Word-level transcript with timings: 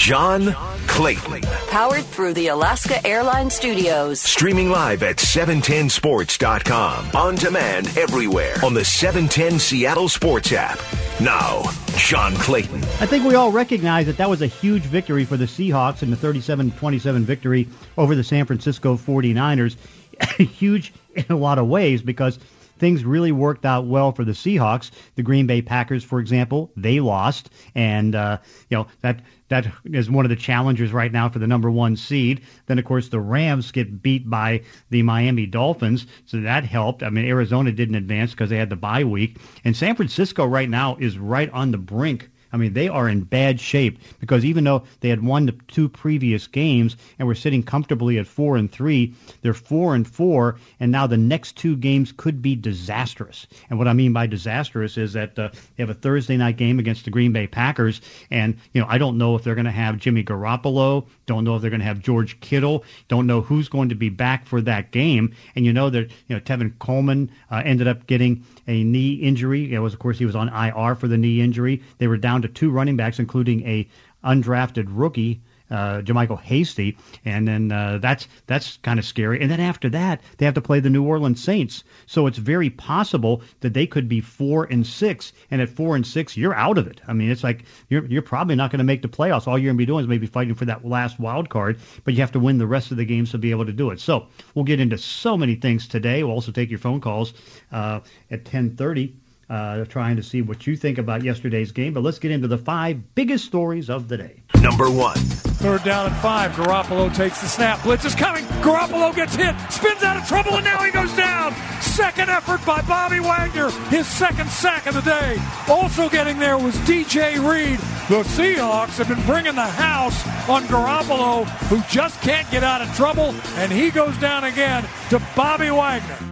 John 0.00 0.54
Clayton. 0.86 1.42
Powered 1.68 2.06
through 2.06 2.32
the 2.32 2.46
Alaska 2.48 3.06
Airlines 3.06 3.52
Studios. 3.52 4.18
Streaming 4.18 4.70
live 4.70 5.02
at 5.02 5.16
710sports.com. 5.16 7.10
On 7.14 7.34
demand 7.34 7.98
everywhere 7.98 8.54
on 8.64 8.72
the 8.72 8.82
710 8.82 9.58
Seattle 9.58 10.08
Sports 10.08 10.52
app. 10.52 10.80
Now, 11.20 11.64
John 11.98 12.34
Clayton. 12.36 12.82
I 12.98 13.04
think 13.04 13.26
we 13.26 13.34
all 13.34 13.52
recognize 13.52 14.06
that 14.06 14.16
that 14.16 14.30
was 14.30 14.40
a 14.40 14.46
huge 14.46 14.84
victory 14.84 15.26
for 15.26 15.36
the 15.36 15.44
Seahawks 15.44 16.02
in 16.02 16.08
the 16.08 16.16
37 16.16 16.70
27 16.70 17.24
victory 17.26 17.68
over 17.98 18.14
the 18.14 18.24
San 18.24 18.46
Francisco 18.46 18.96
49ers. 18.96 19.76
huge 20.38 20.94
in 21.14 21.26
a 21.28 21.36
lot 21.36 21.58
of 21.58 21.68
ways 21.68 22.00
because 22.00 22.38
things 22.78 23.04
really 23.04 23.32
worked 23.32 23.66
out 23.66 23.84
well 23.84 24.12
for 24.12 24.24
the 24.24 24.32
Seahawks. 24.32 24.90
The 25.16 25.22
Green 25.22 25.46
Bay 25.46 25.60
Packers, 25.60 26.02
for 26.02 26.20
example, 26.20 26.72
they 26.74 27.00
lost, 27.00 27.50
and 27.74 28.14
uh, 28.14 28.38
you 28.70 28.78
know 28.78 28.86
that 29.02 29.20
that 29.50 29.66
is 29.84 30.10
one 30.10 30.24
of 30.24 30.30
the 30.30 30.36
challengers 30.36 30.92
right 30.92 31.12
now 31.12 31.28
for 31.28 31.38
the 31.38 31.46
number 31.46 31.70
one 31.70 31.96
seed. 31.96 32.40
Then, 32.66 32.78
of 32.78 32.84
course, 32.84 33.08
the 33.08 33.20
Rams 33.20 33.70
get 33.70 34.02
beat 34.02 34.30
by 34.30 34.62
the 34.88 35.02
Miami 35.02 35.44
Dolphins, 35.44 36.06
so 36.24 36.40
that 36.40 36.64
helped. 36.64 37.02
I 37.02 37.10
mean, 37.10 37.26
Arizona 37.26 37.72
didn't 37.72 37.96
advance 37.96 38.30
because 38.30 38.48
they 38.48 38.56
had 38.56 38.70
the 38.70 38.76
bye 38.76 39.04
week, 39.04 39.38
and 39.64 39.76
San 39.76 39.96
Francisco 39.96 40.46
right 40.46 40.70
now 40.70 40.96
is 40.98 41.18
right 41.18 41.50
on 41.50 41.72
the 41.72 41.78
brink 41.78 42.30
I 42.52 42.56
mean, 42.56 42.72
they 42.72 42.88
are 42.88 43.08
in 43.08 43.22
bad 43.22 43.60
shape 43.60 43.98
because 44.18 44.44
even 44.44 44.64
though 44.64 44.84
they 45.00 45.08
had 45.08 45.22
won 45.22 45.46
the 45.46 45.52
two 45.68 45.88
previous 45.88 46.46
games 46.46 46.96
and 47.18 47.28
were 47.28 47.34
sitting 47.34 47.62
comfortably 47.62 48.18
at 48.18 48.26
four 48.26 48.56
and 48.56 48.70
three, 48.70 49.14
they're 49.42 49.54
four 49.54 49.94
and 49.94 50.06
four, 50.06 50.56
and 50.80 50.90
now 50.90 51.06
the 51.06 51.16
next 51.16 51.56
two 51.56 51.76
games 51.76 52.12
could 52.16 52.42
be 52.42 52.56
disastrous. 52.56 53.46
And 53.68 53.78
what 53.78 53.88
I 53.88 53.92
mean 53.92 54.12
by 54.12 54.26
disastrous 54.26 54.98
is 54.98 55.12
that 55.12 55.38
uh, 55.38 55.50
they 55.76 55.82
have 55.82 55.90
a 55.90 55.94
Thursday 55.94 56.36
night 56.36 56.56
game 56.56 56.78
against 56.78 57.04
the 57.04 57.10
Green 57.10 57.32
Bay 57.32 57.46
Packers, 57.46 58.00
and 58.30 58.56
you 58.72 58.80
know 58.80 58.86
I 58.88 58.98
don't 58.98 59.18
know 59.18 59.36
if 59.36 59.44
they're 59.44 59.54
going 59.54 59.64
to 59.64 59.70
have 59.70 59.98
Jimmy 59.98 60.24
Garoppolo, 60.24 61.06
don't 61.26 61.44
know 61.44 61.56
if 61.56 61.62
they're 61.62 61.70
going 61.70 61.80
to 61.80 61.86
have 61.86 62.00
George 62.00 62.40
Kittle, 62.40 62.84
don't 63.08 63.26
know 63.26 63.40
who's 63.40 63.68
going 63.68 63.90
to 63.90 63.94
be 63.94 64.08
back 64.08 64.46
for 64.46 64.60
that 64.62 64.90
game, 64.90 65.34
and 65.54 65.64
you 65.64 65.72
know 65.72 65.90
that 65.90 66.10
you 66.26 66.34
know 66.34 66.40
Tevin 66.40 66.78
Coleman 66.78 67.30
uh, 67.50 67.62
ended 67.64 67.86
up 67.86 68.06
getting 68.06 68.44
a 68.66 68.82
knee 68.82 69.14
injury. 69.14 69.72
It 69.72 69.78
was 69.78 69.92
of 69.92 70.00
course 70.00 70.18
he 70.18 70.26
was 70.26 70.36
on 70.36 70.48
IR 70.48 70.94
for 70.94 71.08
the 71.08 71.16
knee 71.16 71.40
injury. 71.40 71.82
They 71.98 72.08
were 72.08 72.16
down 72.16 72.39
down 72.40 72.48
to 72.50 72.60
two 72.60 72.70
running 72.70 72.96
backs, 72.96 73.18
including 73.18 73.66
a 73.66 73.88
undrafted 74.24 74.86
rookie 74.88 75.40
uh, 75.70 76.02
JaMycal 76.02 76.40
Hasty, 76.40 76.96
and 77.24 77.46
then 77.46 77.70
uh, 77.70 77.98
that's 77.98 78.26
that's 78.46 78.78
kind 78.78 78.98
of 78.98 79.04
scary. 79.04 79.40
And 79.40 79.50
then 79.50 79.60
after 79.60 79.88
that, 79.90 80.20
they 80.36 80.44
have 80.44 80.54
to 80.54 80.60
play 80.60 80.80
the 80.80 80.90
New 80.90 81.04
Orleans 81.04 81.42
Saints. 81.42 81.84
So 82.06 82.26
it's 82.26 82.38
very 82.38 82.70
possible 82.70 83.42
that 83.60 83.72
they 83.72 83.86
could 83.86 84.08
be 84.08 84.20
four 84.20 84.64
and 84.64 84.84
six, 84.86 85.32
and 85.50 85.62
at 85.62 85.68
four 85.68 85.94
and 85.94 86.06
six, 86.06 86.36
you're 86.36 86.54
out 86.54 86.78
of 86.78 86.88
it. 86.88 87.00
I 87.06 87.12
mean, 87.12 87.30
it's 87.30 87.44
like 87.44 87.64
you're 87.88 88.04
you're 88.06 88.22
probably 88.22 88.56
not 88.56 88.70
going 88.70 88.78
to 88.78 88.84
make 88.84 89.02
the 89.02 89.08
playoffs. 89.08 89.46
All 89.46 89.56
you're 89.56 89.68
going 89.68 89.76
to 89.76 89.82
be 89.82 89.86
doing 89.86 90.02
is 90.02 90.08
maybe 90.08 90.26
fighting 90.26 90.54
for 90.54 90.64
that 90.64 90.84
last 90.84 91.20
wild 91.20 91.48
card, 91.48 91.78
but 92.04 92.14
you 92.14 92.20
have 92.20 92.32
to 92.32 92.40
win 92.40 92.58
the 92.58 92.66
rest 92.66 92.90
of 92.90 92.96
the 92.96 93.04
games 93.04 93.30
to 93.30 93.38
be 93.38 93.52
able 93.52 93.66
to 93.66 93.72
do 93.72 93.90
it. 93.90 94.00
So 94.00 94.26
we'll 94.54 94.64
get 94.64 94.80
into 94.80 94.98
so 94.98 95.36
many 95.36 95.54
things 95.54 95.86
today. 95.86 96.24
We'll 96.24 96.34
also 96.34 96.52
take 96.52 96.70
your 96.70 96.80
phone 96.80 97.00
calls 97.00 97.32
uh, 97.70 98.00
at 98.28 98.44
10:30 98.44 99.14
uh, 99.50 99.84
trying 99.86 100.16
to 100.16 100.22
see 100.22 100.40
what 100.40 100.66
you 100.66 100.76
think 100.76 100.96
about 100.96 101.24
yesterday's 101.24 101.72
game. 101.72 101.92
But 101.92 102.04
let's 102.04 102.20
get 102.20 102.30
into 102.30 102.48
the 102.48 102.58
five 102.58 103.14
biggest 103.14 103.44
stories 103.44 103.90
of 103.90 104.08
the 104.08 104.16
day. 104.16 104.42
Number 104.62 104.88
one. 104.88 105.16
Third 105.16 105.82
down 105.84 106.06
and 106.06 106.16
five. 106.16 106.52
Garoppolo 106.52 107.14
takes 107.14 107.40
the 107.40 107.48
snap. 107.48 107.82
Blitz 107.82 108.04
is 108.04 108.14
coming. 108.14 108.44
Garoppolo 108.62 109.14
gets 109.14 109.34
hit. 109.34 109.54
Spins 109.70 110.02
out 110.02 110.16
of 110.16 110.26
trouble, 110.26 110.54
and 110.54 110.64
now 110.64 110.82
he 110.82 110.90
goes 110.90 111.12
down. 111.14 111.54
Second 111.82 112.30
effort 112.30 112.64
by 112.64 112.80
Bobby 112.82 113.20
Wagner. 113.20 113.70
His 113.88 114.06
second 114.06 114.48
sack 114.48 114.86
of 114.86 114.94
the 114.94 115.02
day. 115.02 115.36
Also 115.68 116.08
getting 116.08 116.38
there 116.38 116.56
was 116.56 116.74
DJ 116.78 117.36
Reed. 117.36 117.78
The 118.08 118.22
Seahawks 118.22 118.96
have 118.96 119.08
been 119.08 119.24
bringing 119.26 119.54
the 119.54 119.62
house 119.62 120.26
on 120.48 120.62
Garoppolo, 120.64 121.44
who 121.68 121.82
just 121.90 122.20
can't 122.22 122.50
get 122.50 122.64
out 122.64 122.80
of 122.80 122.94
trouble, 122.96 123.34
and 123.56 123.70
he 123.70 123.90
goes 123.90 124.16
down 124.18 124.44
again 124.44 124.84
to 125.10 125.20
Bobby 125.36 125.70
Wagner. 125.70 126.29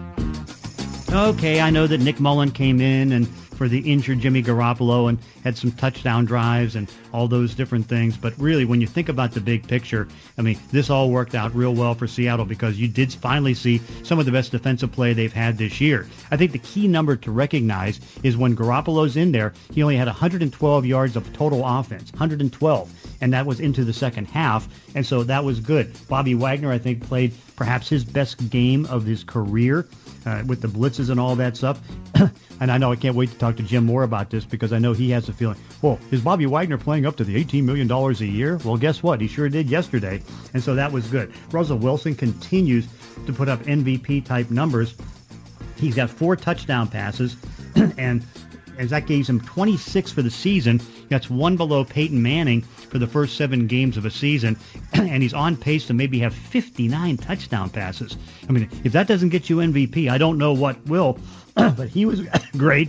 Okay, 1.10 1.62
I 1.62 1.70
know 1.70 1.86
that 1.86 2.00
Nick 2.00 2.20
Mullen 2.20 2.50
came 2.50 2.82
in 2.82 3.12
and 3.12 3.26
for 3.26 3.66
the 3.66 3.78
injured 3.90 4.20
Jimmy 4.20 4.42
Garoppolo 4.42 5.08
and 5.08 5.18
had 5.42 5.56
some 5.56 5.72
touchdown 5.72 6.26
drives 6.26 6.76
and 6.76 6.88
all 7.12 7.26
those 7.26 7.54
different 7.54 7.86
things. 7.86 8.16
But 8.16 8.34
really, 8.38 8.66
when 8.66 8.80
you 8.82 8.86
think 8.86 9.08
about 9.08 9.32
the 9.32 9.40
big 9.40 9.66
picture, 9.66 10.06
I 10.36 10.42
mean, 10.42 10.58
this 10.70 10.90
all 10.90 11.10
worked 11.10 11.34
out 11.34 11.54
real 11.54 11.74
well 11.74 11.94
for 11.94 12.06
Seattle 12.06 12.44
because 12.44 12.78
you 12.78 12.88
did 12.88 13.12
finally 13.12 13.54
see 13.54 13.80
some 14.04 14.18
of 14.18 14.26
the 14.26 14.32
best 14.32 14.52
defensive 14.52 14.92
play 14.92 15.14
they've 15.14 15.32
had 15.32 15.56
this 15.56 15.80
year. 15.80 16.06
I 16.30 16.36
think 16.36 16.52
the 16.52 16.58
key 16.58 16.86
number 16.86 17.16
to 17.16 17.30
recognize 17.32 18.00
is 18.22 18.36
when 18.36 18.54
Garoppolo's 18.54 19.16
in 19.16 19.32
there, 19.32 19.54
he 19.72 19.82
only 19.82 19.96
had 19.96 20.06
112 20.06 20.86
yards 20.86 21.16
of 21.16 21.32
total 21.32 21.66
offense, 21.66 22.12
112, 22.12 23.17
and 23.20 23.32
that 23.32 23.46
was 23.46 23.60
into 23.60 23.84
the 23.84 23.92
second 23.92 24.26
half, 24.26 24.68
and 24.94 25.04
so 25.04 25.22
that 25.24 25.44
was 25.44 25.60
good. 25.60 25.92
Bobby 26.08 26.34
Wagner, 26.34 26.70
I 26.70 26.78
think, 26.78 27.06
played 27.06 27.32
perhaps 27.56 27.88
his 27.88 28.04
best 28.04 28.50
game 28.50 28.86
of 28.86 29.04
his 29.04 29.24
career 29.24 29.88
uh, 30.26 30.42
with 30.46 30.60
the 30.60 30.68
blitzes 30.68 31.10
and 31.10 31.18
all 31.18 31.34
that 31.36 31.56
stuff. 31.56 31.80
and 32.60 32.70
I 32.70 32.78
know 32.78 32.92
I 32.92 32.96
can't 32.96 33.16
wait 33.16 33.30
to 33.30 33.38
talk 33.38 33.56
to 33.56 33.62
Jim 33.62 33.84
Moore 33.84 34.02
about 34.02 34.30
this 34.30 34.44
because 34.44 34.72
I 34.72 34.78
know 34.78 34.92
he 34.92 35.10
has 35.10 35.28
a 35.28 35.32
feeling. 35.32 35.58
Well, 35.82 35.98
is 36.10 36.20
Bobby 36.20 36.46
Wagner 36.46 36.78
playing 36.78 37.06
up 37.06 37.16
to 37.16 37.24
the 37.24 37.42
$18 37.44 37.64
million 37.64 37.90
a 37.90 38.12
year? 38.24 38.58
Well, 38.64 38.76
guess 38.76 39.02
what? 39.02 39.20
He 39.20 39.28
sure 39.28 39.48
did 39.48 39.68
yesterday, 39.68 40.22
and 40.54 40.62
so 40.62 40.74
that 40.74 40.92
was 40.92 41.06
good. 41.08 41.32
Russell 41.50 41.78
Wilson 41.78 42.14
continues 42.14 42.86
to 43.26 43.32
put 43.32 43.48
up 43.48 43.60
MVP 43.64 44.24
type 44.24 44.50
numbers. 44.50 44.94
He's 45.76 45.94
got 45.94 46.10
four 46.10 46.36
touchdown 46.36 46.88
passes, 46.88 47.36
and 47.98 48.24
as 48.78 48.90
that 48.90 49.06
gives 49.06 49.28
him 49.28 49.40
26 49.40 50.12
for 50.12 50.22
the 50.22 50.30
season. 50.30 50.80
That's 51.08 51.28
one 51.28 51.56
below 51.56 51.84
Peyton 51.84 52.22
Manning 52.22 52.62
for 52.62 52.98
the 52.98 53.06
first 53.06 53.36
seven 53.36 53.66
games 53.66 53.96
of 53.96 54.04
a 54.04 54.10
season, 54.10 54.56
and 54.92 55.22
he's 55.22 55.34
on 55.34 55.56
pace 55.56 55.86
to 55.88 55.94
maybe 55.94 56.18
have 56.20 56.34
59 56.34 57.16
touchdown 57.16 57.70
passes. 57.70 58.16
I 58.48 58.52
mean, 58.52 58.68
if 58.84 58.92
that 58.92 59.08
doesn't 59.08 59.30
get 59.30 59.50
you 59.50 59.56
MVP, 59.56 60.10
I 60.10 60.18
don't 60.18 60.38
know 60.38 60.52
what 60.52 60.84
will. 60.86 61.18
but 61.54 61.88
he 61.88 62.06
was 62.06 62.22
great. 62.52 62.88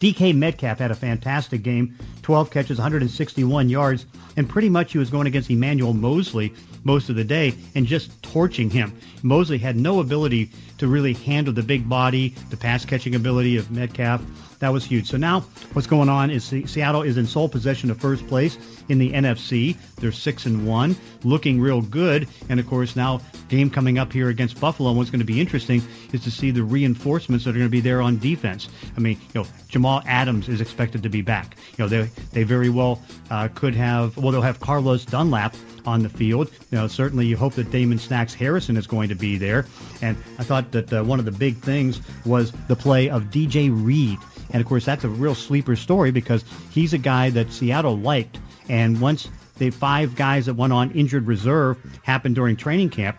DK 0.00 0.34
Metcalf 0.34 0.80
had 0.80 0.90
a 0.90 0.94
fantastic 0.94 1.62
game, 1.62 1.96
12 2.22 2.50
catches, 2.50 2.78
161 2.78 3.68
yards, 3.68 4.04
and 4.36 4.48
pretty 4.48 4.68
much 4.68 4.92
he 4.92 4.98
was 4.98 5.08
going 5.08 5.26
against 5.26 5.50
Emmanuel 5.50 5.94
Moseley 5.94 6.52
most 6.82 7.08
of 7.08 7.16
the 7.16 7.24
day 7.24 7.54
and 7.74 7.86
just 7.86 8.22
torching 8.22 8.68
him. 8.68 8.92
Moseley 9.22 9.56
had 9.56 9.76
no 9.76 10.00
ability 10.00 10.50
to 10.78 10.88
really 10.88 11.14
handle 11.14 11.54
the 11.54 11.62
big 11.62 11.88
body, 11.88 12.34
the 12.50 12.56
pass 12.56 12.84
catching 12.84 13.14
ability 13.14 13.56
of 13.56 13.70
Metcalf. 13.70 14.20
That 14.58 14.72
was 14.72 14.84
huge. 14.84 15.08
So 15.08 15.16
now 15.16 15.40
what's 15.72 15.86
going 15.86 16.08
on 16.08 16.30
is 16.30 16.44
Seattle 16.44 17.02
is 17.02 17.16
in 17.16 17.26
sole 17.26 17.48
possession 17.48 17.90
of 17.90 18.00
first 18.00 18.26
place 18.26 18.58
in 18.88 18.98
the 18.98 19.12
NFC. 19.12 19.76
They're 19.96 20.12
six 20.12 20.46
and 20.46 20.66
one, 20.66 20.96
looking 21.22 21.60
real 21.60 21.82
good. 21.82 22.28
And 22.48 22.60
of 22.60 22.66
course, 22.66 22.96
now 22.96 23.20
game 23.48 23.70
coming 23.70 23.98
up 23.98 24.12
here 24.12 24.28
against 24.28 24.60
Buffalo. 24.60 24.90
And 24.90 24.98
what's 24.98 25.10
going 25.10 25.20
to 25.20 25.26
be 25.26 25.40
interesting 25.40 25.82
is 26.12 26.22
to 26.24 26.30
see 26.30 26.50
the 26.50 26.62
reinforcements 26.62 27.44
that 27.44 27.50
are 27.50 27.58
going 27.58 27.66
to 27.66 27.70
be 27.70 27.80
there 27.80 28.00
on 28.00 28.18
defense. 28.18 28.68
I 28.96 29.00
mean, 29.00 29.18
you 29.34 29.42
know, 29.42 29.46
Jamal 29.68 30.02
Adams 30.06 30.48
is 30.48 30.60
expected 30.60 31.02
to 31.02 31.08
be 31.08 31.22
back. 31.22 31.56
You 31.76 31.84
know, 31.84 31.88
they 31.88 32.02
they 32.32 32.42
very 32.42 32.70
well 32.70 33.00
uh, 33.30 33.48
could 33.54 33.74
have. 33.74 34.16
Well, 34.16 34.32
they'll 34.32 34.42
have 34.42 34.60
Carlos 34.60 35.04
Dunlap 35.04 35.54
on 35.86 36.02
the 36.02 36.08
field. 36.08 36.50
You 36.70 36.78
know, 36.78 36.86
certainly 36.86 37.26
you 37.26 37.36
hope 37.36 37.54
that 37.54 37.70
Damon 37.70 37.98
Snacks 37.98 38.34
Harrison 38.34 38.76
is 38.76 38.86
going 38.86 39.08
to 39.08 39.14
be 39.14 39.36
there. 39.36 39.66
And 40.02 40.16
I 40.38 40.44
thought 40.44 40.72
that 40.72 40.92
uh, 40.92 41.02
one 41.04 41.18
of 41.18 41.24
the 41.24 41.32
big 41.32 41.58
things 41.58 42.00
was 42.24 42.52
the 42.68 42.76
play 42.76 43.08
of 43.08 43.24
DJ 43.24 43.70
Reed. 43.72 44.18
And 44.54 44.60
of 44.60 44.68
course, 44.68 44.84
that's 44.84 45.02
a 45.02 45.08
real 45.08 45.34
sleeper 45.34 45.74
story 45.74 46.12
because 46.12 46.44
he's 46.70 46.94
a 46.94 46.98
guy 46.98 47.28
that 47.30 47.52
Seattle 47.52 47.98
liked. 47.98 48.38
And 48.68 49.00
once 49.00 49.28
the 49.58 49.70
five 49.70 50.14
guys 50.14 50.46
that 50.46 50.54
went 50.54 50.72
on 50.72 50.92
injured 50.92 51.26
reserve 51.26 51.76
happened 52.04 52.36
during 52.36 52.54
training 52.54 52.90
camp, 52.90 53.18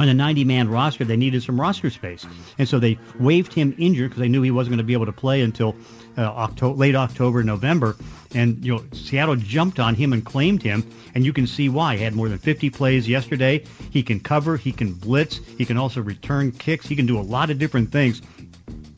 on 0.00 0.08
a 0.08 0.14
90 0.14 0.44
man 0.44 0.68
roster, 0.68 1.04
they 1.04 1.16
needed 1.16 1.42
some 1.42 1.60
roster 1.60 1.90
space. 1.90 2.26
And 2.58 2.66
so 2.66 2.78
they 2.78 2.98
waived 3.18 3.52
him 3.52 3.76
injured 3.78 4.10
because 4.10 4.20
they 4.20 4.28
knew 4.28 4.42
he 4.42 4.50
wasn't 4.50 4.72
going 4.72 4.78
to 4.78 4.84
be 4.84 4.94
able 4.94 5.06
to 5.06 5.12
play 5.12 5.42
until 5.42 5.76
uh, 6.16 6.22
October, 6.22 6.76
late 6.76 6.96
October, 6.96 7.44
November. 7.44 7.96
And 8.34 8.64
you 8.64 8.74
know, 8.74 8.84
Seattle 8.92 9.36
jumped 9.36 9.78
on 9.78 9.94
him 9.94 10.12
and 10.12 10.24
claimed 10.24 10.62
him, 10.62 10.90
and 11.14 11.24
you 11.24 11.32
can 11.32 11.46
see 11.46 11.68
why. 11.68 11.96
He 11.96 12.02
had 12.02 12.14
more 12.14 12.28
than 12.28 12.38
50 12.38 12.70
plays 12.70 13.06
yesterday. 13.06 13.62
He 13.90 14.02
can 14.02 14.20
cover, 14.20 14.56
he 14.56 14.72
can 14.72 14.94
blitz, 14.94 15.36
he 15.58 15.66
can 15.66 15.76
also 15.76 16.00
return 16.00 16.50
kicks, 16.52 16.86
he 16.86 16.96
can 16.96 17.06
do 17.06 17.18
a 17.18 17.22
lot 17.22 17.50
of 17.50 17.58
different 17.58 17.92
things. 17.92 18.22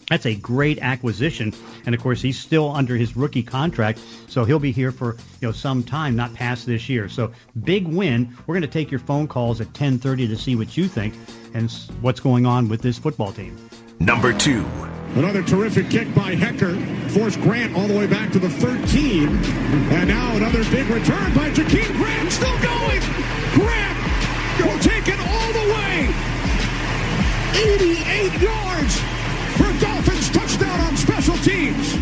That's 0.09 0.27
a 0.27 0.35
great 0.35 0.79
acquisition, 0.81 1.55
and 1.87 1.95
of 1.95 2.01
course 2.01 2.21
he's 2.21 2.39
still 2.39 2.71
under 2.71 2.97
his 2.97 3.17
rookie 3.17 3.43
contract, 3.43 4.01
so 4.29 4.45
he'll 4.45 4.59
be 4.59 4.73
here 4.73 4.93
for 4.93 5.17
you 5.41 5.49
know 5.49 5.53
some 5.53 5.83
time, 5.83 6.17
not 6.17 6.35
past 6.35 6.67
this 6.67 6.89
year. 6.89 7.09
So 7.09 7.33
big 7.65 7.87
win. 7.87 8.37
We're 8.47 8.55
going 8.55 8.63
to 8.63 8.69
take 8.69 8.91
your 8.91 9.01
phone 9.01 9.29
calls 9.29 9.61
at 9.61 9.69
10:30 9.69 10.29
to 10.29 10.37
see 10.37 10.57
what 10.57 10.77
you 10.77 10.89
think 10.89 11.15
and 11.55 11.71
what's 12.01 12.21
going 12.21 12.47
on 12.47 12.69
with 12.69 12.83
this 12.83 12.99
football 12.99 13.33
team. 13.33 13.57
Number 14.01 14.33
two. 14.33 14.65
Another 15.15 15.43
terrific 15.43 15.91
kick 15.91 16.13
by 16.15 16.35
Hekker. 16.35 17.11
Forced 17.11 17.39
Grant 17.43 17.77
all 17.77 17.87
the 17.87 17.97
way 17.97 18.07
back 18.07 18.33
to 18.33 18.39
the 18.39 18.49
13. 18.49 19.29
And 19.29 20.09
now 20.09 20.35
another 20.37 20.65
big 20.71 20.89
return 20.89 21.35
by 21.35 21.51
Jakeem 21.51 21.93
Grant. 21.97 22.33
Still 22.33 22.59
going. 22.63 23.01
Grant 23.53 23.99
will 24.59 24.79
take 24.81 25.09
it 25.09 25.21
all 25.21 25.53
the 25.53 25.67
way. 25.75 26.09
88 27.55 28.41
yards 28.41 29.12
for 29.57 29.73
Dolphins 29.81 30.31
touchdown 30.31 30.81
on 30.81 30.97
special 30.97 31.37
teams. 31.39 32.02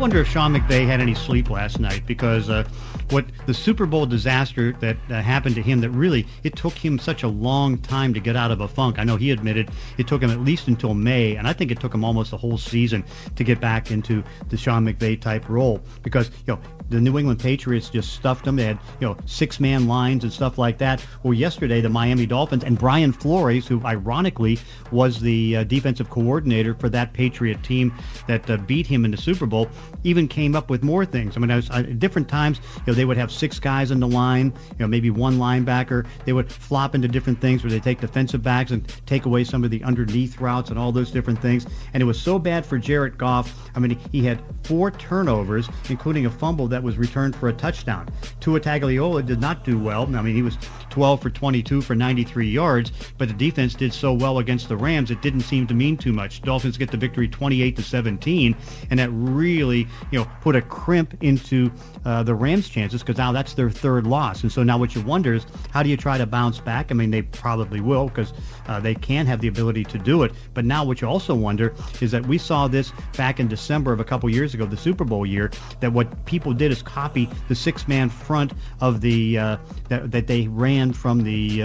Wonder 0.00 0.18
if 0.18 0.28
Sean 0.28 0.54
McVay 0.54 0.86
had 0.86 1.02
any 1.02 1.14
sleep 1.14 1.50
last 1.50 1.78
night 1.78 2.06
because 2.06 2.48
uh, 2.48 2.66
what 3.10 3.26
the 3.44 3.52
Super 3.52 3.84
Bowl 3.84 4.06
disaster 4.06 4.72
that 4.80 4.96
uh, 5.10 5.20
happened 5.20 5.56
to 5.56 5.62
him 5.62 5.80
that 5.80 5.90
really 5.90 6.26
it 6.42 6.56
took 6.56 6.72
him 6.72 6.98
such 6.98 7.22
a 7.22 7.28
long 7.28 7.76
time 7.76 8.14
to 8.14 8.20
get 8.20 8.34
out 8.34 8.50
of 8.50 8.62
a 8.62 8.68
funk. 8.68 8.98
I 8.98 9.04
know 9.04 9.16
he 9.16 9.30
admitted 9.30 9.70
it 9.98 10.08
took 10.08 10.22
him 10.22 10.30
at 10.30 10.40
least 10.40 10.68
until 10.68 10.94
May, 10.94 11.36
and 11.36 11.46
I 11.46 11.52
think 11.52 11.70
it 11.70 11.80
took 11.80 11.92
him 11.92 12.02
almost 12.02 12.32
a 12.32 12.38
whole 12.38 12.56
season 12.56 13.04
to 13.36 13.44
get 13.44 13.60
back 13.60 13.90
into 13.90 14.24
the 14.48 14.56
Sean 14.56 14.86
McVay 14.86 15.20
type 15.20 15.48
role 15.50 15.82
because 16.02 16.30
you 16.46 16.54
know 16.54 16.60
the 16.88 17.00
New 17.00 17.18
England 17.18 17.40
Patriots 17.40 17.90
just 17.90 18.14
stuffed 18.14 18.46
him. 18.46 18.56
They 18.56 18.64
had 18.64 18.78
you 19.00 19.06
know 19.06 19.18
six 19.26 19.60
man 19.60 19.86
lines 19.86 20.24
and 20.24 20.32
stuff 20.32 20.56
like 20.56 20.78
that. 20.78 21.04
Well, 21.22 21.34
yesterday 21.34 21.82
the 21.82 21.90
Miami 21.90 22.26
Dolphins 22.26 22.64
and 22.64 22.78
Brian 22.78 23.12
Flores, 23.12 23.66
who 23.66 23.84
ironically 23.84 24.58
was 24.92 25.20
the 25.20 25.58
uh, 25.58 25.64
defensive 25.64 26.08
coordinator 26.08 26.74
for 26.74 26.88
that 26.88 27.12
Patriot 27.12 27.62
team 27.62 27.92
that 28.28 28.48
uh, 28.48 28.56
beat 28.56 28.86
him 28.86 29.04
in 29.04 29.10
the 29.10 29.16
Super 29.16 29.46
Bowl, 29.46 29.68
even 30.04 30.28
came 30.28 30.56
up 30.56 30.70
with 30.70 30.82
more 30.82 31.04
things. 31.04 31.36
I 31.36 31.40
mean, 31.40 31.50
I 31.50 31.56
was, 31.56 31.70
at 31.70 31.98
different 31.98 32.28
times, 32.28 32.60
you 32.76 32.82
know, 32.88 32.92
they 32.94 33.04
would 33.04 33.16
have 33.16 33.30
six 33.30 33.58
guys 33.58 33.90
in 33.90 34.00
the 34.00 34.08
line, 34.08 34.52
you 34.70 34.78
know, 34.78 34.86
maybe 34.86 35.10
one 35.10 35.38
linebacker. 35.38 36.06
They 36.24 36.32
would 36.32 36.50
flop 36.50 36.94
into 36.94 37.08
different 37.08 37.40
things 37.40 37.62
where 37.62 37.70
they 37.70 37.80
take 37.80 38.00
defensive 38.00 38.42
backs 38.42 38.70
and 38.70 38.86
take 39.06 39.26
away 39.26 39.44
some 39.44 39.64
of 39.64 39.70
the 39.70 39.82
underneath 39.84 40.40
routes 40.40 40.70
and 40.70 40.78
all 40.78 40.92
those 40.92 41.10
different 41.10 41.40
things. 41.40 41.66
And 41.92 42.02
it 42.02 42.06
was 42.06 42.20
so 42.20 42.38
bad 42.38 42.64
for 42.64 42.78
Jared 42.78 43.18
Goff. 43.18 43.70
I 43.74 43.78
mean, 43.78 43.98
he 44.12 44.24
had 44.24 44.42
four 44.64 44.90
turnovers, 44.90 45.68
including 45.88 46.26
a 46.26 46.30
fumble 46.30 46.68
that 46.68 46.82
was 46.82 46.96
returned 46.96 47.36
for 47.36 47.48
a 47.48 47.52
touchdown. 47.52 48.08
Tua 48.40 48.60
Tagovailoa 48.60 49.24
did 49.26 49.40
not 49.40 49.64
do 49.64 49.78
well. 49.78 50.04
I 50.16 50.22
mean, 50.22 50.34
he 50.34 50.42
was 50.42 50.56
12 50.90 51.22
for 51.22 51.30
22 51.30 51.82
for 51.82 51.94
93 51.94 52.48
yards, 52.48 52.92
but 53.18 53.28
the 53.28 53.34
defense 53.34 53.74
did 53.74 53.92
so 53.92 54.12
well 54.12 54.38
against 54.38 54.68
the 54.68 54.76
Rams 54.76 55.10
it 55.10 55.22
didn't 55.22 55.40
seem 55.40 55.66
to 55.66 55.74
mean 55.74 55.96
too 55.96 56.12
much. 56.12 56.42
Dolphins 56.42 56.76
get 56.76 56.90
the 56.90 56.96
victory 56.96 57.28
28 57.28 57.76
to 57.76 57.82
17, 57.82 58.56
and 58.90 58.98
that 58.98 59.10
really, 59.10 59.79
you 60.10 60.18
know, 60.18 60.30
put 60.40 60.56
a 60.56 60.62
crimp 60.62 61.22
into 61.22 61.70
uh, 62.04 62.22
the 62.22 62.34
Rams' 62.34 62.68
chances 62.68 63.02
because 63.02 63.18
now 63.18 63.32
that's 63.32 63.54
their 63.54 63.70
third 63.70 64.06
loss. 64.06 64.42
And 64.42 64.50
so 64.50 64.62
now 64.62 64.78
what 64.78 64.94
you 64.94 65.02
wonder 65.02 65.34
is 65.34 65.46
how 65.70 65.82
do 65.82 65.88
you 65.88 65.96
try 65.96 66.18
to 66.18 66.26
bounce 66.26 66.58
back? 66.58 66.90
I 66.90 66.94
mean, 66.94 67.10
they 67.10 67.22
probably 67.22 67.80
will 67.80 68.08
because 68.08 68.32
uh, 68.66 68.80
they 68.80 68.94
can 68.94 69.26
have 69.26 69.40
the 69.40 69.48
ability 69.48 69.84
to 69.84 69.98
do 69.98 70.22
it. 70.22 70.32
But 70.54 70.64
now 70.64 70.84
what 70.84 71.00
you 71.00 71.08
also 71.08 71.34
wonder 71.34 71.74
is 72.00 72.10
that 72.10 72.26
we 72.26 72.38
saw 72.38 72.68
this 72.68 72.92
back 73.16 73.40
in 73.40 73.48
December 73.48 73.92
of 73.92 74.00
a 74.00 74.04
couple 74.04 74.28
years 74.30 74.54
ago, 74.54 74.66
the 74.66 74.76
Super 74.76 75.04
Bowl 75.04 75.26
year, 75.26 75.50
that 75.80 75.92
what 75.92 76.24
people 76.24 76.52
did 76.52 76.72
is 76.72 76.82
copy 76.82 77.28
the 77.48 77.54
six-man 77.54 78.08
front 78.10 78.52
of 78.80 79.00
the 79.00 79.38
uh, 79.38 79.56
that, 79.88 80.10
that 80.10 80.26
they 80.26 80.48
ran 80.48 80.92
from 80.92 81.22
the 81.22 81.62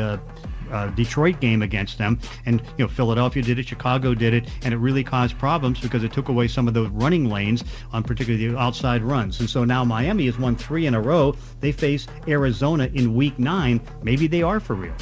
uh, 0.71 0.87
Detroit 0.87 1.39
game 1.39 1.61
against 1.61 1.97
them, 1.97 2.19
and 2.45 2.61
you 2.77 2.85
know 2.85 2.87
Philadelphia 2.87 3.43
did 3.43 3.59
it, 3.59 3.67
Chicago 3.67 4.13
did 4.13 4.33
it, 4.33 4.49
and 4.63 4.73
it 4.73 4.77
really 4.77 5.03
caused 5.03 5.37
problems 5.37 5.79
because 5.79 6.03
it 6.03 6.13
took 6.13 6.29
away 6.29 6.47
some 6.47 6.67
of 6.67 6.73
those 6.73 6.89
running 6.89 7.29
lanes 7.29 7.63
on 7.91 8.03
particularly 8.03 8.47
the 8.47 8.57
outside 8.57 9.01
runs. 9.01 9.39
And 9.39 9.49
so 9.49 9.63
now 9.63 9.83
Miami 9.83 10.25
has 10.25 10.37
won 10.37 10.55
three 10.55 10.85
in 10.85 10.93
a 10.93 11.01
row. 11.01 11.35
They 11.59 11.71
face 11.71 12.07
Arizona 12.27 12.89
in 12.93 13.15
Week 13.15 13.37
Nine. 13.39 13.81
Maybe 14.03 14.27
they 14.27 14.41
are 14.41 14.59
for 14.59 14.75
real. 14.75 14.95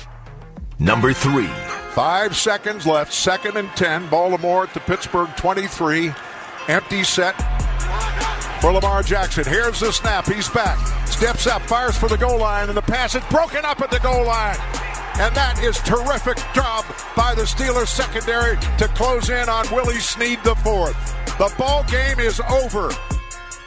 Number 0.80 1.14
three. 1.14 1.50
Five 1.92 2.36
seconds 2.36 2.88
left. 2.88 3.14
Second 3.14 3.58
and 3.58 3.70
ten. 3.76 4.10
Baltimore 4.10 4.64
at 4.64 4.74
the 4.74 4.80
Pittsburgh 4.80 5.30
23. 5.38 6.12
Empty 6.68 7.04
set 7.04 7.36
for 8.60 8.72
Lamar 8.72 9.04
Jackson. 9.04 9.44
Here's 9.44 9.80
the 9.82 9.92
snap. 9.92 10.26
He's 10.26 10.50
back. 10.50 10.78
Steps 11.08 11.48
up, 11.48 11.62
fires 11.64 11.98
for 11.98 12.08
the 12.08 12.18
goal 12.18 12.40
line, 12.40 12.70
and 12.70 12.78
the 12.78 12.82
pass 12.82 13.14
is 13.14 13.24
broken 13.26 13.64
up 13.66 13.82
at 13.82 13.92
the 13.92 14.00
goal 14.00 14.26
line. 14.26 14.58
And 15.20 15.36
that 15.36 15.62
is 15.64 15.78
terrific 15.80 16.38
job 16.56 16.86
by 17.16 17.36
the 17.36 17.44
Steelers 17.44 17.88
secondary 17.88 18.58
to 18.78 18.88
close 18.96 19.30
in 19.30 19.48
on 19.48 19.66
Willie 19.72 20.00
Snead 20.00 20.44
the 20.44 20.56
fourth. 20.56 20.98
The 21.38 21.54
ball 21.58 21.84
game 21.84 22.20
is 22.20 22.40
over. 22.50 22.90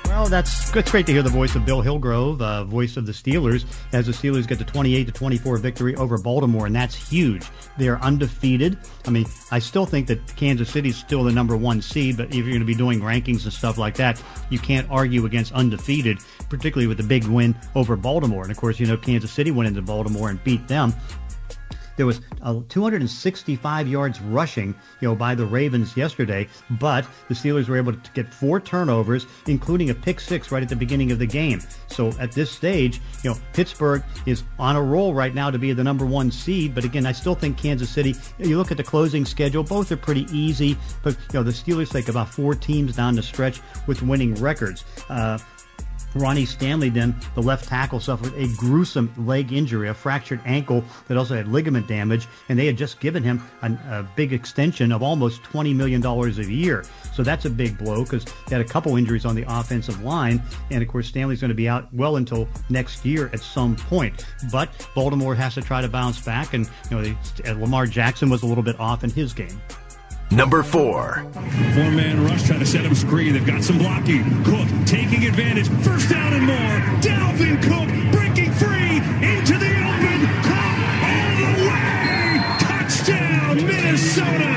Well, 0.06 0.28
that's 0.28 0.74
it's 0.74 0.90
great 0.90 1.04
to 1.06 1.12
hear 1.12 1.22
the 1.22 1.30
voice 1.30 1.54
of 1.56 1.66
Bill 1.66 1.82
Hillgrove, 1.82 2.40
uh, 2.40 2.64
voice 2.64 2.96
of 2.96 3.06
the 3.06 3.12
Steelers, 3.12 3.64
as 3.92 4.06
the 4.06 4.12
Steelers 4.12 4.46
get 4.46 4.58
the 4.58 4.64
28 4.64 5.04
to 5.04 5.12
24 5.12 5.58
victory 5.58 5.94
over 5.96 6.16
Baltimore, 6.16 6.66
and 6.66 6.74
that's 6.74 6.94
huge. 6.94 7.46
They 7.76 7.88
are 7.88 7.98
undefeated. 8.00 8.78
I 9.06 9.10
mean, 9.10 9.26
I 9.50 9.58
still 9.58 9.84
think 9.84 10.06
that 10.06 10.34
Kansas 10.36 10.70
City 10.70 10.88
is 10.88 10.96
still 10.96 11.22
the 11.22 11.32
number 11.32 11.56
one 11.56 11.82
seed, 11.82 12.16
but 12.16 12.28
if 12.28 12.36
you're 12.36 12.46
going 12.46 12.60
to 12.60 12.64
be 12.64 12.74
doing 12.74 13.00
rankings 13.00 13.44
and 13.44 13.52
stuff 13.52 13.78
like 13.78 13.94
that, 13.96 14.22
you 14.48 14.58
can't 14.58 14.88
argue 14.90 15.26
against 15.26 15.52
undefeated, 15.52 16.18
particularly 16.48 16.86
with 16.86 16.96
the 16.96 17.04
big 17.04 17.24
win 17.24 17.54
over 17.74 17.94
Baltimore. 17.94 18.42
And 18.42 18.50
of 18.50 18.56
course, 18.56 18.80
you 18.80 18.86
know 18.86 18.96
Kansas 18.96 19.32
City 19.32 19.50
went 19.50 19.68
into 19.68 19.82
Baltimore 19.82 20.30
and 20.30 20.42
beat 20.44 20.66
them. 20.66 20.94
There 21.96 22.06
was 22.06 22.20
uh, 22.42 22.60
265 22.68 23.88
yards 23.88 24.20
rushing, 24.20 24.74
you 25.00 25.08
know, 25.08 25.14
by 25.14 25.34
the 25.34 25.46
Ravens 25.46 25.96
yesterday, 25.96 26.48
but 26.72 27.06
the 27.28 27.34
Steelers 27.34 27.68
were 27.68 27.76
able 27.76 27.92
to 27.92 28.10
get 28.12 28.32
four 28.32 28.60
turnovers, 28.60 29.26
including 29.46 29.90
a 29.90 29.94
pick 29.94 30.20
six 30.20 30.50
right 30.50 30.62
at 30.62 30.68
the 30.68 30.76
beginning 30.76 31.10
of 31.12 31.18
the 31.18 31.26
game. 31.26 31.60
So 31.88 32.12
at 32.20 32.32
this 32.32 32.50
stage, 32.50 33.00
you 33.22 33.30
know, 33.30 33.36
Pittsburgh 33.52 34.02
is 34.26 34.42
on 34.58 34.76
a 34.76 34.82
roll 34.82 35.14
right 35.14 35.34
now 35.34 35.50
to 35.50 35.58
be 35.58 35.72
the 35.72 35.84
number 35.84 36.04
one 36.04 36.30
seed. 36.30 36.74
But 36.74 36.84
again, 36.84 37.06
I 37.06 37.12
still 37.12 37.34
think 37.34 37.56
Kansas 37.56 37.90
City. 37.90 38.14
You 38.38 38.58
look 38.58 38.70
at 38.70 38.76
the 38.76 38.84
closing 38.84 39.24
schedule; 39.24 39.62
both 39.62 39.90
are 39.92 39.96
pretty 39.96 40.26
easy. 40.30 40.76
But 41.02 41.14
you 41.32 41.40
know, 41.40 41.42
the 41.42 41.52
Steelers 41.52 41.90
take 41.90 42.08
about 42.08 42.28
four 42.28 42.54
teams 42.54 42.96
down 42.96 43.14
the 43.14 43.22
stretch 43.22 43.60
with 43.86 44.02
winning 44.02 44.34
records. 44.34 44.84
Uh, 45.08 45.38
Ronnie 46.16 46.46
Stanley, 46.46 46.88
then 46.88 47.14
the 47.34 47.42
left 47.42 47.68
tackle, 47.68 48.00
suffered 48.00 48.34
a 48.34 48.48
gruesome 48.56 49.12
leg 49.16 49.52
injury, 49.52 49.88
a 49.88 49.94
fractured 49.94 50.40
ankle 50.44 50.84
that 51.08 51.16
also 51.16 51.34
had 51.34 51.48
ligament 51.48 51.86
damage, 51.86 52.26
and 52.48 52.58
they 52.58 52.66
had 52.66 52.76
just 52.76 53.00
given 53.00 53.22
him 53.22 53.42
a, 53.62 53.72
a 53.90 54.08
big 54.16 54.32
extension 54.32 54.92
of 54.92 55.02
almost 55.02 55.42
$20 55.42 55.74
million 55.74 56.04
a 56.04 56.28
year. 56.52 56.84
So 57.12 57.22
that's 57.22 57.44
a 57.44 57.50
big 57.50 57.78
blow 57.78 58.04
because 58.04 58.24
they 58.24 58.56
had 58.56 58.60
a 58.60 58.68
couple 58.68 58.96
injuries 58.96 59.24
on 59.24 59.34
the 59.34 59.44
offensive 59.48 60.02
line, 60.02 60.42
and 60.70 60.82
of 60.82 60.88
course 60.88 61.08
Stanley's 61.08 61.40
going 61.40 61.48
to 61.50 61.54
be 61.54 61.68
out 61.68 61.92
well 61.92 62.16
until 62.16 62.48
next 62.68 63.04
year 63.04 63.30
at 63.32 63.40
some 63.40 63.76
point. 63.76 64.26
But 64.50 64.70
Baltimore 64.94 65.34
has 65.34 65.54
to 65.54 65.62
try 65.62 65.80
to 65.80 65.88
bounce 65.88 66.20
back, 66.20 66.54
and 66.54 66.68
you 66.90 66.96
know 66.96 67.02
they, 67.02 67.54
Lamar 67.54 67.86
Jackson 67.86 68.28
was 68.28 68.42
a 68.42 68.46
little 68.46 68.64
bit 68.64 68.78
off 68.78 69.04
in 69.04 69.10
his 69.10 69.32
game. 69.32 69.60
Number 70.30 70.62
four. 70.62 71.24
Four 71.74 71.90
man 71.90 72.24
rush 72.24 72.42
trying 72.42 72.58
to 72.60 72.66
set 72.66 72.84
up 72.84 72.92
a 72.92 72.94
screen. 72.94 73.32
They've 73.34 73.46
got 73.46 73.62
some 73.62 73.78
blocking. 73.78 74.24
Cook 74.44 74.68
taking 74.84 75.24
advantage. 75.24 75.68
First 75.82 76.10
down 76.10 76.32
and 76.32 76.46
more. 76.46 76.80
Dalvin 77.00 77.62
Cook 77.62 77.88
breaking 78.12 78.52
free 78.52 78.96
into 79.26 79.56
the 79.56 79.70
open. 79.70 80.26
Caught 80.42 80.78
all 81.06 81.36
the 81.40 81.52
way. 81.68 82.40
Touchdown, 82.58 83.56
Minnesota. 83.66 84.52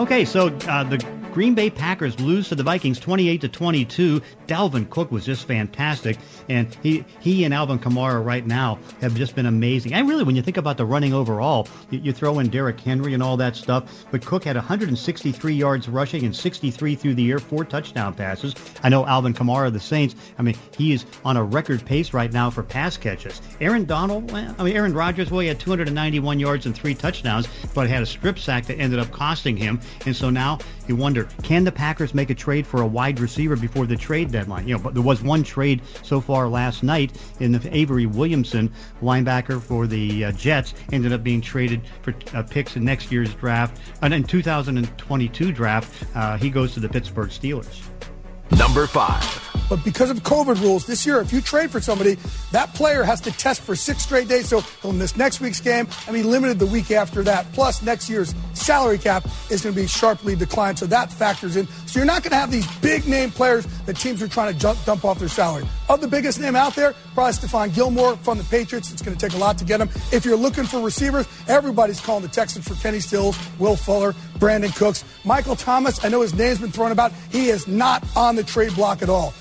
Okay, 0.00 0.24
so 0.24 0.48
uh, 0.68 0.84
the 0.84 1.21
Green 1.32 1.54
Bay 1.54 1.70
Packers 1.70 2.20
lose 2.20 2.50
to 2.50 2.54
the 2.54 2.62
Vikings 2.62 3.00
28 3.00 3.40
to 3.40 3.48
22. 3.48 4.20
Dalvin 4.46 4.90
Cook 4.90 5.10
was 5.10 5.24
just 5.24 5.48
fantastic, 5.48 6.18
and 6.50 6.76
he 6.82 7.06
he 7.20 7.44
and 7.44 7.54
Alvin 7.54 7.78
Kamara 7.78 8.22
right 8.22 8.46
now 8.46 8.78
have 9.00 9.14
just 9.14 9.34
been 9.34 9.46
amazing. 9.46 9.94
And 9.94 10.06
really, 10.06 10.24
when 10.24 10.36
you 10.36 10.42
think 10.42 10.58
about 10.58 10.76
the 10.76 10.84
running 10.84 11.14
overall, 11.14 11.68
you, 11.88 12.00
you 12.00 12.12
throw 12.12 12.38
in 12.38 12.50
Derrick 12.50 12.78
Henry 12.78 13.14
and 13.14 13.22
all 13.22 13.38
that 13.38 13.56
stuff, 13.56 14.04
but 14.10 14.26
Cook 14.26 14.44
had 14.44 14.56
163 14.56 15.54
yards 15.54 15.88
rushing 15.88 16.26
and 16.26 16.36
63 16.36 16.94
through 16.96 17.14
the 17.14 17.30
air, 17.30 17.38
four 17.38 17.64
touchdown 17.64 18.12
passes. 18.12 18.54
I 18.82 18.90
know 18.90 19.06
Alvin 19.06 19.32
Kamara, 19.32 19.72
the 19.72 19.80
Saints. 19.80 20.14
I 20.38 20.42
mean, 20.42 20.56
he 20.76 20.92
is 20.92 21.06
on 21.24 21.38
a 21.38 21.42
record 21.42 21.82
pace 21.86 22.12
right 22.12 22.30
now 22.30 22.50
for 22.50 22.62
pass 22.62 22.98
catches. 22.98 23.40
Aaron 23.58 23.86
Donald, 23.86 24.30
well, 24.30 24.54
I 24.58 24.64
mean 24.64 24.76
Aaron 24.76 24.92
Rodgers, 24.92 25.30
well, 25.30 25.40
he 25.40 25.48
had 25.48 25.58
291 25.58 26.38
yards 26.38 26.66
and 26.66 26.74
three 26.74 26.94
touchdowns, 26.94 27.48
but 27.74 27.88
had 27.88 28.02
a 28.02 28.06
strip 28.06 28.38
sack 28.38 28.66
that 28.66 28.78
ended 28.78 28.98
up 28.98 29.10
costing 29.12 29.56
him, 29.56 29.80
and 30.04 30.14
so 30.14 30.28
now 30.28 30.58
you 30.88 30.96
wonder, 30.96 31.21
can 31.42 31.64
the 31.64 31.72
Packers 31.72 32.14
make 32.14 32.30
a 32.30 32.34
trade 32.34 32.66
for 32.66 32.82
a 32.82 32.86
wide 32.86 33.20
receiver 33.20 33.56
before 33.56 33.86
the 33.86 33.96
trade 33.96 34.32
deadline? 34.32 34.66
You 34.66 34.76
know, 34.76 34.82
but 34.82 34.94
there 34.94 35.02
was 35.02 35.22
one 35.22 35.42
trade 35.42 35.82
so 36.02 36.20
far 36.20 36.48
last 36.48 36.82
night 36.82 37.18
in 37.40 37.52
the 37.52 37.76
Avery 37.76 38.06
Williamson, 38.06 38.72
linebacker 39.02 39.60
for 39.60 39.86
the 39.86 40.26
uh, 40.26 40.32
Jets, 40.32 40.74
ended 40.92 41.12
up 41.12 41.22
being 41.22 41.40
traded 41.40 41.82
for 42.02 42.14
uh, 42.34 42.42
picks 42.42 42.76
in 42.76 42.84
next 42.84 43.12
year's 43.12 43.34
draft. 43.34 43.80
And 44.02 44.12
in 44.14 44.24
2022 44.24 45.52
draft, 45.52 46.04
uh, 46.14 46.36
he 46.36 46.50
goes 46.50 46.74
to 46.74 46.80
the 46.80 46.88
Pittsburgh 46.88 47.30
Steelers. 47.30 47.91
Number 48.58 48.86
five. 48.86 49.42
But 49.68 49.82
because 49.84 50.10
of 50.10 50.22
COVID 50.22 50.60
rules 50.60 50.84
this 50.84 51.06
year, 51.06 51.20
if 51.20 51.32
you 51.32 51.40
trade 51.40 51.70
for 51.70 51.80
somebody, 51.80 52.18
that 52.50 52.74
player 52.74 53.02
has 53.02 53.22
to 53.22 53.32
test 53.32 53.62
for 53.62 53.74
six 53.74 54.02
straight 54.02 54.28
days. 54.28 54.48
So 54.48 54.60
he'll 54.82 54.92
miss 54.92 55.16
next 55.16 55.40
week's 55.40 55.60
game 55.60 55.88
and 56.06 56.14
be 56.14 56.22
limited 56.22 56.58
the 56.58 56.66
week 56.66 56.90
after 56.90 57.22
that. 57.22 57.50
Plus, 57.54 57.80
next 57.80 58.10
year's 58.10 58.34
salary 58.52 58.98
cap 58.98 59.24
is 59.50 59.62
going 59.62 59.74
to 59.74 59.80
be 59.80 59.86
sharply 59.86 60.36
declined. 60.36 60.78
So 60.78 60.84
that 60.86 61.10
factors 61.10 61.56
in. 61.56 61.66
So 61.86 61.98
you're 61.98 62.06
not 62.06 62.22
going 62.22 62.32
to 62.32 62.36
have 62.36 62.50
these 62.50 62.66
big 62.80 63.08
name 63.08 63.30
players 63.30 63.64
that 63.86 63.96
teams 63.96 64.20
are 64.20 64.28
trying 64.28 64.52
to 64.52 64.58
jump, 64.58 64.84
dump 64.84 65.06
off 65.06 65.18
their 65.18 65.28
salary. 65.28 65.66
Of 65.88 66.00
the 66.00 66.08
biggest 66.08 66.40
name 66.40 66.56
out 66.56 66.74
there, 66.74 66.94
probably 67.12 67.32
Stephon 67.32 67.74
Gilmore 67.74 68.16
from 68.16 68.38
the 68.38 68.44
Patriots. 68.44 68.92
It's 68.92 69.02
going 69.02 69.16
to 69.16 69.28
take 69.28 69.36
a 69.36 69.40
lot 69.40 69.58
to 69.58 69.64
get 69.64 69.80
him. 69.80 69.88
If 70.12 70.24
you're 70.24 70.36
looking 70.36 70.64
for 70.64 70.80
receivers, 70.80 71.26
everybody's 71.48 72.00
calling 72.00 72.22
the 72.22 72.28
Texans 72.28 72.66
for 72.66 72.74
Kenny 72.74 73.00
Stills, 73.00 73.36
Will 73.58 73.76
Fuller, 73.76 74.12
Brandin 74.38 74.74
Cooks. 74.76 75.04
Michael 75.24 75.56
Thomas, 75.56 76.02
I 76.04 76.08
know 76.08 76.20
his 76.22 76.34
name's 76.34 76.60
been 76.60 76.70
thrown 76.70 76.92
about. 76.92 77.12
He 77.30 77.48
is 77.48 77.66
not 77.66 78.04
on 78.16 78.36
the 78.36 78.44
trade 78.44 78.74
block 78.74 79.02
at 79.02 79.08
all. 79.08 79.34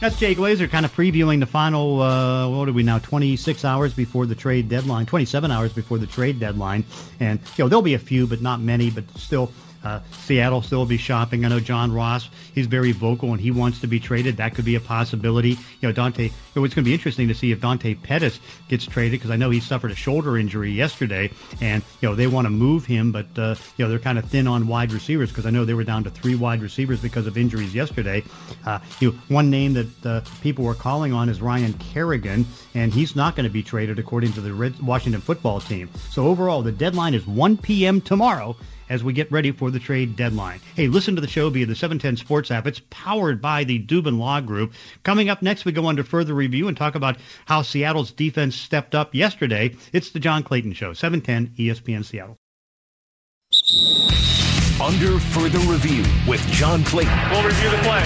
That's 0.00 0.18
Jay 0.18 0.34
Glazer 0.34 0.68
kind 0.68 0.84
of 0.84 0.92
previewing 0.92 1.38
the 1.38 1.46
final, 1.46 2.02
uh, 2.02 2.48
what 2.48 2.68
are 2.68 2.72
we 2.72 2.82
now, 2.82 2.98
26 2.98 3.64
hours 3.64 3.94
before 3.94 4.26
the 4.26 4.34
trade 4.34 4.68
deadline, 4.68 5.06
27 5.06 5.52
hours 5.52 5.72
before 5.72 5.98
the 5.98 6.08
trade 6.08 6.40
deadline. 6.40 6.84
And, 7.20 7.38
you 7.56 7.64
know, 7.64 7.68
there'll 7.68 7.82
be 7.82 7.94
a 7.94 8.00
few, 8.00 8.26
but 8.26 8.42
not 8.42 8.60
many, 8.60 8.90
but 8.90 9.04
still 9.16 9.52
Uh, 9.84 10.00
Seattle 10.24 10.62
still 10.62 10.78
will 10.78 10.86
be 10.86 10.96
shopping. 10.96 11.44
I 11.44 11.48
know 11.48 11.60
John 11.60 11.92
Ross. 11.92 12.28
He's 12.54 12.66
very 12.66 12.92
vocal 12.92 13.32
and 13.32 13.40
he 13.40 13.50
wants 13.50 13.80
to 13.80 13.86
be 13.86 13.98
traded. 13.98 14.36
That 14.36 14.54
could 14.54 14.64
be 14.64 14.74
a 14.74 14.80
possibility. 14.80 15.50
You 15.50 15.88
know, 15.88 15.92
Dante. 15.92 16.26
It's 16.26 16.54
going 16.54 16.68
to 16.70 16.82
be 16.82 16.92
interesting 16.92 17.28
to 17.28 17.34
see 17.34 17.50
if 17.50 17.60
Dante 17.60 17.94
Pettis 17.94 18.38
gets 18.68 18.84
traded 18.84 19.12
because 19.12 19.30
I 19.30 19.36
know 19.36 19.50
he 19.50 19.60
suffered 19.60 19.90
a 19.90 19.94
shoulder 19.94 20.36
injury 20.36 20.70
yesterday, 20.70 21.30
and 21.60 21.82
you 22.00 22.08
know 22.08 22.14
they 22.14 22.26
want 22.26 22.46
to 22.46 22.50
move 22.50 22.84
him, 22.84 23.10
but 23.10 23.26
uh, 23.36 23.54
you 23.76 23.84
know 23.84 23.88
they're 23.88 23.98
kind 23.98 24.18
of 24.18 24.26
thin 24.26 24.46
on 24.46 24.68
wide 24.68 24.92
receivers 24.92 25.30
because 25.30 25.46
I 25.46 25.50
know 25.50 25.64
they 25.64 25.74
were 25.74 25.84
down 25.84 26.04
to 26.04 26.10
three 26.10 26.34
wide 26.34 26.62
receivers 26.62 27.00
because 27.00 27.26
of 27.26 27.36
injuries 27.38 27.74
yesterday. 27.74 28.22
Uh, 28.66 28.78
you 29.00 29.12
know, 29.12 29.18
one 29.28 29.50
name 29.50 29.72
that 29.72 30.06
uh, 30.06 30.20
people 30.42 30.64
were 30.64 30.74
calling 30.74 31.12
on 31.12 31.28
is 31.28 31.40
Ryan 31.40 31.72
Kerrigan, 31.74 32.46
and 32.74 32.92
he's 32.92 33.16
not 33.16 33.34
going 33.34 33.44
to 33.44 33.50
be 33.50 33.62
traded 33.62 33.98
according 33.98 34.32
to 34.34 34.40
the 34.40 34.52
Red 34.52 34.78
Washington 34.80 35.20
football 35.20 35.60
team. 35.60 35.88
So 36.10 36.26
overall, 36.26 36.62
the 36.62 36.72
deadline 36.72 37.14
is 37.14 37.26
1 37.26 37.56
p.m. 37.56 38.00
tomorrow 38.00 38.56
as 38.88 39.04
we 39.04 39.12
get 39.12 39.30
ready 39.30 39.52
for 39.52 39.70
the 39.70 39.78
trade 39.78 40.16
deadline. 40.16 40.60
Hey, 40.74 40.88
listen 40.88 41.14
to 41.14 41.20
the 41.20 41.28
show 41.28 41.50
via 41.50 41.66
the 41.66 41.74
710 41.74 42.16
Sports 42.16 42.50
app. 42.50 42.66
It's 42.66 42.80
powered 42.90 43.40
by 43.40 43.64
the 43.64 43.78
Dubin 43.78 44.18
Law 44.18 44.40
Group. 44.40 44.72
Coming 45.02 45.28
up 45.28 45.42
next, 45.42 45.64
we 45.64 45.72
go 45.72 45.86
under 45.86 46.04
further 46.04 46.34
review 46.34 46.68
and 46.68 46.76
talk 46.76 46.94
about 46.94 47.16
how 47.46 47.62
Seattle's 47.62 48.12
defense 48.12 48.56
stepped 48.56 48.94
up 48.94 49.14
yesterday. 49.14 49.74
It's 49.92 50.10
the 50.10 50.20
John 50.20 50.42
Clayton 50.42 50.72
Show, 50.72 50.92
710 50.92 51.54
ESPN 51.56 52.04
Seattle. 52.04 52.36
Under 54.80 55.18
further 55.18 55.58
review 55.70 56.04
with 56.26 56.40
John 56.48 56.82
Clayton. 56.84 57.16
We'll 57.30 57.44
review 57.44 57.70
the 57.70 57.78
play. 57.78 58.02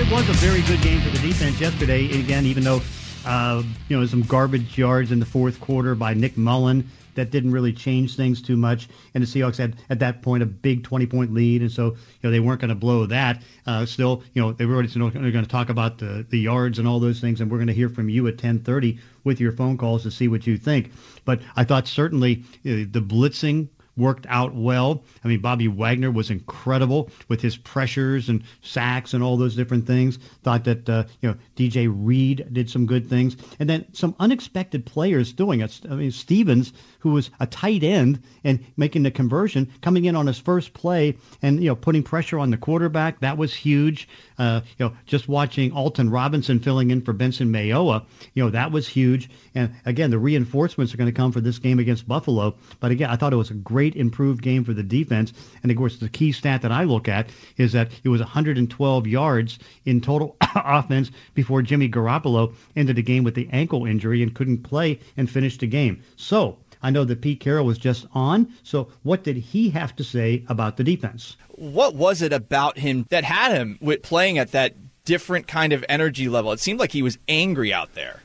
It 0.00 0.10
was 0.10 0.28
a 0.28 0.32
very 0.34 0.62
good 0.62 0.80
game 0.82 1.00
for 1.00 1.10
the 1.10 1.18
defense 1.18 1.60
yesterday. 1.60 2.06
Again, 2.18 2.46
even 2.46 2.64
though 2.64 2.80
uh, 3.26 3.62
you 3.88 3.98
know 3.98 4.06
some 4.06 4.22
garbage 4.22 4.78
yards 4.78 5.12
in 5.12 5.20
the 5.20 5.26
fourth 5.26 5.60
quarter 5.60 5.94
by 5.94 6.14
Nick 6.14 6.36
Mullen 6.36 6.88
that 7.14 7.30
didn't 7.30 7.52
really 7.52 7.72
change 7.72 8.16
things 8.16 8.42
too 8.42 8.56
much. 8.56 8.88
And 9.14 9.22
the 9.22 9.26
Seahawks 9.26 9.58
had 9.58 9.76
at 9.88 10.00
that 10.00 10.22
point 10.22 10.42
a 10.42 10.46
big 10.46 10.84
20 10.84 11.06
point 11.06 11.34
lead, 11.34 11.62
and 11.62 11.70
so 11.70 11.86
you 11.86 11.96
know 12.22 12.30
they 12.30 12.40
weren't 12.40 12.60
going 12.60 12.70
to 12.70 12.74
blow 12.74 13.06
that. 13.06 13.42
Uh, 13.66 13.86
still, 13.86 14.22
you 14.34 14.42
know 14.42 14.52
they 14.52 14.66
were 14.66 14.74
already 14.74 14.92
going 14.92 15.32
to 15.32 15.46
talk 15.46 15.68
about 15.68 15.98
the 15.98 16.26
the 16.28 16.38
yards 16.38 16.78
and 16.78 16.86
all 16.86 17.00
those 17.00 17.20
things, 17.20 17.40
and 17.40 17.50
we're 17.50 17.58
going 17.58 17.68
to 17.68 17.74
hear 17.74 17.88
from 17.88 18.08
you 18.08 18.26
at 18.28 18.36
10:30 18.36 18.98
with 19.24 19.40
your 19.40 19.52
phone 19.52 19.76
calls 19.76 20.02
to 20.04 20.10
see 20.10 20.28
what 20.28 20.46
you 20.46 20.56
think. 20.56 20.90
But 21.24 21.40
I 21.56 21.64
thought 21.64 21.86
certainly 21.86 22.44
uh, 22.64 22.88
the 22.90 23.04
blitzing 23.06 23.68
worked 23.96 24.26
out 24.28 24.54
well. 24.54 25.02
I 25.24 25.28
mean, 25.28 25.40
Bobby 25.40 25.68
Wagner 25.68 26.10
was 26.10 26.30
incredible 26.30 27.10
with 27.28 27.40
his 27.40 27.56
pressures 27.56 28.28
and 28.28 28.42
sacks 28.62 29.14
and 29.14 29.22
all 29.22 29.36
those 29.36 29.56
different 29.56 29.86
things. 29.86 30.18
Thought 30.42 30.64
that 30.64 30.88
uh, 30.88 31.04
you 31.20 31.28
know 31.28 31.36
DJ 31.56 31.92
Reed 31.92 32.46
did 32.52 32.70
some 32.70 32.86
good 32.86 33.08
things, 33.08 33.36
and 33.58 33.68
then 33.68 33.86
some 33.92 34.14
unexpected 34.18 34.86
players 34.86 35.32
doing 35.32 35.60
it. 35.60 35.80
I 35.88 35.94
mean, 35.94 36.10
Stevens, 36.10 36.72
who 37.00 37.10
was 37.10 37.30
a 37.40 37.46
tight 37.46 37.82
end 37.82 38.22
and 38.44 38.64
making 38.76 39.02
the 39.02 39.10
conversion, 39.10 39.70
coming 39.82 40.04
in 40.04 40.16
on 40.16 40.26
his 40.26 40.38
first 40.38 40.72
play 40.72 41.16
and 41.42 41.62
you 41.62 41.68
know 41.68 41.76
putting 41.76 42.02
pressure 42.02 42.38
on 42.38 42.50
the 42.50 42.56
quarterback. 42.56 43.20
That 43.20 43.36
was 43.36 43.54
huge. 43.54 44.08
Uh, 44.38 44.62
you 44.78 44.86
know, 44.86 44.96
just 45.06 45.28
watching 45.28 45.72
Alton 45.72 46.10
Robinson 46.10 46.60
filling 46.60 46.90
in 46.90 47.02
for 47.02 47.12
Benson 47.12 47.52
Mayowa, 47.52 48.06
you 48.34 48.42
know, 48.42 48.50
that 48.50 48.72
was 48.72 48.88
huge. 48.88 49.28
And 49.54 49.74
again, 49.84 50.10
the 50.10 50.18
reinforcements 50.18 50.94
are 50.94 50.96
going 50.96 51.12
to 51.12 51.16
come 51.16 51.32
for 51.32 51.40
this 51.40 51.58
game 51.58 51.78
against 51.78 52.08
Buffalo. 52.08 52.56
But 52.80 52.90
again, 52.90 53.10
I 53.10 53.16
thought 53.16 53.32
it 53.32 53.36
was 53.36 53.50
a 53.50 53.54
great 53.54 53.79
improved 53.80 54.42
game 54.42 54.64
for 54.64 54.72
the 54.72 54.82
defense. 54.82 55.32
And 55.62 55.70
of 55.70 55.78
course, 55.78 55.98
the 55.98 56.08
key 56.08 56.32
stat 56.32 56.62
that 56.62 56.72
I 56.72 56.84
look 56.84 57.08
at 57.08 57.28
is 57.56 57.72
that 57.72 57.90
it 58.04 58.08
was 58.08 58.20
112 58.20 59.06
yards 59.06 59.58
in 59.84 60.00
total 60.00 60.36
offense 60.54 61.10
before 61.34 61.62
Jimmy 61.62 61.88
Garoppolo 61.88 62.54
ended 62.76 62.96
the 62.96 63.02
game 63.02 63.24
with 63.24 63.34
the 63.34 63.48
ankle 63.52 63.86
injury 63.86 64.22
and 64.22 64.34
couldn't 64.34 64.62
play 64.62 65.00
and 65.16 65.30
finish 65.30 65.58
the 65.58 65.66
game. 65.66 66.02
So 66.16 66.58
I 66.82 66.90
know 66.90 67.04
that 67.04 67.20
Pete 67.20 67.40
Carroll 67.40 67.66
was 67.66 67.78
just 67.78 68.06
on. 68.12 68.52
So 68.62 68.88
what 69.02 69.24
did 69.24 69.36
he 69.36 69.70
have 69.70 69.94
to 69.96 70.04
say 70.04 70.44
about 70.48 70.76
the 70.76 70.84
defense? 70.84 71.36
What 71.50 71.94
was 71.94 72.22
it 72.22 72.32
about 72.32 72.78
him 72.78 73.06
that 73.10 73.24
had 73.24 73.52
him 73.52 73.78
with 73.80 74.02
playing 74.02 74.38
at 74.38 74.52
that 74.52 74.74
different 75.04 75.46
kind 75.46 75.72
of 75.72 75.84
energy 75.88 76.28
level? 76.28 76.52
It 76.52 76.60
seemed 76.60 76.80
like 76.80 76.92
he 76.92 77.02
was 77.02 77.18
angry 77.28 77.72
out 77.72 77.94
there. 77.94 78.22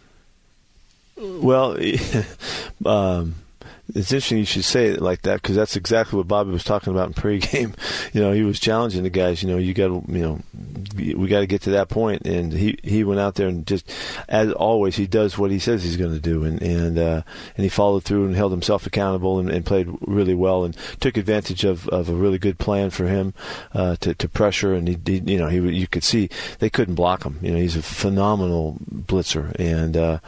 Well, 1.17 1.77
um, 2.85 3.35
it's 3.89 4.11
interesting 4.11 4.39
you 4.39 4.45
should 4.45 4.63
say 4.63 4.87
it 4.87 5.01
like 5.01 5.21
that 5.21 5.41
because 5.41 5.55
that's 5.55 5.75
exactly 5.75 6.17
what 6.17 6.27
Bobby 6.27 6.51
was 6.51 6.63
talking 6.63 6.91
about 6.91 7.07
in 7.07 7.13
pregame. 7.13 7.75
You 8.13 8.21
know, 8.21 8.31
he 8.31 8.43
was 8.43 8.59
challenging 8.59 9.03
the 9.03 9.09
guys. 9.09 9.43
You 9.43 9.49
know, 9.49 9.57
you 9.57 9.73
got 9.73 9.87
to, 9.87 10.03
you 10.07 10.21
know, 10.21 10.39
we 10.95 11.27
got 11.27 11.41
to 11.41 11.47
get 11.47 11.61
to 11.63 11.71
that 11.71 11.89
point, 11.89 12.25
and 12.25 12.53
he 12.53 12.77
he 12.81 13.03
went 13.03 13.19
out 13.19 13.35
there 13.35 13.47
and 13.47 13.67
just, 13.67 13.91
as 14.29 14.51
always, 14.53 14.95
he 14.95 15.05
does 15.05 15.37
what 15.37 15.51
he 15.51 15.59
says 15.59 15.83
he's 15.83 15.97
going 15.97 16.13
to 16.13 16.19
do, 16.19 16.45
and 16.45 16.61
and 16.61 16.97
uh, 16.97 17.21
and 17.57 17.63
he 17.63 17.69
followed 17.69 18.03
through 18.03 18.25
and 18.25 18.35
held 18.35 18.51
himself 18.51 18.85
accountable 18.85 19.39
and, 19.39 19.49
and 19.49 19.65
played 19.65 19.89
really 20.01 20.35
well 20.35 20.63
and 20.63 20.77
took 20.99 21.17
advantage 21.17 21.65
of, 21.65 21.89
of 21.89 22.07
a 22.07 22.13
really 22.15 22.37
good 22.37 22.57
plan 22.57 22.89
for 22.89 23.07
him 23.07 23.33
uh, 23.73 23.95
to 23.97 24.13
to 24.15 24.29
pressure, 24.29 24.73
and 24.73 24.87
he, 24.87 24.97
he 25.05 25.33
you 25.33 25.37
know 25.37 25.47
he 25.47 25.57
you 25.57 25.87
could 25.87 26.03
see 26.03 26.29
they 26.59 26.69
couldn't 26.69 26.95
block 26.95 27.23
him. 27.23 27.37
You 27.41 27.51
know, 27.51 27.59
he's 27.59 27.75
a 27.75 27.81
phenomenal 27.81 28.77
blitzer, 28.89 29.53
and. 29.59 29.97
Uh, 29.97 30.19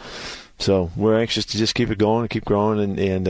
so 0.60 0.92
we're 0.96 1.20
anxious 1.20 1.46
to 1.46 1.58
just 1.58 1.76
keep 1.76 1.92
it 1.92 1.98
going 1.98 2.22
and 2.22 2.30
keep 2.30 2.46
growing 2.46 2.80
and, 2.80 3.00
and 3.00 3.28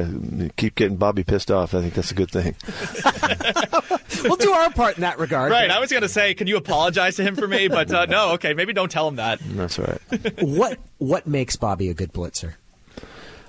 uh, 0.48 0.50
keep 0.56 0.76
getting 0.76 0.98
Bobby 0.98 1.24
pissed 1.24 1.52
off. 1.52 1.74
I 1.74 1.82
think 1.82 1.94
that's 1.94 2.12
a 2.12 2.16
good 2.16 2.32
thing. 2.32 2.56
we'll 4.24 4.38
do 4.38 4.52
our 4.52 4.72
part 4.72 4.96
in 4.96 5.02
that 5.02 5.20
regard. 5.20 5.52
Right. 5.52 5.70
I 5.70 5.80
was 5.80 5.92
going 5.92 6.04
to 6.04 6.10
say, 6.10 6.34
can 6.34 6.48
you 6.48 6.58
apologize 6.58 7.18
to 7.18 7.24
him 7.24 7.36
for 7.36 7.48
me? 7.48 7.68
But 7.68 7.92
uh, 7.92 8.06
no. 8.06 8.32
Okay. 8.34 8.54
Maybe 8.54 8.74
don't 8.74 8.92
tell 8.92 9.08
him 9.08 9.18
that. 9.18 9.40
That's 9.42 9.78
all 9.80 9.86
right. 9.86 10.42
what 10.42 10.80
What 10.98 11.28
makes 11.28 11.56
Bobby 11.56 11.90
a 11.90 11.94
good 11.94 12.14
blitzer? 12.14 12.54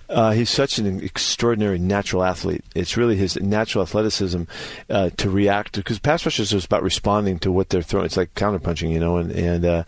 Uh, 0.09 0.33
he's 0.33 0.49
such 0.49 0.79
an 0.79 1.03
extraordinary 1.03 1.79
natural 1.79 2.25
athlete. 2.25 2.65
It's 2.75 2.97
really 2.97 3.17
his 3.17 3.37
natural 3.37 3.83
athleticism 3.83 4.45
uh, 4.89 5.11
to 5.19 5.29
react 5.29 5.77
because 5.77 5.99
pass 5.99 6.25
rushers 6.25 6.53
is 6.53 6.65
about 6.65 6.83
responding 6.83 7.39
to 7.41 7.53
what 7.53 7.69
they're 7.69 7.83
throwing. 7.83 8.07
It's 8.07 8.17
like 8.17 8.35
counterpunching, 8.35 8.91
you 8.91 9.01
know, 9.01 9.19
and 9.19 9.31
and 9.31 9.65
uh, 9.67 9.85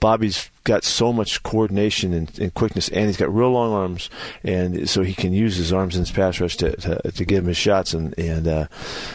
Bobby's 0.00 0.50
got 0.64 0.84
so 0.84 1.12
much 1.12 1.42
coordination 1.42 2.12
and, 2.12 2.38
and, 2.38 2.54
quickness, 2.54 2.88
and 2.88 3.06
he's 3.06 3.16
got 3.16 3.34
real 3.34 3.50
long 3.50 3.72
arms, 3.72 4.10
and 4.44 4.88
so 4.88 5.02
he 5.02 5.14
can 5.14 5.32
use 5.32 5.56
his 5.56 5.72
arms 5.72 5.96
in 5.96 6.02
his 6.02 6.10
pass 6.10 6.40
rush 6.40 6.56
to 6.58 6.76
to, 6.76 7.12
to 7.12 7.24
give 7.24 7.44
him 7.44 7.48
his 7.48 7.56
shots, 7.56 7.94
and 7.94 8.16
and 8.18 8.46
uh, 8.46 8.66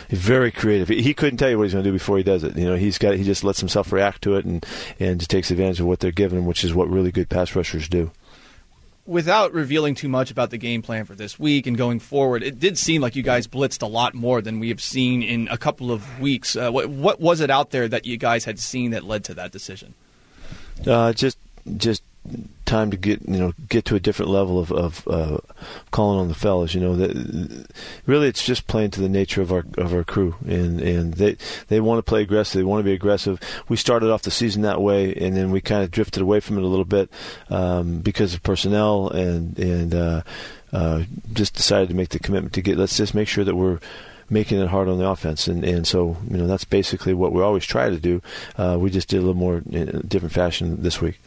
very 0.10 0.52
creative. 0.52 0.88
He, 0.90 1.14
couldn't 1.14 1.38
tell 1.38 1.50
you 1.50 1.58
what 1.58 1.66
he's 1.66 1.74
going 1.74 1.84
to 1.84 1.90
do 1.90 1.94
before 1.94 2.18
he 2.18 2.24
does 2.24 2.44
it. 2.44 2.56
You 2.58 2.66
know, 2.66 2.76
he's 2.76 2.98
got 2.98 3.16
he 3.16 3.24
just 3.24 3.44
lets 3.44 3.60
himself 3.60 3.92
react 3.92 4.22
to 4.24 4.36
it, 4.36 4.46
and 4.46 4.66
and 5.00 5.28
takes 5.28 5.52
advantage 5.52 5.80
of 5.80 5.86
what 5.86 6.00
they're 6.00 6.12
giving 6.12 6.40
him, 6.40 6.46
which 6.46 6.64
is 6.64 6.74
what 6.74 6.90
really 6.90 7.12
good 7.12 7.30
pass 7.30 7.56
rushers 7.56 7.88
do 7.88 8.12
without 9.06 9.54
revealing 9.54 9.96
too 9.96 10.08
much 10.08 10.32
about 10.32 10.50
the 10.50 10.58
game 10.58 10.82
plan 10.82 11.06
for 11.06 11.16
this 11.16 11.38
week 11.38 11.68
and 11.68 11.78
going 11.78 12.00
forward, 12.00 12.44
it 12.44 12.60
did 12.60 12.78
seem 12.78 13.02
like 13.02 13.16
you 13.16 13.24
guys 13.24 13.48
blitzed 13.48 13.82
a 13.82 13.88
lot 13.88 14.14
more 14.14 14.42
than 14.42 14.60
we 14.60 14.70
have 14.70 14.82
seen 14.82 15.22
in 15.22 15.48
a 15.50 15.58
couple 15.58 15.92
of 15.92 16.20
weeks. 16.20 16.56
Uh, 16.56 16.72
what, 16.72 16.90
what, 16.90 17.20
was 17.20 17.42
it 17.42 17.50
out 17.50 17.72
there 17.72 17.88
that 17.88 18.06
you 18.06 18.18
guys 18.18 18.46
had 18.46 18.60
seen 18.60 18.92
that 18.92 19.04
led 19.04 19.24
to 19.26 19.34
that 19.34 19.52
decision? 19.52 19.94
Uh, 20.86 21.14
just 21.14 21.38
just 21.78 22.04
time 22.66 22.90
to 22.90 22.98
get 22.98 23.22
you 23.28 23.38
know 23.38 23.54
get 23.68 23.84
to 23.86 23.96
a 23.96 24.00
different 24.00 24.32
level 24.32 24.58
of, 24.58 24.72
of 24.72 25.08
uh, 25.08 25.38
calling 25.92 26.20
on 26.20 26.28
the 26.30 26.34
fellas. 26.34 26.74
You 26.74 26.82
know 26.82 26.96
that 26.96 27.68
really 28.06 28.28
it's 28.28 28.46
just 28.46 28.68
playing 28.68 28.92
to 28.92 29.02
the 29.02 29.10
nature 29.10 29.42
of 29.42 29.52
our 29.52 29.66
of 29.78 29.94
our 29.94 30.04
crew, 30.04 30.36
and 30.46 30.80
and 30.82 31.16
they 31.16 31.38
they 31.68 31.80
want 31.80 32.00
to 32.00 32.10
play 32.10 32.22
aggressive. 32.22 32.60
They 32.60 32.64
want 32.64 32.80
to 32.80 32.86
be 32.86 32.94
aggressive. 32.94 33.40
We 33.68 33.78
started 33.78 34.10
off 34.10 34.22
the 34.22 34.32
season 34.32 34.62
that 34.62 34.82
way, 34.82 35.14
and 35.14 35.36
then 35.36 35.52
we 35.52 35.62
kind 35.62 35.84
of 35.84 35.92
drifted 35.92 36.22
away 36.22 36.40
from 36.40 36.58
it 36.58 36.64
a 36.64 36.68
little 36.68 36.86
bit 36.86 37.10
um, 37.50 38.00
because 38.00 38.34
of 38.34 38.44
personnel, 38.44 39.10
and 39.10 39.58
and 39.60 39.94
uh, 39.94 40.22
uh, 40.72 41.04
just 41.34 41.56
decided 41.56 41.90
to 41.90 41.96
make 41.96 42.10
the 42.10 42.20
commitment 42.20 42.54
to 42.54 42.62
get. 42.62 42.78
Let's 42.78 42.98
just 42.98 43.14
make 43.14 43.28
sure 43.28 43.44
that 43.44 43.56
we're 43.56 43.80
making 44.30 44.60
it 44.60 44.68
hard 44.68 44.88
on 44.88 44.98
the 44.98 45.08
offense. 45.08 45.48
And, 45.48 45.64
and 45.64 45.88
so, 45.88 46.18
you 46.30 46.38
know, 46.38 46.48
that's 46.48 46.66
basically 46.66 47.14
what 47.14 47.34
we 47.34 47.42
always 47.42 47.66
try 47.66 47.90
to 47.90 48.00
do. 48.00 48.22
Uh, 48.58 48.78
we 48.80 48.90
just 48.90 49.10
did 49.10 49.18
a 49.18 49.22
little 49.22 49.34
more 49.34 49.62
in 49.70 49.90
a 49.90 50.04
different 50.04 50.34
fashion 50.34 50.82
this 50.82 51.02
week. 51.02 51.20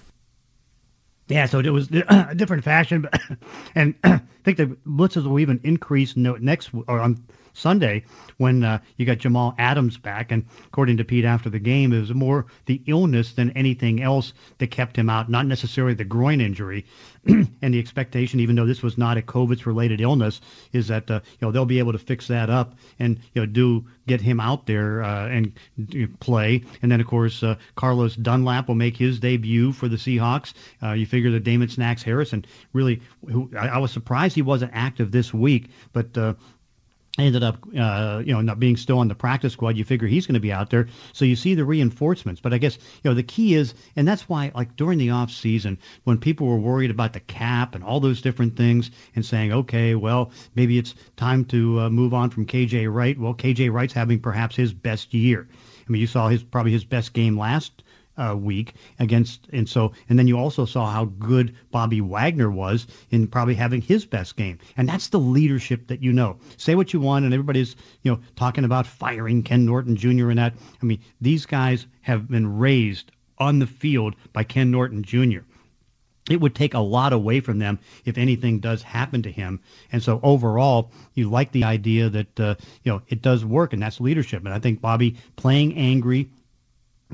Yeah, 1.29 1.47
so 1.47 1.59
it 1.59 1.71
was 1.71 1.89
a 2.09 2.35
different 2.35 2.65
fashion, 2.65 3.03
but, 3.03 3.21
and 3.75 3.95
I 4.05 4.21
think 4.45 4.59
the 4.59 4.77
blitzes 4.87 5.25
will 5.25 5.41
even 5.41 5.61
increase 5.65 6.17
next 6.17 6.71
or 6.87 7.01
on 7.01 7.25
Sunday 7.57 8.05
when 8.37 8.63
uh, 8.63 8.79
you 8.97 9.07
got 9.07 9.19
Jamal 9.19 9.55
Adams 9.59 9.97
back. 9.97 10.31
And 10.31 10.45
according 10.67 10.99
to 10.99 11.05
Pete 11.05 11.25
after 11.25 11.51
the 11.51 11.59
game, 11.59 11.93
it 11.93 12.01
was 12.01 12.15
more 12.15 12.47
the 12.67 12.83
illness 12.87 13.33
than 13.33 13.51
anything 13.51 14.03
else 14.03 14.33
that 14.59 14.71
kept 14.71 14.97
him 14.97 15.09
out, 15.09 15.31
not 15.31 15.47
necessarily 15.47 15.95
the 15.95 16.05
groin 16.05 16.41
injury. 16.41 16.85
and 17.27 17.75
the 17.75 17.79
expectation, 17.79 18.41
even 18.41 18.55
though 18.55 18.67
this 18.67 18.83
was 18.83 18.97
not 18.97 19.17
a 19.17 19.23
COVID-related 19.23 20.01
illness, 20.01 20.41
is 20.73 20.89
that 20.89 21.11
uh, 21.11 21.21
you 21.25 21.47
know 21.47 21.51
they'll 21.51 21.67
be 21.67 21.81
able 21.81 21.93
to 21.93 21.99
fix 21.99 22.29
that 22.29 22.51
up 22.51 22.77
and 22.99 23.19
you 23.35 23.43
know 23.43 23.47
do 23.47 23.85
get 24.07 24.21
him 24.21 24.39
out 24.39 24.67
there 24.67 25.03
uh, 25.03 25.27
and 25.29 25.53
play. 26.21 26.63
And 26.83 26.93
then 26.93 27.01
of 27.01 27.07
course 27.07 27.43
uh, 27.43 27.57
Carlos 27.75 28.15
Dunlap 28.15 28.69
will 28.69 28.77
make 28.77 28.97
his 28.97 29.19
debut 29.19 29.73
for 29.73 29.89
the 29.89 29.97
Seahawks. 29.97 30.53
Uh, 30.83 30.93
you 30.93 31.07
figure 31.07 31.33
that 31.33 31.43
Damon 31.43 31.69
Snacks 31.69 32.03
Harrison 32.03 32.45
really, 32.73 33.03
who 33.29 33.51
I, 33.59 33.69
I 33.69 33.79
was 33.79 33.91
surprised 33.91 34.37
he 34.37 34.43
wasn't 34.43 34.71
active 34.75 35.11
this 35.11 35.35
week, 35.35 35.71
but 35.93 36.17
uh, 36.17 36.35
ended 37.25 37.43
up, 37.43 37.59
uh, 37.79 38.23
you 38.25 38.33
know, 38.33 38.41
not 38.41 38.61
being 38.61 38.77
still 38.77 38.99
on 38.99 39.09
the 39.09 39.15
practice 39.15 39.53
squad. 39.53 39.77
You 39.77 39.85
figure 39.85 40.09
he's 40.09 40.27
going 40.27 40.35
to 40.35 40.41
be 40.41 40.53
out 40.53 40.71
there, 40.71 40.89
so 41.13 41.25
you 41.25 41.37
see 41.37 41.55
the 41.55 41.65
reinforcements. 41.65 42.41
But 42.41 42.53
I 42.53 42.59
guess 42.59 42.77
you 42.77 43.11
know 43.11 43.15
the 43.15 43.23
key 43.23 43.55
is, 43.55 43.75
and 43.97 44.07
that's 44.07 44.29
why, 44.29 44.53
like 44.55 44.77
during 44.77 44.99
the 44.99 45.11
off 45.11 45.31
season, 45.31 45.79
when 46.05 46.19
people 46.19 46.47
were 46.47 46.59
worried 46.59 46.91
about 46.91 47.13
the 47.13 47.21
cap 47.21 47.75
and 47.75 47.83
all 47.83 48.01
those 48.01 48.21
different 48.21 48.57
things, 48.57 48.91
and 49.15 49.25
saying, 49.25 49.53
okay, 49.53 49.95
well, 49.95 50.31
maybe 50.55 50.79
it's 50.79 50.95
time 51.17 51.45
to 51.47 51.81
uh, 51.81 51.91
move 51.91 52.15
on 52.15 52.31
from 52.31 52.47
KJ 52.47 52.93
Wright. 52.93 53.19
Well, 53.19 53.35
KJ 53.35 53.73
Wright's 53.73 53.95
having 53.95 54.21
perhaps 54.21 54.57
his 54.57 54.73
best 54.73 55.15
year. 55.15 55.49
I 55.89 55.93
mean, 55.93 56.01
you 56.01 56.07
saw 56.07 56.29
his 56.29 56.43
probably 56.43 56.73
his 56.73 56.85
best 56.85 57.13
game 57.13 57.39
last 57.39 57.83
uh, 58.17 58.35
week 58.37 58.75
against, 58.99 59.47
and 59.53 59.69
so, 59.69 59.93
and 60.09 60.19
then 60.19 60.27
you 60.27 60.39
also 60.39 60.65
saw 60.65 60.87
how 60.91 61.05
good 61.05 61.55
Bobby 61.71 62.01
Wagner 62.01 62.51
was 62.51 62.87
in 63.11 63.27
probably 63.27 63.55
having 63.55 63.81
his 63.81 64.05
best 64.05 64.37
game, 64.37 64.59
and 64.77 64.89
that's 64.89 65.09
the 65.09 65.21
leadership 65.21 65.89
that 65.89 66.03
you 66.03 66.13
know. 66.13 66.39
Say 66.57 66.75
what 66.75 66.93
you 66.93 67.01
want, 67.01 67.25
and 67.25 67.35
everybody's 67.35 67.77
you 68.03 68.13
know 68.13 68.21
talking 68.37 68.65
about 68.65 68.87
firing 68.87 69.43
Ken 69.43 69.65
Norton 69.67 69.97
Jr. 69.97 70.31
and 70.31 70.39
that. 70.39 70.55
I 70.83 70.87
mean, 70.87 71.01
these 71.21 71.47
guys 71.47 71.87
have 72.03 72.29
been 72.29 72.59
raised 72.59 73.11
on 73.39 73.59
the 73.59 73.67
field 73.67 74.15
by 74.33 74.45
Ken 74.45 74.71
Norton 74.71 75.03
Jr. 75.03 75.41
It 76.29 76.41
would 76.41 76.55
take 76.55 76.75
a 76.75 76.81
lot 76.81 77.13
away 77.13 77.41
from 77.41 77.59
them 77.59 77.79
if 78.05 78.19
anything 78.19 78.59
does 78.59 78.83
happen 78.83 79.23
to 79.23 79.31
him. 79.31 79.61
And 79.93 80.03
so 80.03 80.19
overall, 80.23 80.91
you 81.15 81.31
like 81.31 81.53
the 81.53 81.65
idea 81.65 82.09
that 82.11 82.41
uh, 82.41 82.55
you 82.83 82.93
know 82.93 83.03
it 83.09 83.23
does 83.23 83.45
work, 83.45 83.73
and 83.73 83.83
that's 83.83 84.01
leadership. 84.01 84.45
And 84.45 84.53
I 84.53 84.59
think 84.59 84.81
Bobby 84.81 85.17
playing 85.37 85.77
angry, 85.77 86.31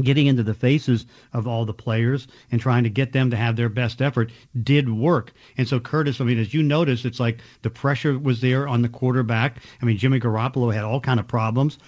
getting 0.01 0.27
into 0.27 0.43
the 0.43 0.55
faces 0.55 1.07
of 1.33 1.47
all 1.47 1.65
the 1.65 1.75
players 1.75 2.27
and 2.51 2.61
trying 2.61 2.85
to 2.85 2.91
get 2.91 3.13
them 3.13 3.31
to 3.31 3.37
have 3.37 3.57
their 3.57 3.69
best 3.69 4.01
effort 4.01 4.33
did 4.63 4.89
work. 4.89 5.33
And 5.57 5.69
so 5.69 5.81
Curtis, 5.81 6.21
I 6.21 6.25
mean, 6.25 6.39
as 6.39 6.55
you 6.55 6.63
noticed, 6.63 7.05
it's 7.05 7.21
like 7.21 7.41
the 7.63 7.71
pressure 7.71 8.19
was 8.19 8.41
there 8.41 8.67
on 8.67 8.83
the 8.83 8.89
quarterback. 8.89 9.59
I 9.81 9.85
mean, 9.85 9.99
Jimmy 9.99 10.21
Garoppolo 10.21 10.73
had 10.73 10.85
all 10.85 11.01
kind 11.01 11.21
of 11.21 11.29
problems, 11.29 11.79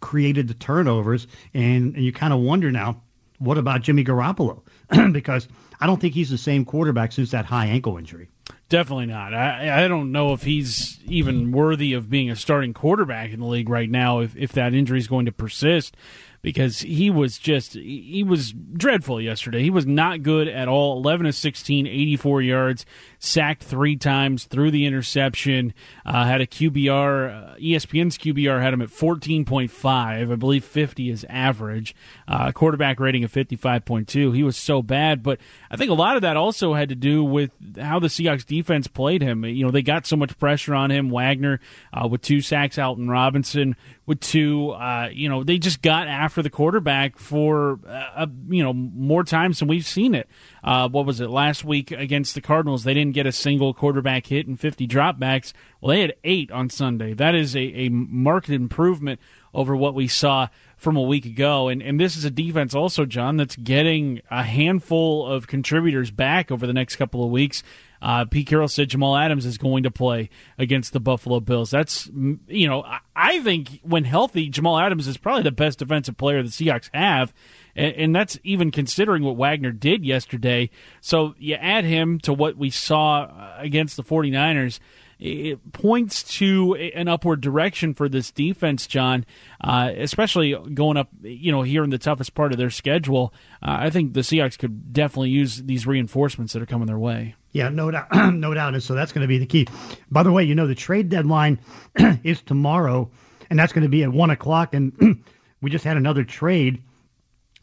created 0.00 0.48
the 0.48 0.54
turnovers, 0.54 1.26
and, 1.54 1.94
and 1.94 2.04
you 2.04 2.12
kind 2.12 2.32
of 2.32 2.40
wonder 2.40 2.70
now, 2.70 3.00
what 3.38 3.58
about 3.58 3.82
Jimmy 3.82 4.04
Garoppolo? 4.04 4.62
because 5.12 5.48
I 5.80 5.86
don't 5.86 6.00
think 6.00 6.14
he's 6.14 6.30
the 6.30 6.38
same 6.38 6.64
quarterback 6.64 7.12
since 7.12 7.30
that 7.30 7.46
high 7.46 7.66
ankle 7.66 7.96
injury. 7.96 8.28
Definitely 8.68 9.06
not. 9.06 9.34
I, 9.34 9.84
I 9.84 9.88
don't 9.88 10.12
know 10.12 10.32
if 10.32 10.42
he's 10.42 10.98
even 11.06 11.52
worthy 11.52 11.92
of 11.92 12.10
being 12.10 12.30
a 12.30 12.36
starting 12.36 12.72
quarterback 12.72 13.32
in 13.32 13.40
the 13.40 13.46
league 13.46 13.68
right 13.68 13.90
now 13.90 14.20
if, 14.20 14.36
if 14.36 14.52
that 14.52 14.74
injury 14.74 14.98
is 14.98 15.06
going 15.06 15.26
to 15.26 15.32
persist 15.32 15.96
because 16.44 16.80
he 16.80 17.08
was 17.08 17.38
just 17.38 17.72
he 17.72 18.22
was 18.22 18.52
dreadful 18.52 19.18
yesterday. 19.18 19.62
He 19.62 19.70
was 19.70 19.86
not 19.86 20.22
good 20.22 20.46
at 20.46 20.68
all. 20.68 20.98
11 20.98 21.24
of 21.24 21.34
16, 21.34 21.86
84 21.86 22.42
yards, 22.42 22.86
sacked 23.18 23.62
3 23.62 23.96
times, 23.96 24.44
threw 24.44 24.70
the 24.70 24.86
interception, 24.86 25.74
uh, 26.04 26.24
had 26.24 26.40
a 26.40 26.46
QBR 26.46 27.54
uh, 27.54 27.54
ESPN's 27.56 28.18
QBR 28.18 28.60
had 28.60 28.72
him 28.72 28.82
at 28.82 28.88
14.5. 28.88 29.84
I 29.84 30.24
believe 30.36 30.64
50 30.64 31.10
is 31.10 31.24
average. 31.28 31.94
Uh, 32.26 32.52
quarterback 32.52 33.00
rating 33.00 33.24
of 33.24 33.32
55.2. 33.32 34.34
He 34.34 34.42
was 34.42 34.56
so 34.56 34.82
bad, 34.82 35.22
but 35.22 35.40
I 35.70 35.76
think 35.76 35.90
a 35.90 35.94
lot 35.94 36.16
of 36.16 36.22
that 36.22 36.36
also 36.36 36.74
had 36.74 36.88
to 36.90 36.94
do 36.94 37.24
with 37.24 37.50
how 37.78 37.98
the 37.98 38.08
Seahawks 38.08 38.44
defense 38.46 38.86
played 38.86 39.22
him. 39.22 39.44
You 39.44 39.64
know, 39.64 39.70
they 39.70 39.82
got 39.82 40.06
so 40.06 40.16
much 40.16 40.38
pressure 40.38 40.74
on 40.74 40.90
him. 40.90 41.10
Wagner 41.10 41.60
uh, 41.92 42.08
with 42.08 42.22
two 42.22 42.40
sacks, 42.40 42.78
Alton 42.78 43.08
Robinson 43.08 43.76
with 44.06 44.20
two. 44.20 44.70
Uh, 44.70 45.08
you 45.12 45.28
know, 45.28 45.44
they 45.44 45.58
just 45.58 45.82
got 45.82 46.08
after 46.08 46.42
the 46.42 46.50
quarterback 46.50 47.18
for 47.18 47.78
uh, 47.88 48.26
you 48.48 48.62
know 48.62 48.72
more 48.72 49.24
times 49.24 49.58
than 49.58 49.68
we've 49.68 49.86
seen 49.86 50.14
it. 50.14 50.28
Uh, 50.62 50.88
what 50.88 51.06
was 51.06 51.20
it 51.20 51.28
last 51.28 51.64
week 51.64 51.90
against 51.90 52.34
the 52.34 52.40
Cardinals? 52.40 52.84
They 52.84 52.94
didn't 52.94 53.13
get 53.14 53.26
a 53.26 53.32
single 53.32 53.72
quarterback 53.72 54.26
hit 54.26 54.46
and 54.46 54.58
50 54.58 54.86
dropbacks. 54.86 55.52
Well, 55.80 55.94
they 55.94 56.02
had 56.02 56.14
eight 56.24 56.50
on 56.50 56.68
Sunday. 56.68 57.14
That 57.14 57.34
is 57.34 57.56
a, 57.56 57.60
a 57.60 57.88
marked 57.88 58.50
improvement 58.50 59.20
over 59.54 59.76
what 59.76 59.94
we 59.94 60.08
saw 60.08 60.48
from 60.76 60.96
a 60.96 61.02
week 61.02 61.24
ago. 61.24 61.68
And, 61.68 61.82
and 61.82 61.98
this 61.98 62.16
is 62.16 62.24
a 62.24 62.30
defense 62.30 62.74
also, 62.74 63.06
John, 63.06 63.36
that's 63.36 63.56
getting 63.56 64.20
a 64.30 64.42
handful 64.42 65.26
of 65.26 65.46
contributors 65.46 66.10
back 66.10 66.50
over 66.50 66.66
the 66.66 66.72
next 66.72 66.96
couple 66.96 67.24
of 67.24 67.30
weeks. 67.30 67.62
Uh, 68.02 68.26
Pete 68.26 68.46
Carroll 68.46 68.68
said 68.68 68.90
Jamal 68.90 69.16
Adams 69.16 69.46
is 69.46 69.56
going 69.56 69.84
to 69.84 69.90
play 69.90 70.28
against 70.58 70.92
the 70.92 71.00
Buffalo 71.00 71.40
Bills. 71.40 71.70
That's, 71.70 72.10
you 72.48 72.68
know, 72.68 72.84
I 73.16 73.40
think 73.40 73.80
when 73.82 74.04
healthy, 74.04 74.50
Jamal 74.50 74.78
Adams 74.78 75.08
is 75.08 75.16
probably 75.16 75.44
the 75.44 75.52
best 75.52 75.78
defensive 75.78 76.18
player 76.18 76.42
the 76.42 76.50
Seahawks 76.50 76.90
have. 76.92 77.32
And, 77.76 77.94
and 77.96 78.16
that's 78.16 78.38
even 78.44 78.70
considering 78.70 79.22
what 79.22 79.36
Wagner 79.36 79.72
did 79.72 80.04
yesterday. 80.04 80.70
So 81.00 81.34
you 81.38 81.54
add 81.54 81.84
him 81.84 82.18
to 82.20 82.32
what 82.32 82.56
we 82.56 82.70
saw 82.70 83.24
uh, 83.24 83.56
against 83.58 83.96
the 83.96 84.04
49ers 84.04 84.80
it 85.18 85.72
points 85.72 86.22
to 86.38 86.74
an 86.74 87.08
upward 87.08 87.40
direction 87.40 87.94
for 87.94 88.08
this 88.08 88.30
defense, 88.30 88.86
John. 88.86 89.24
Uh, 89.60 89.92
especially 89.96 90.54
going 90.74 90.96
up, 90.96 91.08
you 91.22 91.52
know, 91.52 91.62
here 91.62 91.84
in 91.84 91.90
the 91.90 91.98
toughest 91.98 92.34
part 92.34 92.52
of 92.52 92.58
their 92.58 92.70
schedule. 92.70 93.32
Uh, 93.62 93.76
I 93.80 93.90
think 93.90 94.12
the 94.12 94.20
Seahawks 94.20 94.58
could 94.58 94.92
definitely 94.92 95.30
use 95.30 95.62
these 95.62 95.86
reinforcements 95.86 96.52
that 96.52 96.62
are 96.62 96.66
coming 96.66 96.86
their 96.86 96.98
way. 96.98 97.36
Yeah, 97.52 97.68
no 97.68 97.90
doubt, 97.90 98.08
no 98.34 98.52
doubt. 98.52 98.74
And 98.74 98.82
so 98.82 98.94
that's 98.94 99.12
going 99.12 99.22
to 99.22 99.28
be 99.28 99.38
the 99.38 99.46
key. 99.46 99.66
By 100.10 100.24
the 100.24 100.32
way, 100.32 100.44
you 100.44 100.54
know, 100.54 100.66
the 100.66 100.74
trade 100.74 101.08
deadline 101.08 101.60
is 102.24 102.42
tomorrow, 102.42 103.10
and 103.48 103.58
that's 103.58 103.72
going 103.72 103.84
to 103.84 103.88
be 103.88 104.02
at 104.02 104.12
one 104.12 104.30
o'clock. 104.30 104.74
And 104.74 105.24
we 105.62 105.70
just 105.70 105.84
had 105.84 105.96
another 105.96 106.24
trade. 106.24 106.82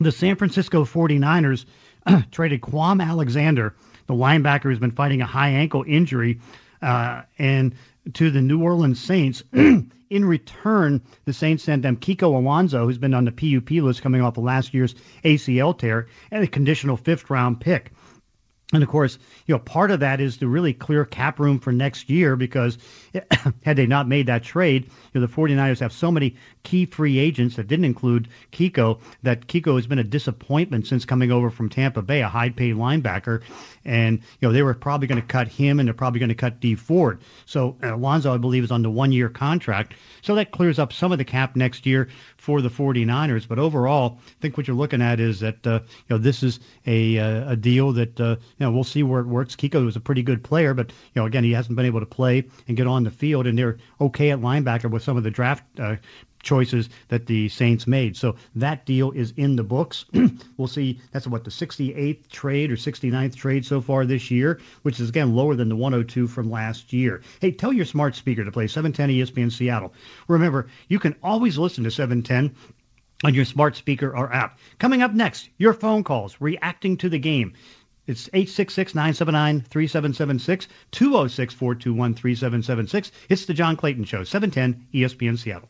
The 0.01 0.11
San 0.11 0.35
Francisco 0.35 0.83
49ers 0.83 1.65
traded 2.31 2.61
Kwon 2.61 3.05
Alexander, 3.05 3.75
the 4.07 4.15
linebacker 4.15 4.63
who's 4.63 4.79
been 4.79 4.89
fighting 4.89 5.21
a 5.21 5.27
high 5.27 5.49
ankle 5.49 5.85
injury 5.87 6.39
uh, 6.81 7.21
and 7.37 7.75
to 8.15 8.31
the 8.31 8.41
New 8.41 8.63
Orleans 8.63 8.99
Saints. 8.99 9.43
in 9.53 10.25
return, 10.25 11.03
the 11.25 11.33
Saints 11.33 11.63
sent 11.63 11.83
them 11.83 11.97
Kiko 11.97 12.35
Alonso, 12.35 12.87
who's 12.87 12.97
been 12.97 13.13
on 13.13 13.25
the 13.25 13.31
PUP 13.31 13.69
list 13.69 14.01
coming 14.01 14.23
off 14.23 14.37
of 14.37 14.43
last 14.43 14.73
year's 14.73 14.95
ACL 15.23 15.77
tear, 15.77 16.07
and 16.31 16.43
a 16.43 16.47
conditional 16.47 16.97
fifth 16.97 17.29
round 17.29 17.61
pick. 17.61 17.91
And 18.73 18.83
of 18.83 18.89
course, 18.89 19.19
you 19.45 19.53
know, 19.53 19.59
part 19.59 19.91
of 19.91 19.99
that 19.99 20.21
is 20.21 20.37
to 20.37 20.47
really 20.47 20.73
clear 20.73 21.03
cap 21.03 21.39
room 21.39 21.59
for 21.59 21.71
next 21.71 22.09
year 22.09 22.35
because 22.35 22.77
had 23.63 23.75
they 23.75 23.85
not 23.85 24.07
made 24.07 24.27
that 24.27 24.43
trade, 24.43 24.85
you 25.13 25.19
know, 25.19 25.27
the 25.27 25.33
49ers 25.33 25.81
have 25.81 25.91
so 25.91 26.09
many 26.09 26.37
key 26.63 26.85
free 26.85 27.17
agents 27.19 27.55
that 27.55 27.67
didn't 27.67 27.85
include 27.85 28.27
Kiko 28.51 28.99
that 29.23 29.47
Kiko 29.47 29.75
has 29.75 29.87
been 29.87 29.99
a 29.99 30.03
disappointment 30.03 30.87
since 30.87 31.05
coming 31.05 31.31
over 31.31 31.49
from 31.49 31.69
Tampa 31.69 32.01
Bay, 32.01 32.21
a 32.21 32.27
high 32.27 32.49
paid 32.49 32.75
linebacker. 32.75 33.41
And, 33.83 34.19
you 34.39 34.47
know, 34.47 34.53
they 34.53 34.61
were 34.61 34.73
probably 34.73 35.07
going 35.07 35.21
to 35.21 35.27
cut 35.27 35.47
him 35.47 35.79
and 35.79 35.87
they're 35.87 35.93
probably 35.93 36.19
going 36.19 36.29
to 36.29 36.35
cut 36.35 36.59
Dee 36.59 36.75
Ford. 36.75 37.21
So 37.45 37.77
Alonso, 37.81 38.33
I 38.33 38.37
believe, 38.37 38.63
is 38.63 38.71
on 38.71 38.83
the 38.83 38.91
one 38.91 39.11
year 39.11 39.29
contract. 39.29 39.95
So 40.21 40.35
that 40.35 40.51
clears 40.51 40.77
up 40.77 40.93
some 40.93 41.11
of 41.11 41.17
the 41.17 41.25
cap 41.25 41.55
next 41.55 41.85
year 41.85 42.09
for 42.37 42.61
the 42.61 42.69
49ers. 42.69 43.47
But 43.47 43.59
overall, 43.59 44.19
I 44.27 44.31
think 44.41 44.57
what 44.57 44.67
you're 44.67 44.75
looking 44.77 45.01
at 45.01 45.19
is 45.19 45.39
that, 45.39 45.65
uh, 45.65 45.79
you 45.83 46.15
know, 46.15 46.17
this 46.17 46.43
is 46.43 46.59
a, 46.85 47.17
uh, 47.17 47.51
a 47.51 47.55
deal 47.55 47.93
that, 47.93 48.19
uh, 48.19 48.35
you 48.39 48.65
know, 48.65 48.71
we'll 48.71 48.83
see 48.83 49.03
where 49.03 49.21
it 49.21 49.27
works. 49.27 49.55
Kiko 49.55 49.83
was 49.83 49.95
a 49.95 50.01
pretty 50.01 50.23
good 50.23 50.43
player, 50.43 50.73
but, 50.73 50.89
you 50.89 51.21
know, 51.21 51.25
again, 51.25 51.43
he 51.43 51.53
hasn't 51.53 51.75
been 51.75 51.85
able 51.85 51.99
to 52.01 52.05
play 52.05 52.43
and 52.67 52.77
get 52.77 52.87
on 52.87 53.03
the 53.03 53.11
field. 53.11 53.47
And 53.47 53.57
they're 53.57 53.77
okay 53.99 54.31
at 54.31 54.39
linebacker 54.39 54.89
with 54.89 55.03
some 55.03 55.17
of 55.17 55.23
the 55.23 55.31
draft 55.31 55.63
uh, 55.79 55.95
choices 56.41 56.89
that 57.09 57.25
the 57.25 57.49
Saints 57.49 57.87
made. 57.87 58.17
So 58.17 58.35
that 58.55 58.85
deal 58.85 59.11
is 59.11 59.33
in 59.37 59.55
the 59.55 59.63
books. 59.63 60.05
we'll 60.57 60.67
see. 60.67 60.99
That's 61.11 61.27
what 61.27 61.43
the 61.43 61.51
68th 61.51 62.29
trade 62.29 62.71
or 62.71 62.75
69th 62.75 63.35
trade 63.35 63.65
so 63.65 63.81
far 63.81 64.05
this 64.05 64.31
year, 64.31 64.59
which 64.81 64.99
is 64.99 65.09
again 65.09 65.35
lower 65.35 65.55
than 65.55 65.69
the 65.69 65.75
102 65.75 66.27
from 66.27 66.49
last 66.49 66.93
year. 66.93 67.21
Hey, 67.39 67.51
tell 67.51 67.73
your 67.73 67.85
smart 67.85 68.15
speaker 68.15 68.43
to 68.43 68.51
play 68.51 68.67
710 68.67 69.09
ESPN 69.09 69.51
Seattle. 69.51 69.93
Remember, 70.27 70.67
you 70.87 70.99
can 70.99 71.15
always 71.23 71.57
listen 71.57 71.83
to 71.83 71.91
710 71.91 72.55
on 73.23 73.33
your 73.33 73.45
smart 73.45 73.75
speaker 73.75 74.15
or 74.15 74.31
app. 74.33 74.59
Coming 74.79 75.01
up 75.01 75.13
next, 75.13 75.49
your 75.57 75.73
phone 75.73 76.03
calls 76.03 76.37
reacting 76.39 76.97
to 76.97 77.09
the 77.09 77.19
game. 77.19 77.53
It's 78.07 78.29
866-979-3776, 78.29 80.67
206-421-3776. 80.91 83.11
It's 83.29 83.45
the 83.45 83.53
John 83.53 83.77
Clayton 83.77 84.05
Show, 84.05 84.23
710 84.23 84.87
ESPN 84.93 85.37
Seattle. 85.37 85.69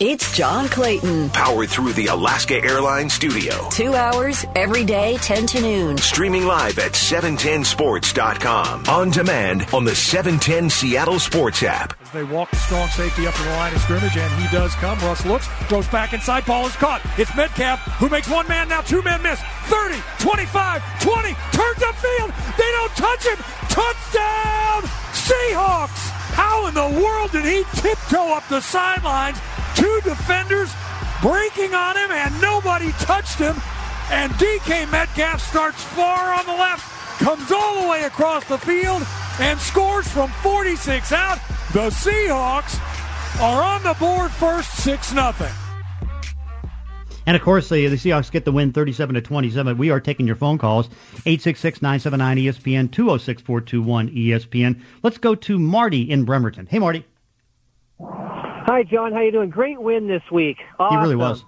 It's 0.00 0.36
John 0.36 0.66
Clayton. 0.66 1.30
Powered 1.30 1.70
through 1.70 1.92
the 1.92 2.06
Alaska 2.06 2.56
Airlines 2.56 3.12
studio. 3.12 3.68
Two 3.70 3.94
hours 3.94 4.44
every 4.56 4.84
day, 4.84 5.16
10 5.18 5.46
to 5.46 5.60
noon. 5.60 5.98
Streaming 5.98 6.46
live 6.46 6.80
at 6.80 6.94
710sports.com. 6.94 8.86
On 8.86 9.10
demand 9.12 9.68
on 9.72 9.84
the 9.84 9.94
710 9.94 10.68
Seattle 10.68 11.20
Sports 11.20 11.62
app. 11.62 11.94
As 12.02 12.10
they 12.10 12.24
walk 12.24 12.50
the 12.50 12.56
strong 12.56 12.88
safety 12.88 13.28
up 13.28 13.34
to 13.34 13.42
the 13.44 13.50
line 13.50 13.72
of 13.72 13.80
scrimmage, 13.82 14.16
and 14.16 14.42
he 14.42 14.48
does 14.50 14.74
come. 14.74 14.98
Russ 14.98 15.24
looks, 15.26 15.46
goes 15.68 15.86
back 15.86 16.12
inside, 16.12 16.44
ball 16.44 16.66
is 16.66 16.74
caught. 16.74 17.00
It's 17.16 17.32
Metcalf 17.36 17.78
who 18.00 18.08
makes 18.08 18.28
one 18.28 18.48
man, 18.48 18.68
now 18.68 18.80
two 18.80 19.00
men 19.02 19.22
miss. 19.22 19.40
30, 19.66 19.94
25, 20.18 20.82
20, 21.02 21.28
turns 21.52 21.78
upfield. 21.78 22.56
They 22.56 22.70
don't 22.72 22.96
touch 22.96 23.26
him. 23.26 23.38
Touchdown, 23.68 24.82
Seahawks. 25.14 26.10
How 26.34 26.66
in 26.66 26.74
the 26.74 27.00
world 27.00 27.30
did 27.30 27.44
he 27.44 27.62
tiptoe 27.80 28.34
up 28.34 28.42
the 28.48 28.60
sidelines? 28.60 29.38
Two 29.74 30.00
defenders 30.04 30.72
breaking 31.20 31.74
on 31.74 31.96
him, 31.96 32.10
and 32.10 32.40
nobody 32.40 32.92
touched 32.92 33.38
him. 33.38 33.56
And 34.10 34.32
DK 34.34 34.90
Metcalf 34.90 35.40
starts 35.40 35.82
far 35.82 36.32
on 36.34 36.44
the 36.46 36.52
left, 36.52 37.18
comes 37.18 37.50
all 37.50 37.82
the 37.82 37.88
way 37.88 38.02
across 38.02 38.44
the 38.44 38.58
field, 38.58 39.02
and 39.40 39.58
scores 39.58 40.06
from 40.08 40.30
46 40.42 41.12
out. 41.12 41.38
The 41.72 41.90
Seahawks 41.90 42.78
are 43.40 43.62
on 43.62 43.82
the 43.82 43.94
board 43.94 44.30
first, 44.30 44.70
6 44.84 45.12
nothing. 45.14 45.52
And 47.26 47.36
of 47.36 47.42
course, 47.42 47.68
the, 47.70 47.86
the 47.86 47.96
Seahawks 47.96 48.30
get 48.30 48.44
the 48.44 48.52
win 48.52 48.72
37 48.72 49.14
to 49.14 49.20
27. 49.22 49.78
We 49.78 49.90
are 49.90 50.00
taking 50.00 50.26
your 50.26 50.36
phone 50.36 50.58
calls 50.58 50.88
866-979 51.24 52.44
ESPN 52.44 52.88
206-421 52.90 54.14
ESPN. 54.14 54.80
Let's 55.02 55.18
go 55.18 55.34
to 55.34 55.58
Marty 55.58 56.02
in 56.02 56.24
Bremerton. 56.24 56.66
Hey 56.66 56.78
Marty. 56.78 57.06
Hi 58.66 58.82
John, 58.82 59.12
how 59.12 59.20
you 59.20 59.30
doing? 59.30 59.50
Great 59.50 59.78
win 59.78 60.08
this 60.08 60.22
week. 60.32 60.56
Awesome. 60.78 60.96
He 60.96 61.02
really 61.02 61.16
was. 61.16 61.44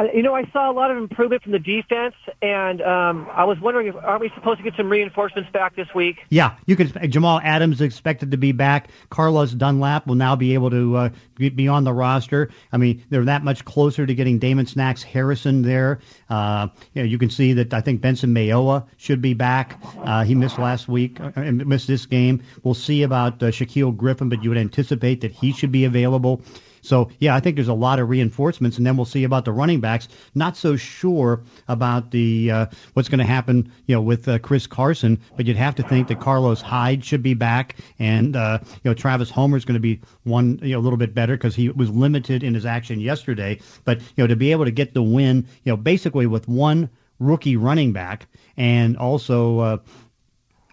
Uh, 0.00 0.04
you 0.14 0.22
know, 0.22 0.34
I 0.34 0.44
saw 0.50 0.70
a 0.70 0.72
lot 0.72 0.90
of 0.90 0.96
improvement 0.96 1.42
from 1.42 1.52
the 1.52 1.58
defense, 1.58 2.14
and 2.40 2.80
um, 2.80 3.28
I 3.32 3.44
was 3.44 3.60
wondering 3.60 3.88
if 3.88 3.96
aren't 3.96 4.22
we 4.22 4.30
supposed 4.34 4.56
to 4.56 4.64
get 4.64 4.74
some 4.74 4.88
reinforcements 4.88 5.50
back 5.52 5.76
this 5.76 5.88
week? 5.94 6.16
Yeah, 6.30 6.56
you 6.64 6.74
could. 6.74 7.10
Jamal 7.10 7.38
Adams 7.44 7.76
is 7.76 7.80
expected 7.82 8.30
to 8.30 8.38
be 8.38 8.52
back. 8.52 8.88
Carlos 9.10 9.52
Dunlap 9.52 10.06
will 10.06 10.14
now 10.14 10.36
be 10.36 10.54
able 10.54 10.70
to 10.70 10.96
uh, 10.96 11.08
be 11.36 11.68
on 11.68 11.84
the 11.84 11.92
roster. 11.92 12.48
I 12.72 12.78
mean, 12.78 13.04
they're 13.10 13.26
that 13.26 13.44
much 13.44 13.66
closer 13.66 14.06
to 14.06 14.14
getting 14.14 14.38
Damon 14.38 14.66
Snacks 14.66 15.02
Harrison 15.02 15.60
there. 15.60 16.00
Uh, 16.30 16.68
you, 16.94 17.02
know, 17.02 17.08
you 17.08 17.18
can 17.18 17.28
see 17.28 17.52
that 17.54 17.74
I 17.74 17.82
think 17.82 18.00
Benson 18.00 18.32
Mayowa 18.32 18.86
should 18.96 19.20
be 19.20 19.34
back. 19.34 19.78
Uh, 19.98 20.24
he 20.24 20.34
missed 20.34 20.58
last 20.58 20.88
week, 20.88 21.18
and 21.36 21.66
missed 21.66 21.88
this 21.88 22.06
game. 22.06 22.42
We'll 22.62 22.72
see 22.72 23.02
about 23.02 23.42
uh, 23.42 23.46
Shaquill 23.46 23.94
Griffin, 23.94 24.30
but 24.30 24.42
you 24.42 24.48
would 24.48 24.58
anticipate 24.58 25.20
that 25.20 25.32
he 25.32 25.52
should 25.52 25.72
be 25.72 25.84
available. 25.84 26.40
So 26.82 27.10
yeah, 27.18 27.34
I 27.34 27.40
think 27.40 27.56
there's 27.56 27.68
a 27.68 27.74
lot 27.74 27.98
of 27.98 28.08
reinforcements, 28.08 28.76
and 28.76 28.86
then 28.86 28.96
we'll 28.96 29.06
see 29.06 29.24
about 29.24 29.44
the 29.44 29.52
running 29.52 29.80
backs. 29.80 30.08
Not 30.34 30.56
so 30.56 30.76
sure 30.76 31.42
about 31.68 32.10
the 32.10 32.50
uh, 32.50 32.66
what's 32.94 33.08
going 33.08 33.18
to 33.18 33.24
happen, 33.24 33.72
you 33.86 33.94
know, 33.94 34.02
with 34.02 34.28
uh, 34.28 34.38
Chris 34.38 34.66
Carson, 34.66 35.20
but 35.36 35.46
you'd 35.46 35.56
have 35.56 35.74
to 35.76 35.82
think 35.82 36.08
that 36.08 36.20
Carlos 36.20 36.60
Hyde 36.60 37.04
should 37.04 37.22
be 37.22 37.34
back, 37.34 37.76
and 37.98 38.36
uh, 38.36 38.58
you 38.62 38.90
know 38.90 38.94
Travis 38.94 39.30
Homer 39.30 39.56
is 39.56 39.64
going 39.64 39.74
to 39.74 39.80
be 39.80 40.00
one 40.24 40.58
you 40.62 40.72
know, 40.72 40.78
a 40.78 40.82
little 40.82 40.98
bit 40.98 41.14
better 41.14 41.36
because 41.36 41.54
he 41.54 41.68
was 41.68 41.90
limited 41.90 42.42
in 42.42 42.54
his 42.54 42.66
action 42.66 43.00
yesterday. 43.00 43.60
But 43.84 44.00
you 44.00 44.24
know 44.24 44.26
to 44.26 44.36
be 44.36 44.52
able 44.52 44.64
to 44.64 44.70
get 44.70 44.94
the 44.94 45.02
win, 45.02 45.46
you 45.64 45.72
know, 45.72 45.76
basically 45.76 46.26
with 46.26 46.48
one 46.48 46.90
rookie 47.18 47.56
running 47.56 47.92
back 47.92 48.26
and 48.56 48.96
also. 48.96 49.58
Uh, 49.58 49.76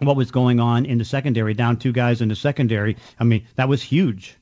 what 0.00 0.16
was 0.16 0.30
going 0.30 0.60
on 0.60 0.86
in 0.86 0.98
the 0.98 1.04
secondary, 1.04 1.54
down 1.54 1.76
two 1.76 1.90
guys 1.90 2.20
in 2.20 2.28
the 2.28 2.36
secondary. 2.36 2.96
I 3.18 3.24
mean, 3.24 3.48
that 3.56 3.68
was 3.68 3.82
huge. 3.82 4.37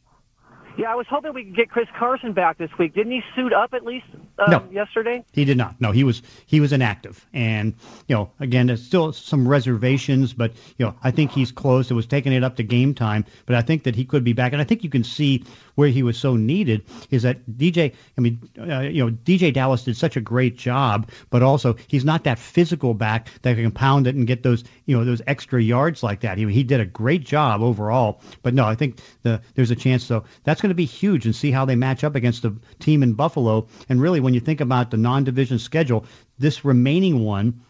Yeah, 0.77 0.93
I 0.93 0.95
was 0.95 1.07
hoping 1.09 1.33
we 1.33 1.45
could 1.45 1.57
get 1.57 1.71
Chris 1.71 1.89
Carson 1.99 2.35
back 2.35 2.59
this 2.59 2.71
week. 2.79 2.95
Didn't 2.95 3.13
he 3.13 3.23
suit 3.35 3.55
up 3.55 3.73
at 3.73 3.85
least 3.85 4.05
um, 4.39 4.51
no. 4.51 4.69
yesterday? 4.71 5.25
He 5.33 5.47
did 5.47 5.57
not. 5.57 5.81
No, 5.81 5.91
he 5.91 6.05
was 6.05 6.21
he 6.45 6.61
was 6.61 6.73
inactive, 6.73 7.25
and 7.33 7.75
you 8.09 8.15
know, 8.15 8.31
again, 8.41 8.67
there's 8.67 8.85
still 8.85 9.15
some 9.15 9.49
reservations, 9.49 10.35
but 10.35 10.53
you 10.77 10.85
know, 10.85 10.95
I 11.03 11.13
think 11.13 11.31
he's 11.31 11.51
close. 11.51 11.91
It 11.91 11.95
was 11.95 12.07
taking 12.07 12.35
it 12.35 12.45
up 12.45 12.57
to 12.57 12.63
game 12.63 12.95
time, 12.95 13.25
but 13.47 13.57
I 13.57 13.63
think 13.63 13.85
that 13.85 13.97
he 13.97 14.05
could 14.05 14.23
be 14.23 14.35
back, 14.35 14.53
and 14.53 14.61
I 14.61 14.65
think 14.65 14.85
you 14.85 14.91
can 14.91 15.03
see 15.03 15.45
where 15.77 15.89
he 15.89 16.03
was 16.03 16.19
so 16.19 16.37
needed 16.37 16.85
is 17.11 17.23
that 17.23 17.47
DJ. 17.49 17.95
I 18.19 18.21
mean, 18.21 18.47
uh, 18.59 18.81
you 18.81 19.05
know, 19.05 19.11
DJ 19.11 19.55
Dallas 19.55 19.85
did 19.85 19.97
such 19.97 20.17
a 20.17 20.21
great 20.21 20.59
job, 20.59 21.09
but 21.31 21.43
also 21.43 21.77
he's 21.87 22.05
not 22.05 22.25
that 22.25 22.39
physical 22.39 22.93
back 22.93 23.29
that 23.43 23.57
can 23.57 23.71
pound 23.71 24.07
it 24.07 24.15
and 24.15 24.27
get 24.27 24.43
those 24.43 24.65
you 24.85 24.97
know 24.97 25.07
those 25.07 25.23
extra 25.27 25.63
yards 25.63 26.03
like 26.03 26.21
that. 26.21 26.37
He 26.37 26.47
he 26.53 26.65
did 26.65 26.81
a 26.81 26.87
great 26.87 27.25
job 27.25 27.63
overall, 27.63 28.21
but 28.43 28.53
no, 28.53 28.67
I 28.67 28.75
think 28.75 29.01
the 29.23 29.41
there's 29.55 29.71
a 29.71 29.77
chance. 29.77 30.05
So 30.05 30.25
that's 30.45 30.61
going 30.67 30.71
to 30.71 30.75
be 30.75 30.85
huge 30.85 31.27
and 31.27 31.35
see 31.35 31.53
how 31.53 31.65
they 31.65 31.77
match 31.77 32.03
up 32.03 32.17
against 32.17 32.45
a 32.45 32.55
team 32.81 33.05
in 33.05 33.13
Buffalo. 33.13 33.69
And 33.89 34.01
really, 34.01 34.19
when 34.19 34.35
you 34.35 34.41
think 34.41 34.61
about 34.61 34.91
the 34.91 34.97
non-division 34.97 35.61
schedule, 35.61 36.07
this 36.39 36.65
remaining 36.65 37.25
one 37.25 37.63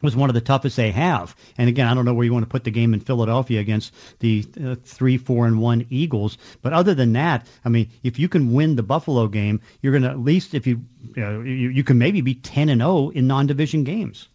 was 0.00 0.14
one 0.14 0.30
of 0.30 0.34
the 0.34 0.40
toughest 0.40 0.76
they 0.76 0.92
have. 0.92 1.34
And 1.58 1.68
again, 1.68 1.88
I 1.88 1.94
don't 1.94 2.04
know 2.04 2.14
where 2.14 2.24
you 2.24 2.32
want 2.32 2.44
to 2.44 2.50
put 2.50 2.62
the 2.64 2.70
game 2.70 2.94
in 2.94 3.00
Philadelphia 3.00 3.60
against 3.60 3.92
the 4.20 4.46
uh, 4.64 4.76
three, 4.84 5.18
four, 5.18 5.46
and 5.46 5.60
one 5.60 5.86
Eagles. 5.90 6.38
But 6.62 6.72
other 6.72 6.94
than 6.94 7.14
that, 7.14 7.46
I 7.64 7.68
mean, 7.68 7.90
if 8.04 8.18
you 8.18 8.28
can 8.28 8.52
win 8.52 8.76
the 8.76 8.82
Buffalo 8.84 9.26
game, 9.26 9.60
you're 9.82 9.92
going 9.92 10.04
to 10.04 10.10
at 10.10 10.20
least 10.20 10.54
if 10.54 10.68
you, 10.68 10.82
uh, 11.18 11.40
you 11.40 11.68
you 11.70 11.84
can 11.84 11.98
maybe 11.98 12.20
be 12.20 12.34
10 12.34 12.68
and 12.68 12.80
0 12.80 13.10
in 13.10 13.26
non-division 13.26 13.84
games. 13.84 14.28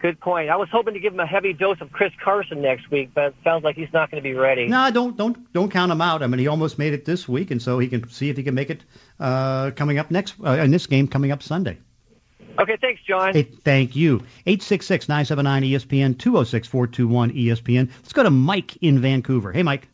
Good 0.00 0.18
point. 0.18 0.48
I 0.48 0.56
was 0.56 0.70
hoping 0.72 0.94
to 0.94 1.00
give 1.00 1.12
him 1.12 1.20
a 1.20 1.26
heavy 1.26 1.52
dose 1.52 1.78
of 1.82 1.92
Chris 1.92 2.12
Carson 2.24 2.62
next 2.62 2.90
week, 2.90 3.10
but 3.14 3.24
it 3.26 3.34
sounds 3.44 3.64
like 3.64 3.76
he's 3.76 3.92
not 3.92 4.10
going 4.10 4.22
to 4.22 4.26
be 4.26 4.34
ready. 4.34 4.66
No, 4.66 4.90
don't 4.90 5.14
don't 5.14 5.52
don't 5.52 5.70
count 5.70 5.92
him 5.92 6.00
out. 6.00 6.22
I 6.22 6.26
mean, 6.26 6.38
he 6.38 6.46
almost 6.46 6.78
made 6.78 6.94
it 6.94 7.04
this 7.04 7.28
week, 7.28 7.50
and 7.50 7.60
so 7.60 7.78
he 7.78 7.88
can 7.88 8.08
see 8.08 8.30
if 8.30 8.38
he 8.38 8.42
can 8.42 8.54
make 8.54 8.70
it 8.70 8.82
uh, 9.18 9.72
coming 9.72 9.98
up 9.98 10.10
next 10.10 10.36
uh, 10.42 10.52
in 10.52 10.70
this 10.70 10.86
game 10.86 11.06
coming 11.06 11.32
up 11.32 11.42
Sunday. 11.42 11.78
Okay, 12.58 12.78
thanks, 12.80 13.02
John. 13.06 13.34
Hey, 13.34 13.42
thank 13.42 13.94
you. 13.94 14.22
866-979-ESPN, 14.46 16.14
206-421-ESPN. 16.16 17.90
Let's 18.02 18.12
go 18.12 18.22
to 18.22 18.30
Mike 18.30 18.76
in 18.78 19.00
Vancouver. 19.00 19.52
Hey, 19.52 19.62
Mike. 19.62 19.88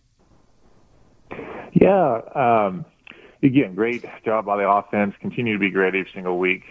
Yeah, 1.72 2.20
um, 2.34 2.84
again, 3.42 3.74
great 3.74 4.04
job 4.24 4.46
by 4.46 4.56
the 4.56 4.68
offense. 4.68 5.14
Continue 5.20 5.52
to 5.52 5.58
be 5.58 5.70
great 5.70 5.88
every 5.88 6.08
single 6.12 6.38
week. 6.38 6.62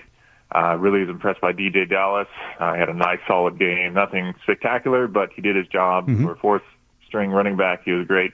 Uh, 0.55 0.77
really 0.77 1.01
was 1.01 1.09
impressed 1.09 1.41
by 1.41 1.51
DJ 1.51 1.89
Dallas. 1.89 2.27
Uh, 2.59 2.73
he 2.73 2.79
had 2.79 2.87
a 2.87 2.93
nice, 2.93 3.19
solid 3.27 3.59
game. 3.59 3.93
Nothing 3.93 4.33
spectacular, 4.43 5.05
but 5.07 5.29
he 5.35 5.41
did 5.41 5.55
his 5.55 5.67
job. 5.67 6.07
Mm-hmm. 6.07 6.23
For 6.23 6.31
a 6.31 6.37
fourth 6.37 6.61
string 7.05 7.31
running 7.31 7.57
back, 7.57 7.81
he 7.83 7.91
was 7.91 8.07
great. 8.07 8.31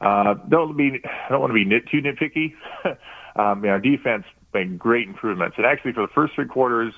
Uh, 0.00 0.34
don't 0.48 0.76
be, 0.76 1.00
I 1.04 1.28
don't 1.28 1.40
want 1.40 1.50
to 1.50 1.54
be 1.54 1.64
nit, 1.64 1.86
too 1.88 2.02
nitpicky. 2.02 2.54
um, 3.36 3.64
you 3.64 3.70
know, 3.70 3.78
defense 3.78 4.24
made 4.52 4.76
great 4.76 5.06
improvements. 5.06 5.54
And 5.56 5.64
actually, 5.64 5.92
for 5.92 6.02
the 6.02 6.12
first 6.12 6.34
three 6.34 6.46
quarters 6.46 6.94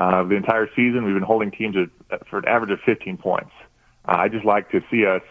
uh, 0.00 0.20
of 0.20 0.28
the 0.28 0.36
entire 0.36 0.68
season, 0.76 1.04
we've 1.04 1.14
been 1.14 1.22
holding 1.24 1.50
teams 1.50 1.74
at, 2.10 2.28
for 2.28 2.38
an 2.38 2.46
average 2.46 2.70
of 2.70 2.78
15 2.86 3.16
points. 3.16 3.50
Uh, 4.06 4.16
I 4.16 4.28
just 4.28 4.44
like 4.44 4.70
to 4.70 4.80
see 4.90 5.06
us 5.06 5.22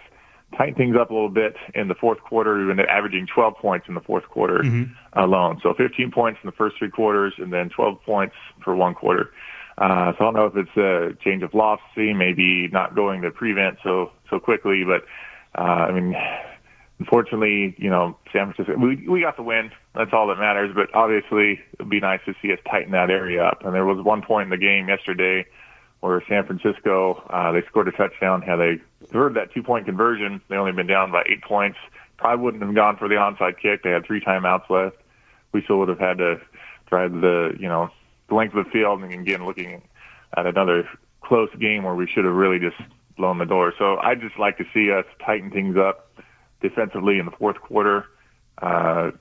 tighten 0.57 0.75
things 0.75 0.95
up 0.99 1.11
a 1.11 1.13
little 1.13 1.29
bit 1.29 1.55
in 1.75 1.87
the 1.87 1.95
fourth 1.95 2.19
quarter. 2.21 2.57
We've 2.57 2.75
been 2.75 2.85
averaging 2.85 3.27
12 3.33 3.55
points 3.57 3.87
in 3.87 3.93
the 3.93 4.01
fourth 4.01 4.27
quarter 4.27 4.59
Mm-hmm. 4.63 5.19
alone. 5.19 5.59
So 5.61 5.73
15 5.73 6.11
points 6.11 6.39
in 6.43 6.47
the 6.47 6.55
first 6.55 6.77
three 6.77 6.89
quarters 6.89 7.33
and 7.37 7.53
then 7.53 7.69
12 7.69 8.01
points 8.03 8.35
for 8.63 8.75
one 8.75 8.93
quarter. 8.95 9.31
Uh, 9.77 10.11
so 10.17 10.25
I 10.27 10.31
don't 10.31 10.33
know 10.33 10.45
if 10.47 10.55
it's 10.55 10.75
a 10.77 11.15
change 11.23 11.43
of 11.43 11.51
philosophy, 11.51 12.11
maybe 12.13 12.67
not 12.69 12.95
going 12.95 13.21
to 13.21 13.29
prevent 13.29 13.77
so, 13.83 14.11
so 14.29 14.39
quickly, 14.39 14.83
but, 14.83 15.03
uh, 15.55 15.61
I 15.61 15.91
mean, 15.91 16.15
unfortunately, 16.99 17.75
you 17.77 17.89
know, 17.89 18.17
San 18.33 18.51
Francisco, 18.51 18.79
we, 18.79 19.07
we 19.07 19.21
got 19.21 19.37
the 19.37 19.43
win. 19.43 19.69
That's 19.93 20.11
all 20.13 20.27
that 20.27 20.39
matters, 20.39 20.71
but 20.73 20.93
obviously 20.95 21.59
it'd 21.75 21.89
be 21.89 21.99
nice 21.99 22.21
to 22.25 22.33
see 22.41 22.51
us 22.51 22.59
tighten 22.69 22.91
that 22.93 23.11
area 23.11 23.43
up. 23.43 23.63
And 23.63 23.73
there 23.75 23.85
was 23.85 24.03
one 24.03 24.23
point 24.23 24.45
in 24.45 24.49
the 24.49 24.57
game 24.57 24.89
yesterday 24.89 25.45
where 25.99 26.23
San 26.27 26.45
Francisco, 26.45 27.23
uh, 27.29 27.51
they 27.51 27.61
scored 27.67 27.87
a 27.87 27.91
touchdown. 27.91 28.41
Had 28.41 28.57
they 28.57 28.81
converted 29.09 29.37
that 29.37 29.53
two 29.53 29.63
point 29.63 29.85
conversion, 29.85 30.41
they 30.49 30.55
only 30.55 30.71
been 30.71 30.87
down 30.87 31.11
by 31.11 31.23
eight 31.27 31.41
points. 31.41 31.77
Probably 32.17 32.43
wouldn't 32.43 32.63
have 32.63 32.73
gone 32.73 32.97
for 32.97 33.07
the 33.07 33.15
onside 33.15 33.59
kick. 33.59 33.83
They 33.83 33.91
had 33.91 34.05
three 34.05 34.21
timeouts 34.21 34.69
left. 34.69 34.97
We 35.51 35.61
still 35.63 35.79
would 35.79 35.89
have 35.89 35.99
had 35.99 36.17
to 36.17 36.41
drive 36.87 37.13
the, 37.13 37.55
you 37.59 37.67
know, 37.67 37.89
the 38.27 38.35
length 38.35 38.55
of 38.55 38.65
the 38.65 38.71
field 38.71 39.01
and 39.01 39.13
again 39.13 39.45
looking 39.45 39.81
at 40.35 40.45
another 40.45 40.87
close 41.21 41.49
game 41.59 41.83
where 41.83 41.95
we 41.95 42.07
should 42.07 42.25
have 42.25 42.33
really 42.33 42.59
just 42.59 42.77
blown 43.17 43.37
the 43.37 43.45
door. 43.45 43.73
So 43.77 43.97
I'd 43.97 44.21
just 44.21 44.37
like 44.37 44.57
to 44.57 44.65
see 44.73 44.91
us 44.91 45.05
tighten 45.25 45.51
things 45.51 45.77
up 45.77 46.11
defensively 46.61 47.19
in 47.19 47.25
the 47.25 47.31
fourth 47.31 47.59
quarter. 47.59 48.05
Uh, 48.61 49.11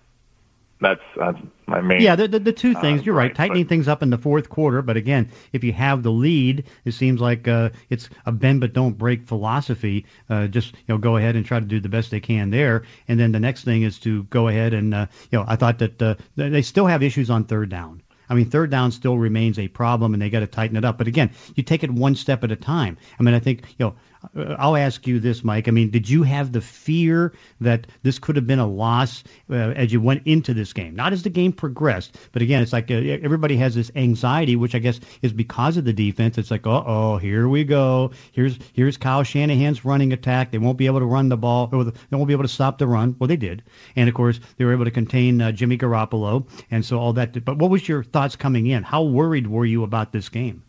that's 0.81 1.01
that's 1.17 1.39
my 1.67 1.81
main. 1.81 2.03
Yeah, 2.03 2.17
the, 2.17 2.29
the, 2.29 2.39
the 2.39 2.53
two 2.53 2.75
things. 2.75 3.01
uh, 3.01 3.05
you're 3.05 3.15
right. 3.15 3.35
Tightening 3.35 3.67
things 3.67 3.89
up 3.89 4.03
in 4.03 4.11
the 4.11 4.19
fourth 4.19 4.49
quarter, 4.49 4.83
but 4.83 4.97
again, 4.97 5.31
if 5.53 5.65
you 5.65 5.73
have 5.73 6.03
the 6.03 6.13
lead, 6.13 6.65
it 6.85 6.93
seems 6.93 7.21
like 7.21 7.49
uh, 7.49 7.71
it's 7.89 8.09
a 8.27 8.33
bend 8.33 8.61
but 8.61 8.73
don't 8.73 8.99
break 8.99 9.27
philosophy. 9.27 10.05
Uh, 10.29 10.47
just 10.47 10.75
you 10.75 10.81
know, 10.89 10.99
go 10.99 11.17
ahead 11.17 11.35
and 11.37 11.47
try 11.47 11.59
to 11.59 11.67
do 11.67 11.81
the 11.81 11.89
best 11.89 12.11
they 12.11 12.21
can 12.21 12.51
there. 12.51 12.85
And 13.09 13.19
then 13.19 13.33
the 13.33 13.41
next 13.41 13.65
thing 13.65 13.83
is 13.83 13.99
to 14.01 14.25
go 14.25 14.49
ahead 14.49 14.75
and 14.75 14.95
uh, 14.95 15.07
you 15.31 15.39
know, 15.39 15.45
I 15.49 15.57
thought 15.57 15.79
that 15.79 16.03
uh, 16.03 16.15
they 16.37 16.63
still 16.63 16.87
have 16.87 17.03
issues 17.03 17.31
on 17.31 17.45
third 17.45 17.71
down. 17.71 18.03
I 18.29 18.35
mean, 18.35 18.51
third 18.51 18.71
down 18.71 18.91
still 18.91 19.17
remains 19.17 19.59
a 19.59 19.69
problem, 19.69 20.13
and 20.13 20.21
they 20.21 20.31
got 20.31 20.41
to 20.41 20.49
tighten 20.49 20.77
it 20.77 20.85
up. 20.85 20.99
But 20.99 21.07
again, 21.07 21.31
you 21.55 21.63
take 21.63 21.85
it 21.85 21.91
one 21.91 22.17
step 22.17 22.43
at 22.43 22.51
a 22.51 22.57
time. 22.57 22.99
I 23.19 23.23
mean, 23.23 23.35
I 23.35 23.39
think 23.41 23.63
you 23.79 23.87
know. 23.87 23.95
Uh, 24.37 24.57
I'll 24.59 24.77
ask 24.77 25.07
you 25.07 25.21
this, 25.21 25.45
Mike. 25.45 25.69
I 25.69 25.71
mean, 25.71 25.91
did 25.91 26.09
you 26.09 26.23
have 26.23 26.53
the 26.53 26.61
fear 26.61 27.33
that 27.61 27.87
this 28.03 28.19
could 28.19 28.37
have 28.37 28.47
been 28.47 28.59
a 28.59 28.67
loss 28.67 29.25
uh, 29.51 29.55
as 29.55 29.93
you 29.93 30.01
went 30.01 30.27
into 30.27 30.55
this 30.55 30.73
game? 30.73 30.95
Not 30.95 31.13
as 31.13 31.23
the 31.23 31.31
game 31.31 31.53
progressed, 31.53 32.17
but 32.33 32.43
again, 32.43 32.63
it's 32.63 32.73
like 32.73 32.91
uh, 32.91 32.95
everybody 32.95 33.57
has 33.57 33.75
this 33.75 33.91
anxiety, 33.95 34.57
which 34.57 34.75
I 34.75 34.79
guess 34.79 35.01
is 35.23 35.33
because 35.33 35.77
of 35.77 35.85
the 35.85 35.93
defense. 35.93 36.39
It's 36.39 36.51
like, 36.51 36.67
uh 36.67 36.83
oh, 36.87 37.17
here 37.19 37.49
we 37.49 37.65
go. 37.65 38.13
Here's 38.33 38.59
here's 38.73 38.97
Kyle 38.97 39.23
Shanahan's 39.23 39.85
running 39.85 40.13
attack. 40.13 40.51
They 40.51 40.59
won't 40.59 40.79
be 40.79 40.87
able 40.87 41.01
to 41.01 41.07
run 41.07 41.29
the 41.29 41.37
ball, 41.37 41.69
or 41.73 41.85
they 41.85 41.93
won't 42.11 42.29
be 42.29 42.35
able 42.35 42.45
to 42.45 42.49
stop 42.49 42.79
the 42.79 42.87
run. 42.87 43.17
Well, 43.19 43.29
they 43.29 43.37
did, 43.37 43.63
and 43.95 44.09
of 44.09 44.15
course, 44.15 44.41
they 44.57 44.65
were 44.65 44.73
able 44.73 44.85
to 44.85 44.91
contain 44.91 45.41
uh, 45.41 45.53
Jimmy 45.53 45.79
Garoppolo, 45.79 46.49
and 46.71 46.85
so 46.85 46.99
all 46.99 47.13
that. 47.15 47.45
But 47.45 47.59
what 47.59 47.71
was 47.71 47.89
your 47.89 48.03
thoughts 48.03 48.37
coming 48.37 48.67
in? 48.67 48.83
How 48.83 49.03
worried 49.03 49.47
were 49.47 49.65
you 49.65 49.85
about 49.85 50.13
this 50.13 50.29
game? 50.29 50.63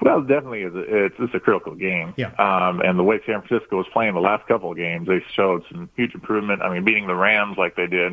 Well, 0.00 0.20
definitely, 0.20 0.62
is 0.62 0.72
it's, 0.74 1.16
it's 1.18 1.34
a 1.34 1.40
critical 1.40 1.74
game. 1.74 2.14
Yeah. 2.16 2.32
Um, 2.38 2.80
and 2.80 2.98
the 2.98 3.02
way 3.02 3.20
San 3.26 3.42
Francisco 3.42 3.78
was 3.78 3.86
playing 3.92 4.14
the 4.14 4.20
last 4.20 4.46
couple 4.46 4.70
of 4.70 4.76
games, 4.76 5.08
they 5.08 5.22
showed 5.34 5.64
some 5.70 5.90
huge 5.96 6.14
improvement. 6.14 6.62
I 6.62 6.72
mean, 6.72 6.84
beating 6.84 7.06
the 7.08 7.16
Rams 7.16 7.58
like 7.58 7.74
they 7.74 7.88
did 7.88 8.12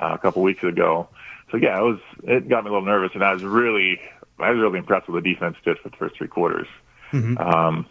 uh, 0.00 0.14
a 0.14 0.18
couple 0.18 0.42
weeks 0.42 0.62
ago. 0.62 1.08
So 1.50 1.58
yeah, 1.58 1.78
it 1.78 1.82
was 1.82 1.98
it 2.24 2.48
got 2.48 2.64
me 2.64 2.70
a 2.70 2.72
little 2.72 2.86
nervous, 2.86 3.10
and 3.14 3.24
I 3.24 3.32
was 3.32 3.42
really 3.42 4.00
I 4.38 4.50
was 4.50 4.60
really 4.60 4.78
impressed 4.78 5.08
with 5.08 5.22
the 5.22 5.34
defense 5.34 5.56
did 5.64 5.78
for 5.78 5.90
the 5.90 5.96
first 5.96 6.16
three 6.16 6.28
quarters. 6.28 6.68
Mm-hmm. 7.12 7.36
Um, 7.36 7.86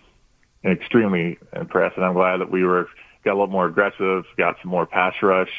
extremely 0.63 1.37
impressed, 1.53 1.97
and 1.97 2.05
I'm 2.05 2.13
glad 2.13 2.37
that 2.37 2.51
we 2.51 2.63
were 2.63 2.87
got 3.23 3.31
a 3.31 3.35
little 3.35 3.47
more 3.47 3.67
aggressive, 3.67 4.25
got 4.37 4.55
some 4.61 4.71
more 4.71 4.85
pass 4.85 5.13
rush. 5.21 5.51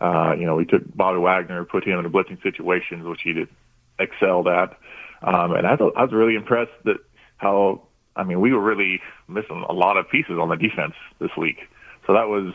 Uh, 0.00 0.34
you 0.36 0.46
know, 0.46 0.56
we 0.56 0.64
took 0.64 0.82
Bobby 0.96 1.18
Wagner, 1.18 1.64
put 1.64 1.84
him 1.84 1.98
in 1.98 2.06
a 2.06 2.10
blitzing 2.10 2.42
situations, 2.42 3.04
which 3.06 3.20
he 3.22 3.32
did 3.32 3.48
excelled 3.98 4.48
at. 4.48 4.76
Um, 5.22 5.52
and 5.52 5.66
I, 5.66 5.76
thought, 5.76 5.92
I 5.96 6.02
was 6.02 6.12
really 6.12 6.34
impressed 6.34 6.72
that 6.84 6.96
how, 7.42 7.82
I 8.16 8.24
mean, 8.24 8.40
we 8.40 8.52
were 8.52 8.60
really 8.60 9.00
missing 9.28 9.64
a 9.68 9.72
lot 9.72 9.96
of 9.96 10.08
pieces 10.08 10.38
on 10.40 10.48
the 10.48 10.56
defense 10.56 10.94
this 11.18 11.30
week. 11.36 11.58
So 12.06 12.14
that 12.14 12.28
was, 12.28 12.54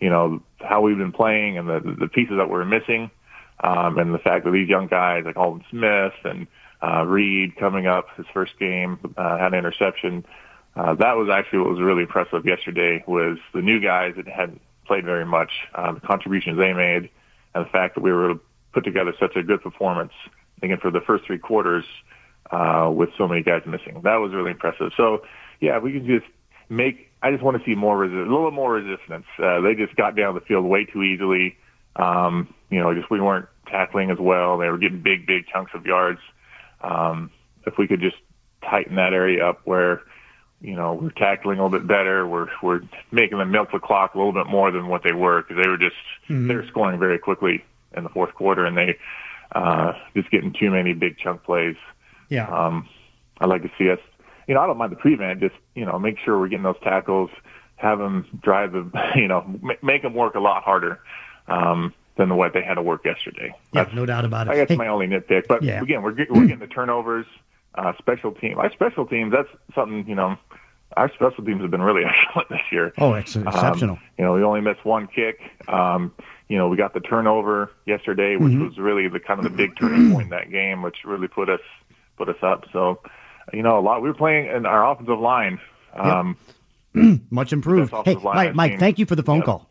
you 0.00 0.10
know, 0.10 0.42
how 0.60 0.82
we've 0.82 0.98
been 0.98 1.12
playing 1.12 1.58
and 1.58 1.68
the, 1.68 1.96
the 1.98 2.08
pieces 2.08 2.36
that 2.36 2.48
we're 2.48 2.64
missing. 2.64 3.10
Um, 3.64 3.98
and 3.98 4.12
the 4.12 4.18
fact 4.18 4.44
that 4.44 4.50
these 4.50 4.68
young 4.68 4.86
guys 4.86 5.24
like 5.24 5.36
Aldon 5.36 5.64
Smith 5.70 6.12
and, 6.24 6.46
uh, 6.82 7.04
Reed 7.06 7.56
coming 7.56 7.86
up 7.86 8.08
his 8.16 8.26
first 8.34 8.58
game, 8.58 8.98
uh, 9.16 9.38
had 9.38 9.54
an 9.54 9.58
interception. 9.58 10.26
Uh, 10.76 10.94
that 10.94 11.16
was 11.16 11.30
actually 11.30 11.60
what 11.60 11.70
was 11.70 11.80
really 11.80 12.02
impressive 12.02 12.44
yesterday 12.44 13.02
was 13.06 13.38
the 13.54 13.62
new 13.62 13.80
guys 13.80 14.12
that 14.16 14.28
hadn't 14.28 14.60
played 14.86 15.06
very 15.06 15.24
much, 15.24 15.50
uh, 15.74 15.92
the 15.92 16.00
contributions 16.00 16.58
they 16.58 16.74
made 16.74 17.08
and 17.54 17.64
the 17.64 17.70
fact 17.70 17.94
that 17.94 18.02
we 18.02 18.12
were 18.12 18.30
able 18.30 18.38
to 18.38 18.44
put 18.72 18.84
together 18.84 19.14
such 19.18 19.34
a 19.36 19.42
good 19.42 19.62
performance 19.62 20.12
again 20.62 20.78
for 20.78 20.90
the 20.90 21.00
first 21.00 21.24
three 21.24 21.38
quarters, 21.38 21.84
uh, 22.50 22.90
with 22.94 23.10
so 23.18 23.26
many 23.26 23.42
guys 23.42 23.62
missing. 23.66 24.00
That 24.02 24.16
was 24.16 24.32
really 24.32 24.50
impressive. 24.52 24.92
So 24.96 25.22
yeah, 25.60 25.78
we 25.78 25.92
can 25.92 26.06
just 26.06 26.26
make, 26.68 27.10
I 27.22 27.30
just 27.30 27.42
want 27.42 27.56
to 27.58 27.64
see 27.64 27.74
more, 27.74 27.96
resi- 28.06 28.26
a 28.26 28.30
little 28.30 28.50
more 28.50 28.74
resistance. 28.74 29.26
Uh, 29.38 29.60
they 29.60 29.74
just 29.74 29.96
got 29.96 30.16
down 30.16 30.34
the 30.34 30.40
field 30.40 30.64
way 30.64 30.84
too 30.84 31.02
easily. 31.02 31.56
Um, 31.96 32.52
you 32.70 32.78
know, 32.78 32.94
just 32.94 33.10
we 33.10 33.20
weren't 33.20 33.46
tackling 33.66 34.10
as 34.10 34.18
well. 34.18 34.58
They 34.58 34.68
were 34.68 34.78
getting 34.78 35.00
big, 35.00 35.26
big 35.26 35.46
chunks 35.46 35.72
of 35.74 35.86
yards. 35.86 36.20
Um, 36.82 37.30
if 37.66 37.78
we 37.78 37.86
could 37.86 38.00
just 38.00 38.16
tighten 38.62 38.96
that 38.96 39.12
area 39.12 39.44
up 39.46 39.60
where, 39.64 40.02
you 40.60 40.74
know, 40.74 40.94
we're 40.94 41.10
tackling 41.10 41.58
a 41.58 41.64
little 41.64 41.78
bit 41.78 41.86
better. 41.86 42.26
We're 42.26 42.48
we're 42.62 42.80
making 43.12 43.38
them 43.38 43.50
milk 43.50 43.70
the 43.72 43.78
clock 43.78 44.14
a 44.14 44.18
little 44.18 44.32
bit 44.32 44.46
more 44.46 44.70
than 44.70 44.88
what 44.88 45.02
they 45.02 45.12
were 45.12 45.42
because 45.42 45.62
they 45.62 45.68
were 45.68 45.76
just 45.78 45.96
Mhm. 46.28 46.48
they 46.48 46.54
were 46.54 46.66
scoring 46.66 46.98
very 46.98 47.18
quickly 47.18 47.64
in 47.96 48.02
the 48.04 48.08
fourth 48.10 48.34
quarter 48.34 48.64
and 48.64 48.76
they 48.76 48.98
uh, 49.52 49.92
just 50.14 50.30
getting 50.30 50.52
too 50.52 50.70
many 50.70 50.92
big 50.92 51.18
chunk 51.18 51.42
plays. 51.44 51.76
Yeah. 52.28 52.48
Um, 52.48 52.88
I'd 53.40 53.48
like 53.48 53.62
to 53.62 53.70
see 53.78 53.90
us. 53.90 53.98
You 54.48 54.54
know, 54.54 54.60
I 54.60 54.66
don't 54.66 54.78
mind 54.78 54.92
the 54.92 54.96
prevent. 54.96 55.40
Just 55.40 55.54
you 55.74 55.84
know, 55.84 55.98
make 55.98 56.18
sure 56.18 56.38
we're 56.38 56.48
getting 56.48 56.62
those 56.64 56.80
tackles. 56.82 57.30
Have 57.76 57.98
them 57.98 58.26
drive 58.42 58.72
the. 58.72 58.90
You 59.16 59.28
know, 59.28 59.44
ma- 59.62 59.74
make 59.82 60.02
them 60.02 60.14
work 60.14 60.34
a 60.34 60.40
lot 60.40 60.62
harder 60.62 61.00
um, 61.48 61.92
than 62.16 62.36
what 62.36 62.52
they 62.52 62.62
had 62.62 62.74
to 62.74 62.82
work 62.82 63.04
yesterday. 63.04 63.54
Yeah, 63.72 63.88
no 63.94 64.06
doubt 64.06 64.24
about 64.24 64.46
it. 64.46 64.50
I 64.50 64.56
guess 64.56 64.68
Hey, 64.68 64.76
my 64.76 64.88
only 64.88 65.06
nitpick. 65.06 65.46
But 65.48 65.62
Yeah. 65.62 65.82
again, 65.82 66.02
we're 66.02 66.12
we're 66.30 66.46
getting 66.46 66.58
the 66.60 66.66
turnovers. 66.66 67.26
Uh, 67.74 67.92
special 67.98 68.32
team. 68.32 68.58
Our 68.58 68.72
special 68.72 69.04
teams. 69.06 69.32
That's 69.32 69.48
something. 69.74 70.06
You 70.08 70.14
know, 70.14 70.38
our 70.96 71.10
special 71.12 71.44
teams 71.44 71.60
have 71.60 71.70
been 71.70 71.82
really 71.82 72.04
excellent 72.06 72.48
this 72.48 72.60
year. 72.72 72.92
Oh, 72.98 73.12
it's 73.14 73.36
exceptional. 73.36 73.96
Um, 73.96 74.02
you 74.18 74.24
know, 74.24 74.32
we 74.34 74.42
only 74.42 74.60
missed 74.62 74.84
one 74.84 75.06
kick. 75.08 75.40
Um, 75.68 76.12
you 76.48 76.56
know, 76.56 76.68
we 76.68 76.76
got 76.76 76.94
the 76.94 77.00
turnover 77.00 77.70
yesterday, 77.86 78.36
which 78.36 78.52
Mhm. 78.52 78.64
was 78.68 78.78
really 78.78 79.08
the 79.08 79.18
kind 79.20 79.38
of 79.40 79.44
the 79.44 79.50
big 79.50 79.76
turning 79.76 80.12
point 80.12 80.24
in 80.24 80.30
that 80.30 80.50
game, 80.50 80.80
which 80.80 80.98
really 81.04 81.26
put 81.28 81.48
us 81.50 81.60
put 82.16 82.28
us 82.28 82.36
up. 82.42 82.64
So, 82.72 83.00
you 83.52 83.62
know, 83.62 83.78
a 83.78 83.80
lot. 83.80 84.02
We 84.02 84.08
were 84.08 84.14
playing 84.14 84.46
in 84.46 84.66
our 84.66 84.90
offensive 84.90 85.18
line. 85.18 85.60
Um, 85.94 86.36
Much 87.30 87.52
improved. 87.52 87.92
Hey, 88.04 88.14
Mike, 88.16 88.54
Mike, 88.54 88.78
thank 88.78 88.98
you 88.98 89.06
for 89.06 89.16
the 89.16 89.22
phone 89.22 89.38
Yep. 89.38 89.44
call. 89.46 89.70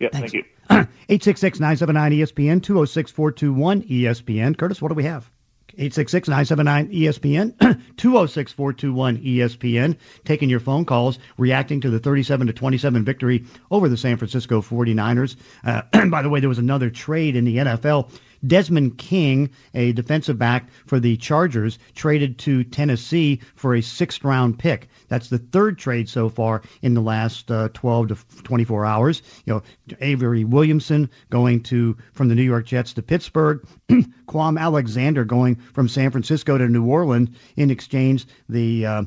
Yeah, 0.00 0.08
thank 0.12 0.32
you. 0.32 0.42
866 0.70 1.60
979 1.60 2.12
ESPN, 2.12 2.62
206 2.62 3.10
421 3.12 3.82
ESPN. 3.82 4.58
Curtis, 4.58 4.82
what 4.82 4.88
do 4.88 4.94
we 4.94 5.04
have? 5.04 5.30
866 5.74 6.28
979 6.28 6.88
ESPN, 6.92 7.80
206 7.96 8.52
421 8.52 9.18
ESPN. 9.18 9.96
Taking 10.24 10.50
your 10.50 10.60
phone 10.60 10.84
calls, 10.84 11.18
reacting 11.38 11.80
to 11.82 11.90
the 11.90 11.98
37 11.98 12.48
to 12.48 12.52
27 12.52 13.04
victory 13.04 13.44
over 13.70 13.88
the 13.88 13.96
San 13.96 14.16
Francisco 14.18 14.60
49ers. 14.60 15.36
Uh, 15.64 15.82
by 16.10 16.22
the 16.22 16.28
way, 16.28 16.40
there 16.40 16.48
was 16.48 16.58
another 16.58 16.90
trade 16.90 17.36
in 17.36 17.44
the 17.44 17.56
NFL. 17.58 18.10
Desmond 18.46 18.98
King, 18.98 19.50
a 19.74 19.92
defensive 19.92 20.38
back 20.38 20.68
for 20.86 20.98
the 20.98 21.16
Chargers, 21.16 21.78
traded 21.94 22.38
to 22.38 22.64
Tennessee 22.64 23.40
for 23.54 23.74
a 23.74 23.82
sixth 23.82 24.24
round 24.24 24.58
pick. 24.58 24.88
That's 25.08 25.28
the 25.28 25.38
third 25.38 25.78
trade 25.78 26.08
so 26.08 26.28
far 26.28 26.62
in 26.80 26.94
the 26.94 27.00
last 27.00 27.50
uh, 27.50 27.68
12 27.72 28.08
to 28.08 28.42
24 28.42 28.84
hours. 28.84 29.22
You 29.44 29.54
know, 29.54 29.62
Avery 30.00 30.44
Williamson 30.44 31.10
going 31.30 31.62
to 31.64 31.96
from 32.12 32.28
the 32.28 32.34
New 32.34 32.42
York 32.42 32.66
Jets 32.66 32.94
to 32.94 33.02
Pittsburgh. 33.02 33.64
Kwon 33.88 34.58
Alexander 34.58 35.24
going 35.24 35.56
from 35.56 35.88
San 35.88 36.10
Francisco 36.10 36.58
to 36.58 36.68
New 36.68 36.86
Orleans. 36.86 37.30
In 37.56 37.70
exchange, 37.70 38.26
the 38.48 38.86
uh, 38.86 39.02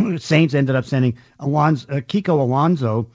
Saints 0.18 0.54
ended 0.54 0.76
up 0.76 0.84
sending 0.84 1.18
Alonso, 1.38 1.86
uh, 1.88 2.00
Kiko 2.00 2.40
Alonso 2.40 3.10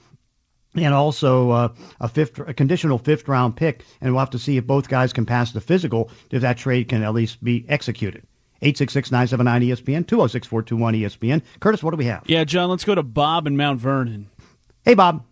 and 0.76 0.94
also 0.94 1.50
uh, 1.50 1.68
a 2.00 2.08
fifth, 2.08 2.38
a 2.38 2.54
conditional 2.54 2.98
fifth 2.98 3.28
round 3.28 3.56
pick. 3.56 3.84
And 4.00 4.12
we'll 4.12 4.20
have 4.20 4.30
to 4.30 4.38
see 4.38 4.56
if 4.56 4.66
both 4.66 4.88
guys 4.88 5.12
can 5.12 5.26
pass 5.26 5.52
the 5.52 5.60
physical, 5.60 6.10
if 6.30 6.42
that 6.42 6.58
trade 6.58 6.88
can 6.88 7.02
at 7.02 7.14
least 7.14 7.42
be 7.42 7.64
executed. 7.68 8.24
866-979 8.62 9.68
ESPN, 9.68 10.04
206-421 10.06 11.02
ESPN. 11.02 11.42
Curtis, 11.60 11.82
what 11.82 11.90
do 11.90 11.98
we 11.98 12.06
have? 12.06 12.22
Yeah, 12.26 12.44
John, 12.44 12.70
let's 12.70 12.84
go 12.84 12.94
to 12.94 13.02
Bob 13.02 13.46
in 13.46 13.56
Mount 13.56 13.80
Vernon. 13.80 14.30
Hey, 14.84 14.94
Bob. 14.94 15.24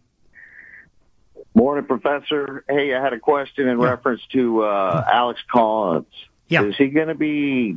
Morning, 1.55 1.87
Professor. 1.87 2.65
Hey, 2.69 2.95
I 2.95 3.03
had 3.03 3.13
a 3.13 3.21
question 3.21 3.69
in 3.69 3.79
reference 3.79 4.21
to 4.33 4.65
uh, 4.65 5.05
Alex 5.11 5.41
Collins. 5.51 6.07
Yeah. 6.49 6.65
Is 6.65 6.77
he 6.77 6.89
going 6.89 7.09
to 7.09 7.15
be? 7.15 7.77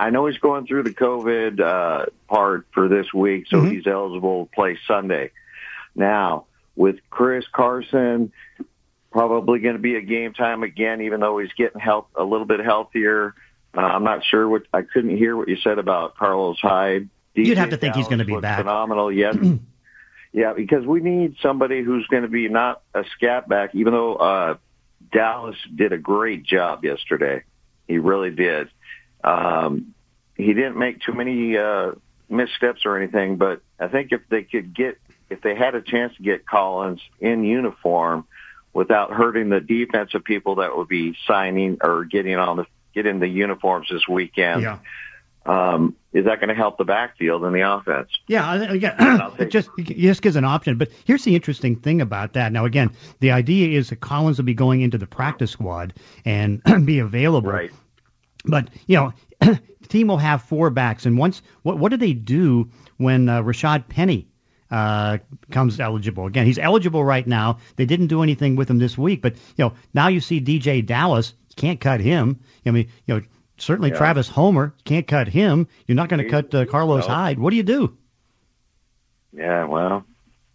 I 0.00 0.10
know 0.10 0.26
he's 0.26 0.38
going 0.38 0.66
through 0.66 0.84
the 0.84 0.94
COVID 0.94 1.60
uh, 1.60 2.06
part 2.26 2.66
for 2.72 2.88
this 2.88 3.12
week, 3.14 3.46
so 3.48 3.62
he's 3.62 3.86
eligible 3.86 4.46
to 4.46 4.50
play 4.52 4.76
Sunday. 4.88 5.30
Now, 5.94 6.46
with 6.76 6.96
Chris 7.10 7.44
Carson, 7.52 8.32
probably 9.10 9.60
going 9.60 9.76
to 9.76 9.82
be 9.82 9.96
a 9.96 10.00
game 10.00 10.32
time 10.32 10.62
again, 10.62 11.02
even 11.02 11.20
though 11.20 11.38
he's 11.38 11.52
getting 11.52 11.80
help 11.80 12.08
a 12.14 12.24
little 12.24 12.46
bit 12.46 12.60
healthier. 12.60 13.34
Uh, 13.74 13.80
I'm 13.80 14.04
not 14.04 14.24
sure 14.24 14.48
what 14.48 14.62
I 14.72 14.82
couldn't 14.82 15.16
hear 15.16 15.36
what 15.36 15.48
you 15.48 15.56
said 15.56 15.78
about 15.78 16.16
Carlos 16.16 16.58
Hyde. 16.60 17.08
You'd 17.34 17.58
have 17.58 17.70
to 17.70 17.76
think 17.76 17.94
he's 17.94 18.08
going 18.08 18.18
to 18.18 18.24
be 18.24 18.38
back. 18.38 18.58
Phenomenal, 18.58 19.10
yes. 19.10 19.36
yeah, 20.32 20.52
because 20.52 20.84
we 20.84 21.00
need 21.00 21.36
somebody 21.40 21.82
who's 21.82 22.06
going 22.08 22.24
to 22.24 22.28
be 22.28 22.48
not 22.48 22.82
a 22.94 23.04
scat 23.16 23.48
back, 23.48 23.74
even 23.74 23.92
though 23.92 24.16
uh, 24.16 24.56
Dallas 25.10 25.56
did 25.74 25.92
a 25.92 25.98
great 25.98 26.44
job 26.44 26.84
yesterday. 26.84 27.44
He 27.88 27.98
really 27.98 28.30
did. 28.30 28.68
Um, 29.24 29.94
he 30.36 30.52
didn't 30.52 30.78
make 30.78 31.00
too 31.00 31.12
many 31.12 31.56
uh, 31.56 31.92
missteps 32.28 32.82
or 32.84 32.96
anything, 32.96 33.36
but 33.36 33.62
I 33.78 33.88
think 33.88 34.12
if 34.12 34.22
they 34.28 34.42
could 34.42 34.74
get, 34.74 34.98
if 35.32 35.40
they 35.42 35.54
had 35.54 35.74
a 35.74 35.82
chance 35.82 36.14
to 36.16 36.22
get 36.22 36.46
Collins 36.46 37.00
in 37.20 37.44
uniform 37.44 38.26
without 38.72 39.10
hurting 39.12 39.48
the 39.48 39.60
defensive 39.60 40.24
people 40.24 40.56
that 40.56 40.76
would 40.76 40.88
be 40.88 41.14
signing 41.26 41.78
or 41.82 42.04
getting 42.04 42.36
on 42.36 42.56
the 42.58 42.66
getting 42.94 43.18
the 43.20 43.28
uniforms 43.28 43.88
this 43.90 44.06
weekend, 44.06 44.62
Yeah. 44.62 44.78
um, 45.46 45.96
is 46.12 46.26
that 46.26 46.40
going 46.40 46.48
to 46.50 46.54
help 46.54 46.76
the 46.78 46.84
backfield 46.84 47.42
and 47.44 47.54
the 47.54 47.62
offense? 47.62 48.10
Yeah, 48.26 48.46
I- 48.48 48.74
again, 48.74 48.94
it 49.38 49.46
just 49.50 49.70
it 49.78 49.96
just 49.96 50.22
gives 50.22 50.36
an 50.36 50.44
option. 50.44 50.76
But 50.78 50.90
here's 51.04 51.24
the 51.24 51.34
interesting 51.34 51.76
thing 51.76 52.00
about 52.00 52.34
that. 52.34 52.52
Now, 52.52 52.64
again, 52.66 52.90
the 53.20 53.30
idea 53.32 53.76
is 53.78 53.88
that 53.90 54.00
Collins 54.00 54.38
will 54.38 54.44
be 54.44 54.54
going 54.54 54.82
into 54.82 54.98
the 54.98 55.06
practice 55.06 55.50
squad 55.50 55.94
and 56.24 56.62
be 56.84 56.98
available. 56.98 57.50
Right. 57.50 57.70
But 58.44 58.68
you 58.86 58.96
know, 58.96 59.12
the 59.40 59.58
team 59.88 60.08
will 60.08 60.18
have 60.18 60.42
four 60.42 60.68
backs, 60.70 61.06
and 61.06 61.16
once 61.18 61.42
what 61.62 61.78
what 61.78 61.90
do 61.90 61.96
they 61.96 62.12
do 62.12 62.68
when 62.98 63.28
uh, 63.28 63.42
Rashad 63.42 63.88
Penny? 63.88 64.28
Uh, 64.72 65.18
comes 65.50 65.78
eligible 65.78 66.24
again. 66.26 66.46
He's 66.46 66.58
eligible 66.58 67.04
right 67.04 67.26
now. 67.26 67.58
They 67.76 67.84
didn't 67.84 68.06
do 68.06 68.22
anything 68.22 68.56
with 68.56 68.70
him 68.70 68.78
this 68.78 68.96
week, 68.96 69.20
but 69.20 69.34
you 69.34 69.64
know 69.66 69.74
now 69.92 70.08
you 70.08 70.20
see 70.20 70.40
DJ 70.40 70.84
Dallas. 70.86 71.34
Can't 71.56 71.78
cut 71.78 72.00
him. 72.00 72.40
I 72.64 72.70
mean, 72.70 72.88
you 73.04 73.14
know 73.14 73.20
certainly 73.58 73.90
Yeah. 73.90 73.98
Travis 73.98 74.28
Homer 74.30 74.74
can't 74.84 75.06
cut 75.06 75.28
him. 75.28 75.68
You're 75.86 75.96
not 75.96 76.08
going 76.08 76.24
to 76.24 76.30
cut 76.30 76.54
uh, 76.54 76.64
Carlos 76.64 77.06
No. 77.06 77.14
Hyde. 77.14 77.38
What 77.38 77.50
do 77.50 77.56
you 77.56 77.62
do? 77.62 77.98
Yeah, 79.32 79.64
well, 79.66 80.04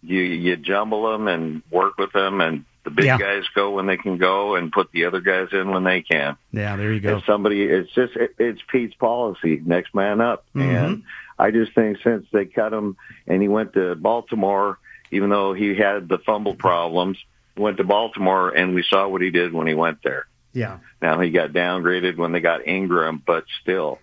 you 0.01 0.19
you 0.19 0.57
jumble 0.57 1.11
them 1.11 1.27
and 1.27 1.61
work 1.71 1.97
with 1.97 2.11
them, 2.13 2.41
and 2.41 2.65
the 2.85 2.91
big 2.91 3.05
Yeah. 3.05 3.17
guys 3.17 3.43
go 3.55 3.71
when 3.71 3.85
they 3.85 3.97
can 3.97 4.17
go, 4.17 4.55
and 4.55 4.71
put 4.71 4.91
the 4.91 5.05
other 5.05 5.19
guys 5.21 5.49
in 5.51 5.69
when 5.69 5.83
they 5.83 6.01
can. 6.01 6.37
Yeah, 6.51 6.75
there 6.75 6.91
you 6.93 6.99
go. 6.99 7.17
If 7.17 7.25
somebody, 7.25 7.63
it's 7.63 7.91
just 7.93 8.15
it, 8.15 8.35
it's 8.39 8.61
Pete's 8.71 8.95
policy, 8.95 9.61
next 9.63 9.93
man 9.95 10.21
up, 10.21 10.45
Mhm. 10.55 10.61
and 10.61 11.03
I 11.39 11.51
just 11.51 11.73
think 11.73 11.97
since 12.03 12.25
they 12.31 12.45
cut 12.45 12.73
him 12.73 12.97
and 13.27 13.41
he 13.41 13.47
went 13.47 13.73
to 13.73 13.95
Baltimore, 13.95 14.79
even 15.11 15.29
though 15.29 15.53
he 15.53 15.75
had 15.75 16.09
the 16.09 16.17
fumble 16.19 16.55
problems, 16.55 17.17
went 17.55 17.77
to 17.77 17.83
Baltimore, 17.83 18.49
and 18.49 18.73
we 18.73 18.83
saw 18.83 19.07
what 19.07 19.21
he 19.21 19.31
did 19.31 19.53
when 19.53 19.67
he 19.67 19.73
went 19.73 20.03
there. 20.03 20.27
Yeah. 20.53 20.79
Now 21.01 21.19
he 21.19 21.29
got 21.29 21.51
downgraded 21.51 22.17
when 22.17 22.31
they 22.31 22.39
got 22.39 22.67
Ingram, 22.67 23.21
but 23.25 23.45
still, 23.61 23.99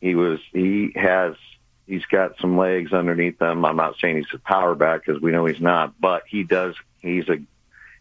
he 0.00 0.14
was 0.14 0.40
he 0.52 0.92
has 0.94 1.34
he's 1.86 2.04
got 2.06 2.38
some 2.40 2.56
legs 2.56 2.92
underneath 2.92 3.40
him. 3.40 3.64
I'm 3.64 3.76
not 3.76 3.96
saying 4.00 4.16
he's 4.16 4.26
a 4.34 4.38
power 4.38 4.74
back 4.74 5.04
because 5.04 5.20
we 5.20 5.32
know 5.32 5.46
he's 5.46 5.60
not, 5.60 6.00
but 6.00 6.22
he 6.28 6.44
does. 6.44 6.74
He's 7.00 7.28
a 7.28 7.38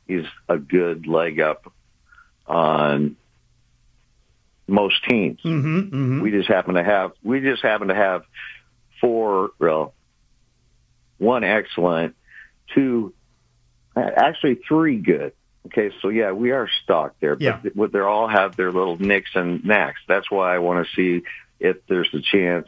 he's 0.08 0.26
a 0.48 0.58
good 0.58 1.08
leg 1.08 1.40
up 1.40 1.72
on 2.46 3.18
most 4.68 5.04
teams. 5.06 5.42
Mm-hmm, 5.42 5.80
mm-hmm. 5.80 6.22
We 6.22 6.32
just 6.32 6.48
happen 6.48 6.76
to 6.76 6.84
have 6.84 7.12
we 7.24 7.42
just 7.42 7.64
happen 7.64 7.88
to 7.88 7.96
have 7.96 8.24
four 9.02 9.52
well 9.60 9.94
one 11.18 11.44
excellent, 11.44 12.16
two 12.76 13.14
actually 13.96 14.56
three 14.68 14.98
good. 14.98 15.34
Okay, 15.68 15.92
so 16.02 16.10
yeah, 16.10 16.32
we 16.32 16.52
are 16.52 16.70
stocked 16.84 17.20
there, 17.20 17.36
but 17.36 17.42
Yeah. 17.44 17.88
they 17.92 18.00
all 18.00 18.28
have 18.28 18.56
their 18.56 18.72
little 18.72 18.98
nicks 18.98 19.32
and 19.36 19.66
knacks. 19.66 20.00
That's 20.08 20.30
why 20.32 20.56
I 20.56 20.60
want 20.60 20.86
to 20.88 20.94
see 20.96 21.26
if 21.60 21.78
there's 21.88 22.10
a 22.14 22.22
chance 22.22 22.68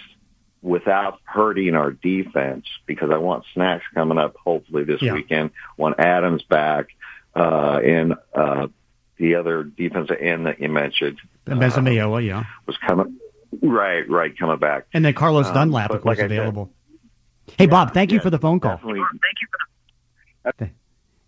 without 0.61 1.19
hurting 1.23 1.75
our 1.75 1.91
defense 1.91 2.65
because 2.85 3.11
I 3.11 3.17
want 3.17 3.45
snacks 3.53 3.85
coming 3.93 4.17
up 4.17 4.35
hopefully 4.43 4.83
this 4.83 5.01
Yeah. 5.01 5.13
weekend. 5.13 5.51
Want 5.77 5.99
Adams 5.99 6.43
back 6.43 6.87
uh, 7.35 7.79
and 7.83 8.15
uh, 8.33 8.67
the 9.17 9.35
other 9.35 9.63
defensive 9.63 10.17
end 10.19 10.47
that 10.47 10.59
you 10.59 10.67
mentioned 10.67 11.19
And 11.45 11.61
Bezameo, 11.61 12.25
yeah. 12.25 12.43
was 12.65 12.75
coming. 12.77 13.17
Right, 13.61 14.07
right, 14.09 14.37
coming 14.37 14.57
back. 14.59 14.85
And 14.93 15.03
then 15.03 15.13
Carlos 15.13 15.47
Um, 15.47 15.53
Dunlap, 15.53 15.89
but 15.89 15.97
of 15.97 16.01
course, 16.03 16.17
like 16.17 16.25
I 16.25 16.27
said, 16.29 16.37
available. 16.37 16.71
hey, 17.57 17.65
Bob, 17.65 17.93
thank 17.93 18.11
you 18.11 18.19
for 18.19 18.29
the 18.29 18.39
phone 18.39 18.59
call. 18.59 18.75
definitely- 18.77 19.01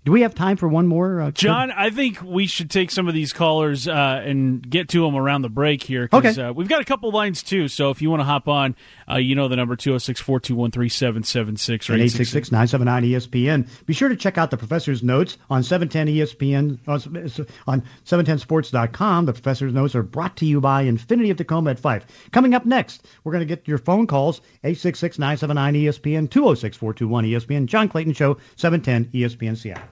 Do 0.04 0.12
we 0.12 0.22
have 0.22 0.34
time 0.34 0.58
for 0.58 0.68
one 0.68 0.88
more? 0.88 1.22
Uh, 1.22 1.30
John, 1.30 1.70
I 1.70 1.92
think 1.92 2.24
we 2.24 2.48
should 2.48 2.72
take 2.72 2.90
some 2.90 3.08
of 3.08 3.14
these 3.14 3.34
callers 3.34 3.88
uh, 3.88 4.24
and 4.26 4.68
get 4.68 4.90
to 4.90 5.04
them 5.04 5.16
around 5.16 5.44
the 5.44 5.50
break 5.50 5.84
here. 5.84 6.10
Okay. 6.12 6.30
Uh, 6.30 6.52
we've 6.54 6.68
got 6.68 6.82
a 6.82 6.86
couple 6.86 7.12
lines, 7.12 7.44
too. 7.44 7.68
So 7.68 7.92
if 7.92 8.02
you 8.02 8.10
want 8.10 8.22
to 8.22 8.24
hop 8.24 8.48
on, 8.48 8.76
uh, 9.08 9.18
you 9.18 9.36
know 9.36 9.48
the 9.48 9.56
number 9.56 9.76
206 9.76 10.20
421 10.20 10.72
3776 10.72 11.90
or 11.90 11.94
and 11.94 12.02
866 12.02 12.50
866-979 12.50 13.12
ESPN. 13.12 13.86
Be 13.86 13.94
sure 13.94 14.10
to 14.10 14.16
check 14.16 14.40
out 14.40 14.50
the 14.50 14.58
professor's 14.58 15.04
notes 15.04 15.38
on 15.52 15.62
710 15.62 16.08
ESPN 16.08 16.80
uh, 16.88 17.72
on 17.72 17.84
710sports.com. 18.04 19.26
The 19.28 19.34
professor's 19.34 19.72
notes 19.72 19.94
are 19.94 20.02
brought 20.02 20.36
to 20.38 20.48
you 20.48 20.60
by 20.60 20.86
Infiniti 20.86 21.30
of 21.30 21.38
Tacoma 21.38 21.70
at 21.70 21.80
Fife. 21.80 22.08
Coming 22.32 22.56
up 22.56 22.66
next, 22.66 23.06
we're 23.24 23.34
going 23.34 23.48
to 23.48 23.56
get 23.56 23.68
your 23.68 23.78
phone 23.78 24.08
calls 24.08 24.42
866-979 24.64 25.84
ESPN 25.84 26.28
206-421 26.28 27.30
ESPN. 27.30 27.68
John 27.68 27.88
Clayton 27.88 28.14
Show 28.14 28.38
710 28.56 29.12
ESPN 29.14 29.56
Seattle. 29.56 29.91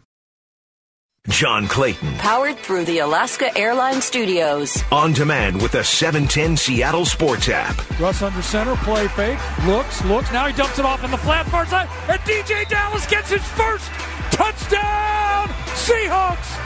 John 1.29 1.67
Clayton. 1.67 2.15
Powered 2.17 2.57
through 2.57 2.85
the 2.85 2.99
Alaska 2.99 3.55
Airlines 3.57 4.03
Studios. 4.03 4.83
On 4.91 5.13
demand 5.13 5.61
with 5.61 5.71
the 5.73 5.83
710 5.83 6.57
Seattle 6.57 7.05
Sports 7.05 7.49
app. 7.49 7.77
Russ 7.99 8.21
under 8.21 8.41
center, 8.41 8.75
play 8.77 9.07
fake, 9.09 9.39
looks, 9.65 10.03
looks. 10.05 10.31
Now 10.31 10.47
he 10.47 10.53
dumps 10.53 10.79
it 10.79 10.85
off 10.85 11.03
in 11.03 11.11
the 11.11 11.17
flat 11.17 11.45
far 11.47 11.65
side, 11.65 11.87
and 12.09 12.19
DeeJay 12.21 12.67
Dallas 12.67 13.05
gets 13.05 13.29
his 13.29 13.43
first 13.49 13.85
touchdown. 14.31 15.47
Seahawks. 15.75 16.57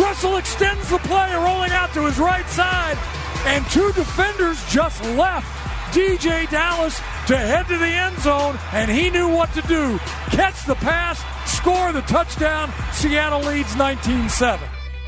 Russell 0.00 0.36
extends 0.36 0.90
the 0.90 0.98
play, 0.98 1.32
rolling 1.34 1.70
out 1.70 1.92
to 1.94 2.04
his 2.04 2.18
right 2.18 2.48
side, 2.48 2.98
and 3.46 3.64
two 3.66 3.92
defenders 3.92 4.58
just 4.70 5.02
left 5.16 5.53
DeeJay 5.94 6.50
Dallas 6.50 6.98
to 7.28 7.36
head 7.36 7.66
to 7.68 7.78
the 7.78 7.86
end 7.86 8.18
zone, 8.18 8.58
and 8.72 8.90
he 8.90 9.10
knew 9.10 9.28
what 9.28 9.52
to 9.54 9.62
do: 9.62 9.98
catch 10.30 10.66
the 10.66 10.74
pass, 10.74 11.22
score 11.50 11.92
the 11.92 12.02
touchdown. 12.02 12.72
Seattle 12.92 13.40
leads 13.40 13.74
19-7. 13.74 14.58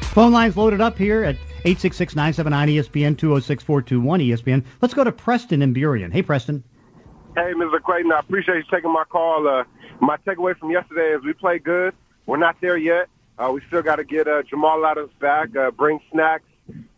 Phone 0.03 0.33
lines 0.33 0.57
loaded 0.57 0.81
up 0.81 0.96
here 0.96 1.25
at 1.25 1.37
866-979 1.64 2.77
ESPN 2.77 3.16
206-421 3.16 4.29
ESPN. 4.29 4.64
Let's 4.81 4.94
go 4.94 5.03
to 5.03 5.11
Preston 5.11 5.61
in 5.61 5.75
Burien. 5.75 6.12
Hey, 6.12 6.22
Preston. 6.22 6.62
Hey, 7.35 7.53
Mr. 7.53 7.83
Clayton, 7.83 8.12
I 8.12 8.20
appreciate 8.20 8.57
you 8.57 8.64
taking 8.70 8.92
my 8.92 9.05
call. 9.05 9.46
Uh, 9.46 9.64
my 10.01 10.16
takeaway 10.18 10.57
from 10.57 10.70
yesterday 10.70 11.16
is 11.16 11.25
we 11.25 11.33
played 11.33 11.64
good. 11.64 11.92
We're 12.25 12.38
not 12.38 12.57
there 12.61 12.79
yet. 12.79 13.09
Uh, 13.38 13.51
we 13.53 13.61
still 13.66 13.83
got 13.83 13.96
to 13.96 14.05
get 14.05 14.27
uh, 14.27 14.42
Jamal 14.44 14.87
Adams 14.87 15.11
back, 15.20 15.55
uh, 15.57 15.70
bring 15.72 16.01
snacks 16.12 16.44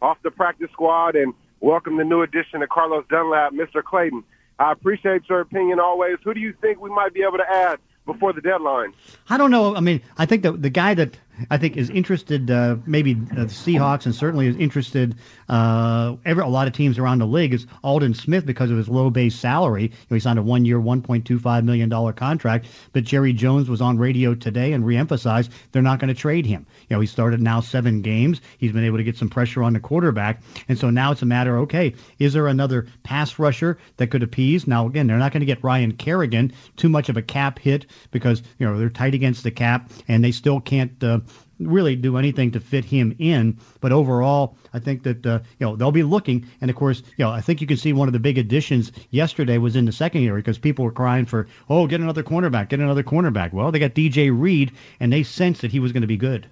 off 0.01 0.19
the 0.23 0.31
practice 0.31 0.71
squad, 0.73 1.17
and 1.17 1.35
welcome 1.61 1.97
the 1.97 2.05
new 2.05 2.23
addition 2.23 2.61
to 2.61 2.67
Carlos 2.67 3.05
Dunlap, 3.09 3.53
Mr. 3.53 3.83
Clayton. 3.83 4.25
I 4.59 4.73
appreciate 4.73 5.23
your 5.29 5.41
opinion 5.41 5.79
always. 5.81 6.17
Who 6.25 6.35
do 6.35 6.41
you 6.41 6.53
think 6.61 6.81
we 6.81 6.91
might 6.91 7.15
be 7.15 7.23
able 7.23 7.39
to 7.39 7.49
add 7.51 7.79
before 8.07 8.33
the 8.33 8.41
deadline? 8.41 8.93
I 9.29 9.37
don't 9.37 9.51
know. 9.51 9.77
I 9.77 9.81
mean, 9.81 10.01
I 10.17 10.27
think 10.27 10.43
the 10.43 10.53
the 10.53 10.71
guy 10.71 10.95
that 10.95 11.17
I 11.51 11.59
think 11.59 11.77
is 11.77 11.91
interested, 11.91 12.51
uh, 12.51 12.77
maybe 12.87 13.15
the 13.15 13.47
Seahawks, 13.47 14.07
and 14.07 14.15
certainly 14.15 14.47
is 14.47 14.57
interested. 14.57 15.17
Uh, 15.49 16.17
every 16.25 16.43
a 16.43 16.47
lot 16.47 16.67
of 16.67 16.73
teams 16.73 16.99
around 16.99 17.19
the 17.19 17.27
league 17.27 17.55
is 17.55 17.67
Aldon 17.83 18.15
Smith 18.15 18.47
because 18.47 18.71
of 18.71 18.77
his 18.77 18.89
low 18.89 19.11
base 19.11 19.35
salary. 19.35 19.85
You 19.85 19.89
know, 20.11 20.15
he 20.15 20.21
signed 20.21 20.39
a 20.39 20.43
one-year, 20.43 20.79
1.25 20.79 21.65
million 21.65 21.89
dollar 21.89 22.13
contract. 22.13 22.67
But 22.93 23.05
Jerry 23.05 23.33
Jones 23.33 23.69
was 23.69 23.81
on 23.81 23.99
radio 23.99 24.35
today 24.35 24.73
and 24.73 24.85
reemphasized 24.85 25.51
they're 25.73 25.83
not 25.83 25.99
going 25.99 26.09
to 26.09 26.15
trade 26.15 26.47
him. 26.47 26.67
You 26.89 26.97
know, 26.97 27.01
he 27.01 27.07
started 27.07 27.41
now 27.41 27.61
seven 27.61 28.03
games. 28.03 28.41
He's 28.59 28.73
been 28.73 28.85
able 28.85 28.99
to 28.99 29.05
get 29.05 29.17
some 29.17 29.29
pressure 29.29 29.63
on 29.63 29.73
the 29.73 29.81
quarterback, 29.81 30.43
and 30.69 30.79
so 30.79 30.91
now 30.91 31.13
it's 31.13 31.23
a 31.23 31.27
matter. 31.27 31.59
Okay, 31.59 31.95
is 32.19 32.33
there 32.33 32.47
another 32.47 32.87
pass 33.03 33.39
rusher 33.39 33.79
that 33.97 34.09
could 34.09 34.23
appease? 34.23 34.67
Now 34.67 34.87
again, 34.87 35.07
they're 35.07 35.19
not 35.19 35.33
going 35.33 35.41
to 35.41 35.47
get 35.47 35.63
Ryan 35.63 35.93
Kerrigan. 35.93 36.53
Too 36.77 36.89
much 36.89 37.09
of 37.09 37.17
a 37.17 37.23
cap 37.23 37.59
hit 37.59 37.87
because 38.11 38.43
you 38.59 38.67
know 38.67 38.79
they're 38.79 38.91
tight 38.91 39.15
against 39.15 39.45
the 39.45 39.51
cap, 39.51 39.91
and 40.09 40.25
they 40.25 40.33
still 40.33 40.61
can't. 40.61 41.03
Uh, 41.03 41.21
really 41.59 41.97
do 41.97 42.17
anything 42.17 42.53
to 42.53 42.61
fit 42.61 42.85
him 42.85 43.17
in. 43.19 43.59
But 43.81 43.93
overall, 43.93 44.57
I 44.73 44.79
think 44.79 45.03
that 45.05 45.27
uh, 45.27 45.41
you 45.59 45.67
know 45.67 45.77
they'll 45.77 45.93
be 45.93 46.03
looking, 46.03 46.47
and 46.61 46.71
of 46.71 46.77
course, 46.77 47.03
you 47.17 47.25
know 47.25 47.31
I 47.31 47.41
think 47.41 47.61
you 47.61 47.67
can 47.67 47.77
see 47.77 47.93
one 47.93 48.09
of 48.09 48.13
the 48.13 48.19
big 48.19 48.39
additions 48.39 48.93
yesterday 49.11 49.59
was 49.59 49.77
in 49.77 49.85
the 49.85 49.93
secondary 49.93 50.41
because 50.41 50.59
people 50.59 50.85
were 50.85 50.93
crying 50.93 51.27
for 51.27 51.49
oh 51.69 51.87
get 51.87 52.01
another 52.01 52.23
cornerback, 52.23 52.69
get 52.69 52.81
another 52.81 53.03
cornerback. 53.03 53.53
Well, 53.53 53.73
they 53.73 53.79
got 53.79 53.95
DJ 53.95 54.31
Reed, 54.33 54.73
and 55.01 55.13
they 55.13 55.23
sensed 55.23 55.63
that 55.63 55.73
he 55.73 55.81
was 55.81 55.93
going 55.93 56.03
to 56.03 56.09
be 56.09 56.17
good. 56.17 56.49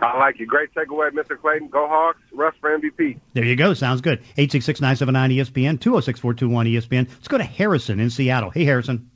I 0.00 0.16
like 0.16 0.38
you. 0.38 0.46
Great 0.46 0.72
takeaway, 0.74 1.10
Mr. 1.10 1.36
Clayton. 1.40 1.68
Go 1.68 1.88
Hawks. 1.88 2.20
Russ 2.32 2.54
for 2.60 2.70
MVP. 2.78 3.18
There 3.32 3.44
you 3.44 3.56
go. 3.56 3.74
Sounds 3.74 4.00
good. 4.00 4.22
Eight 4.36 4.52
six 4.52 4.64
six 4.64 4.80
nine 4.80 4.94
seven 4.94 5.12
nine 5.12 5.32
E 5.32 5.38
ESPN 5.38 5.80
two 5.80 5.90
zero 5.90 6.00
six 6.00 6.20
four 6.20 6.34
two 6.34 6.48
one 6.48 6.66
ESPN. 6.66 7.08
Let's 7.08 7.28
go 7.28 7.38
to 7.38 7.44
Harrison 7.44 7.98
in 7.98 8.10
Seattle. 8.10 8.50
Hey 8.50 8.64
Harrison. 8.64 9.10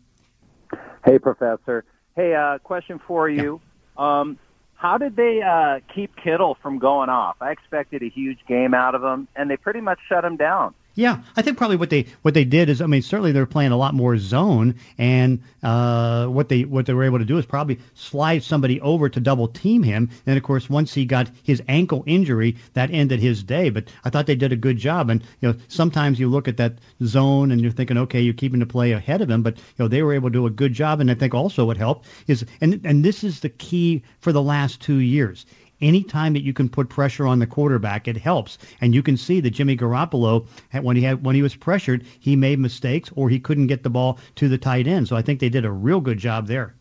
Hey, 1.05 1.19
Professor. 1.19 1.85
Hey, 2.15 2.35
uh, 2.35 2.59
question 2.59 3.01
for 3.07 3.29
you. 3.29 3.61
Um, 3.97 4.39
how 4.83 4.99
did 4.99 5.15
they 5.15 5.41
uh, 5.41 5.79
keep 5.95 6.17
Kittle 6.17 6.57
from 6.61 6.81
going 6.81 7.09
off? 7.09 7.37
I 7.41 7.53
expected 7.53 8.03
a 8.03 8.09
huge 8.09 8.41
game 8.49 8.75
out 8.75 8.97
of 8.97 9.05
him, 9.05 9.29
and 9.37 9.49
they 9.49 9.57
pretty 9.57 9.81
much 9.81 10.01
shut 10.09 10.25
him 10.25 10.37
down. 10.37 10.75
Yeah, 10.95 11.23
I 11.35 11.41
think 11.41 11.57
probably 11.57 11.77
what 11.77 11.89
they 11.89 12.07
what 12.21 12.35
they 12.35 12.45
did 12.45 12.69
is, 12.69 12.83
I 12.83 12.87
mean, 12.87 13.01
certainly 13.01 13.33
they're 13.33 13.47
playing 13.47 13.73
a 13.73 13.79
lot 13.79 13.95
more 13.95 14.19
zone, 14.19 14.75
and 14.99 15.43
uh, 15.63 16.27
what 16.27 16.51
they 16.51 16.65
what 16.65 16.85
they 16.85 16.93
were 16.93 17.05
able 17.05 17.19
to 17.19 17.25
do 17.25 17.39
is 17.39 17.47
probably 17.47 17.79
slide 17.95 18.43
somebody 18.43 18.79
over 18.79 19.09
to 19.09 19.19
double 19.19 19.49
team 19.49 19.83
him. 19.83 20.11
And 20.27 20.37
of 20.37 20.43
course, 20.43 20.69
once 20.69 20.93
he 20.93 21.07
got 21.07 21.31
his 21.45 21.63
ankle 21.67 22.05
injury, 22.07 22.57
that 22.75 22.91
ended 22.91 23.21
his 23.21 23.43
day. 23.43 23.71
But 23.71 23.89
I 24.05 24.11
thought 24.11 24.27
they 24.27 24.35
did 24.35 24.53
a 24.53 24.57
good 24.57 24.77
job. 24.77 25.09
And 25.09 25.23
you 25.41 25.49
know, 25.49 25.59
sometimes 25.69 26.21
you 26.21 26.29
look 26.29 26.47
at 26.47 26.59
that 26.59 26.75
zone 27.03 27.53
and 27.53 27.63
you're 27.63 27.73
thinking, 27.73 27.97
okay, 27.97 28.21
you're 28.21 28.35
keeping 28.35 28.61
the 28.61 28.67
play 28.67 28.93
ahead 28.93 29.23
of 29.23 29.31
him, 29.31 29.43
but 29.43 29.57
you 29.57 29.63
know 29.79 29.89
they 29.89 30.03
were 30.03 30.13
able 30.13 30.29
to 30.29 30.35
do 30.35 30.47
a 30.47 30.51
good 30.51 30.75
job. 30.75 31.01
And 31.01 31.11
I 31.11 31.15
think 31.15 31.33
also 31.33 31.65
what 31.65 31.79
helped 31.79 32.07
is, 32.27 32.45
and 32.61 32.83
and 32.85 33.03
this 33.03 33.25
is 33.25 33.41
the 33.41 33.49
key 33.49 34.03
for 34.21 34.33
the 34.33 34.43
last 34.43 34.83
two 34.83 34.99
years 34.99 35.47
anytime 35.83 36.33
that 36.33 36.43
you 36.43 36.53
can 36.53 36.69
put 36.69 36.89
pressure 36.89 37.27
on 37.27 37.39
the 37.39 37.47
quarterback, 37.47 38.09
it 38.09 38.17
helps. 38.17 38.59
And 38.81 38.95
you 38.95 39.03
can 39.03 39.17
see 39.17 39.41
that 39.41 39.51
Jimmy 39.51 39.77
Garoppolo, 39.77 40.47
when 40.81 40.97
he 40.97 41.03
had 41.03 41.25
when 41.25 41.35
he 41.35 41.43
was 41.43 41.55
pressured, 41.55 42.05
he 42.21 42.37
made 42.37 42.59
mistakes 42.59 43.11
or 43.15 43.29
he 43.29 43.41
couldn't 43.41 43.67
get 43.67 43.83
the 43.83 43.91
ball 43.91 44.19
to 44.37 44.49
the 44.49 44.59
tight 44.59 44.87
end. 44.87 45.09
So 45.09 45.17
I 45.17 45.23
think 45.23 45.41
they 45.41 45.49
did 45.49 45.65
a 45.65 45.71
real 45.71 46.01
good 46.01 46.19
job 46.19 46.47
there. 46.47 46.75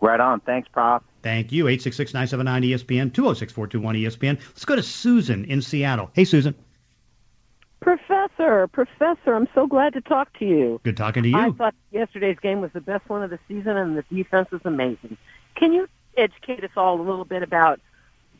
Right 0.00 0.20
on. 0.20 0.40
Thanks, 0.40 0.68
Prof. 0.68 1.02
Thank 1.22 1.52
you. 1.52 1.64
866-979-ESPN, 1.64 3.12
206-421 3.12 4.02
ESPN. 4.02 4.38
Let's 4.48 4.64
go 4.64 4.76
to 4.76 4.82
Susan 4.82 5.44
in 5.46 5.62
Seattle. 5.62 6.10
Hey, 6.12 6.24
Susan. 6.24 6.54
Professor, 7.80 8.66
Professor, 8.68 9.34
I'm 9.34 9.48
so 9.54 9.66
glad 9.66 9.92
to 9.94 10.00
talk 10.00 10.36
to 10.38 10.44
you. 10.44 10.80
Good 10.82 10.96
talking 10.96 11.22
to 11.22 11.28
you. 11.28 11.36
I 11.36 11.50
thought 11.50 11.74
yesterday's 11.92 12.38
game 12.40 12.60
was 12.60 12.72
the 12.72 12.80
best 12.80 13.08
one 13.08 13.22
of 13.22 13.30
the 13.30 13.38
season, 13.48 13.76
and 13.76 13.96
the 13.96 14.02
defense 14.02 14.50
was 14.50 14.60
amazing. 14.64 15.16
Can 15.54 15.72
you 15.72 15.88
educate 16.16 16.64
us 16.64 16.70
all 16.76 17.00
a 17.00 17.02
little 17.02 17.24
bit 17.24 17.42
about 17.42 17.80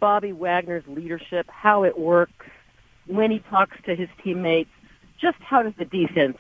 Bobby 0.01 0.33
Wagner's 0.33 0.85
leadership, 0.87 1.49
how 1.49 1.85
it 1.85 1.99
works, 1.99 2.47
when 3.07 3.31
he 3.31 3.39
talks 3.39 3.77
to 3.85 3.95
his 3.95 4.09
teammates, 4.23 4.71
just 5.21 5.39
how 5.39 5.63
does 5.63 5.75
the 5.79 5.85
defense, 5.85 6.39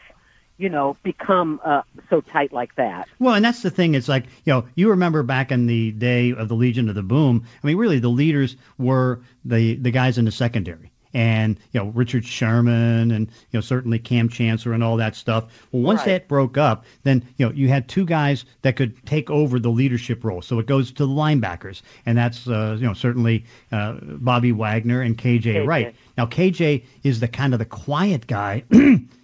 you 0.58 0.68
know, 0.68 0.96
become 1.02 1.60
uh, 1.64 1.82
so 2.10 2.20
tight 2.20 2.52
like 2.52 2.74
that? 2.76 3.08
Well, 3.18 3.34
and 3.34 3.44
that's 3.44 3.62
the 3.62 3.70
thing. 3.70 3.94
It's 3.94 4.08
like, 4.08 4.24
you 4.44 4.52
know, 4.52 4.66
you 4.74 4.90
remember 4.90 5.22
back 5.22 5.52
in 5.52 5.66
the 5.66 5.92
day 5.92 6.32
of 6.32 6.48
the 6.48 6.54
Legion 6.54 6.88
of 6.88 6.94
the 6.94 7.02
Boom. 7.02 7.46
I 7.62 7.66
mean, 7.66 7.76
really, 7.76 7.98
the 8.00 8.08
leaders 8.08 8.56
were 8.78 9.20
the 9.44 9.76
the 9.76 9.90
guys 9.90 10.18
in 10.18 10.24
the 10.24 10.32
secondary. 10.32 10.92
And 11.16 11.58
you 11.72 11.80
know 11.80 11.86
Richard 11.86 12.26
Sherman 12.26 13.10
and 13.10 13.26
you 13.28 13.54
know 13.56 13.62
certainly 13.62 13.98
Kam 13.98 14.28
Chancellor 14.28 14.74
and 14.74 14.84
all 14.84 14.98
that 14.98 15.16
stuff. 15.16 15.44
Well, 15.72 15.82
once 15.82 16.00
Right. 16.00 16.06
that 16.08 16.28
broke 16.28 16.58
up, 16.58 16.84
then 17.04 17.24
you 17.38 17.46
know 17.46 17.52
you 17.52 17.68
had 17.68 17.88
two 17.88 18.04
guys 18.04 18.44
that 18.60 18.76
could 18.76 18.94
take 19.06 19.30
over 19.30 19.58
the 19.58 19.70
leadership 19.70 20.24
role. 20.24 20.42
So 20.42 20.58
it 20.58 20.66
goes 20.66 20.92
to 20.92 21.06
the 21.06 21.12
linebackers, 21.12 21.80
and 22.04 22.18
that's 22.18 22.46
uh, 22.46 22.76
you 22.78 22.84
know 22.86 22.92
certainly 22.92 23.46
uh, 23.72 23.94
Bobby 24.02 24.52
Wagner 24.52 25.00
and 25.00 25.16
KJ, 25.16 25.42
KJ. 25.42 25.66
Wright. 25.66 25.94
Now 26.18 26.26
KJ 26.26 26.84
is 27.02 27.18
the 27.20 27.28
kind 27.28 27.54
of 27.54 27.60
the 27.60 27.64
quiet 27.64 28.26
guy. 28.26 28.64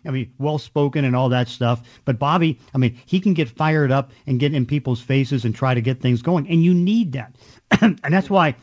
I 0.05 0.11
mean, 0.11 0.33
well 0.39 0.59
spoken 0.59 1.05
and 1.05 1.15
all 1.15 1.29
that 1.29 1.49
stuff. 1.49 1.87
But 2.07 2.19
Bobby, 2.19 2.59
I 2.75 2.79
mean, 2.79 2.99
he 3.07 3.21
can 3.21 3.35
get 3.35 3.49
fired 3.51 3.93
up 3.93 4.11
and 4.27 4.41
get 4.41 4.55
in 4.55 4.65
people's 4.67 5.01
faces 5.01 5.45
and 5.45 5.55
try 5.55 5.75
to 5.75 5.81
get 5.83 6.01
things 6.01 6.23
going, 6.23 6.49
and 6.49 6.65
you 6.65 6.73
need 6.75 7.13
that. 7.13 7.37
and 7.83 7.99
that's 8.09 8.31
why 8.31 8.55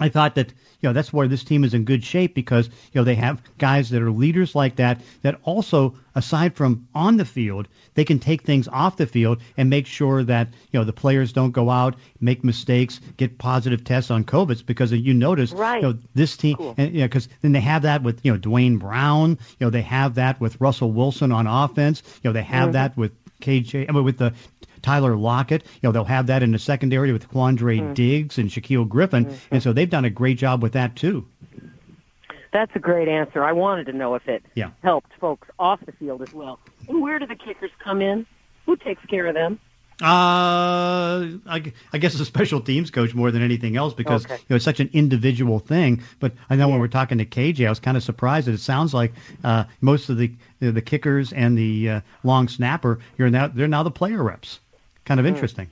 I 0.00 0.08
thought 0.08 0.36
that 0.36 0.48
you 0.80 0.88
know 0.88 0.92
that's 0.94 1.12
where 1.12 1.28
this 1.28 1.44
team 1.44 1.64
is 1.64 1.74
in 1.74 1.84
good 1.84 2.02
shape 2.02 2.34
because 2.34 2.66
you 2.66 2.72
know 3.00 3.04
they 3.04 3.14
have 3.14 3.42
guys 3.58 3.90
that 3.90 4.00
are 4.02 4.10
leaders 4.10 4.54
like 4.54 4.76
that 4.76 5.00
that 5.20 5.38
also 5.42 5.94
aside 6.14 6.54
from 6.54 6.88
on 6.94 7.18
the 7.18 7.24
field 7.26 7.68
they 7.94 8.04
can 8.04 8.18
take 8.18 8.42
things 8.42 8.68
off 8.68 8.96
the 8.96 9.06
field 9.06 9.40
and 9.58 9.68
make 9.68 9.86
sure 9.86 10.24
that 10.24 10.48
you 10.70 10.80
know 10.80 10.84
the 10.84 10.92
players 10.94 11.32
don't 11.34 11.50
go 11.52 11.68
out 11.68 11.94
make 12.20 12.42
mistakes 12.42 13.00
get 13.18 13.36
positive 13.36 13.84
tests 13.84 14.10
on 14.10 14.24
COVID 14.24 14.64
because 14.64 14.92
you 14.92 15.12
notice 15.12 15.52
Right. 15.52 15.82
you 15.82 15.88
know 15.92 15.98
this 16.14 16.36
team 16.38 16.56
and, 16.78 16.92
you 16.94 17.00
know 17.00 17.06
because 17.06 17.28
then 17.42 17.52
they 17.52 17.60
have 17.60 17.82
that 17.82 18.02
with 18.02 18.24
you 18.24 18.32
know 18.32 18.38
Duane 18.38 18.78
Brown 18.78 19.30
you 19.60 19.66
know 19.66 19.70
they 19.70 19.82
have 19.82 20.14
that 20.14 20.40
with 20.40 20.58
Russell 20.60 20.90
Wilson 20.90 21.32
on 21.32 21.46
offense 21.46 22.02
you 22.22 22.28
know 22.30 22.32
they 22.32 22.42
have 22.42 22.70
Mhm. 22.70 22.72
that 22.72 22.96
with 22.96 23.12
KJ 23.42 23.86
I 23.88 23.92
mean, 23.92 24.04
with 24.04 24.18
the 24.18 24.32
Tyler 24.82 25.16
Lockett. 25.16 25.62
You 25.64 25.88
know, 25.88 25.92
they'll 25.92 26.04
have 26.04 26.26
that 26.26 26.42
in 26.42 26.52
the 26.52 26.58
secondary 26.58 27.12
with 27.12 27.30
Quandre 27.30 27.80
Mm. 27.80 27.94
Diggs 27.94 28.38
and 28.38 28.50
Shaquill 28.50 28.88
Griffin. 28.88 29.26
Mm-hmm. 29.26 29.54
And 29.54 29.62
so 29.62 29.72
they've 29.72 29.88
done 29.90 30.04
a 30.04 30.10
great 30.10 30.38
job 30.38 30.62
with 30.62 30.72
that 30.72 30.96
too. 30.96 31.26
That's 32.52 32.72
a 32.74 32.78
great 32.78 33.08
answer. 33.08 33.42
I 33.42 33.52
wanted 33.52 33.86
to 33.86 33.92
know 33.94 34.14
if 34.14 34.28
it 34.28 34.44
Yeah. 34.54 34.70
helped 34.82 35.12
folks 35.20 35.48
off 35.58 35.80
the 35.86 35.92
field 35.92 36.20
as 36.20 36.34
well. 36.34 36.58
And 36.88 37.00
where 37.00 37.18
do 37.18 37.26
the 37.26 37.34
kickers 37.36 37.70
come 37.82 38.02
in? 38.02 38.26
Who 38.66 38.76
takes 38.76 39.02
care 39.06 39.26
of 39.26 39.34
them? 39.34 39.58
Uh, 40.00 41.38
I, 41.46 41.72
I 41.92 41.98
guess 41.98 42.18
a 42.18 42.24
special 42.24 42.60
teams 42.60 42.90
coach 42.90 43.14
more 43.14 43.30
than 43.30 43.40
anything 43.42 43.76
else 43.76 43.94
because 43.94 44.24
Okay. 44.24 44.34
you 44.36 44.44
know 44.50 44.56
it's 44.56 44.64
such 44.64 44.80
an 44.80 44.90
individual 44.92 45.58
thing. 45.60 46.02
But 46.18 46.32
I 46.50 46.56
know 46.56 46.68
when 46.68 46.80
we're 46.80 46.88
talking 46.88 47.18
to 47.18 47.24
KJ, 47.24 47.66
I 47.66 47.68
was 47.70 47.78
kind 47.80 47.96
of 47.96 48.02
surprised 48.02 48.48
that 48.48 48.52
it 48.54 48.60
sounds 48.60 48.92
like 48.92 49.12
uh, 49.44 49.64
most 49.80 50.08
of 50.08 50.16
the 50.18 50.32
the, 50.60 50.72
the 50.72 50.82
kickers 50.82 51.32
and 51.32 51.56
the 51.56 51.88
uh, 51.88 52.00
long 52.24 52.48
snapper 52.48 52.98
you're 53.16 53.30
now 53.30 53.48
they're 53.48 53.68
now 53.68 53.82
the 53.84 53.90
player 53.90 54.22
reps. 54.22 54.60
Kind 55.04 55.20
of 55.20 55.26
Mm. 55.26 55.30
interesting. 55.30 55.68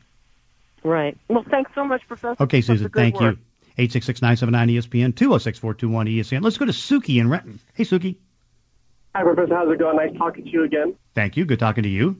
Right. 0.82 1.16
Well, 1.28 1.44
thanks 1.50 1.70
so 1.74 1.84
much, 1.84 2.02
Professor. 2.08 2.42
Okay, 2.42 2.60
Susan, 2.62 2.88
thank 2.90 3.20
work. 3.20 3.36
you. 3.36 3.42
Eight 3.78 3.92
six 3.92 4.04
six 4.06 4.20
nine 4.20 4.36
seven 4.36 4.52
nine 4.52 4.68
ESPN 4.68 5.14
two 5.14 5.26
zero 5.26 5.38
six 5.38 5.58
four 5.58 5.74
two 5.74 5.88
one 5.88 6.06
ESPN. 6.06 6.42
Let's 6.42 6.58
go 6.58 6.66
to 6.66 6.72
Suki 6.72 7.20
in 7.20 7.28
Renton. 7.30 7.60
Hey, 7.74 7.84
Suki. 7.84 8.16
Hi, 9.14 9.22
Professor. 9.22 9.54
How's 9.54 9.70
it 9.72 9.78
going? 9.78 9.96
Nice 9.96 10.16
talking 10.16 10.44
to 10.44 10.50
you 10.50 10.64
again. 10.64 10.94
Thank 11.14 11.36
you. 11.36 11.44
Good 11.44 11.58
talking 11.58 11.82
to 11.84 11.88
you. 11.88 12.16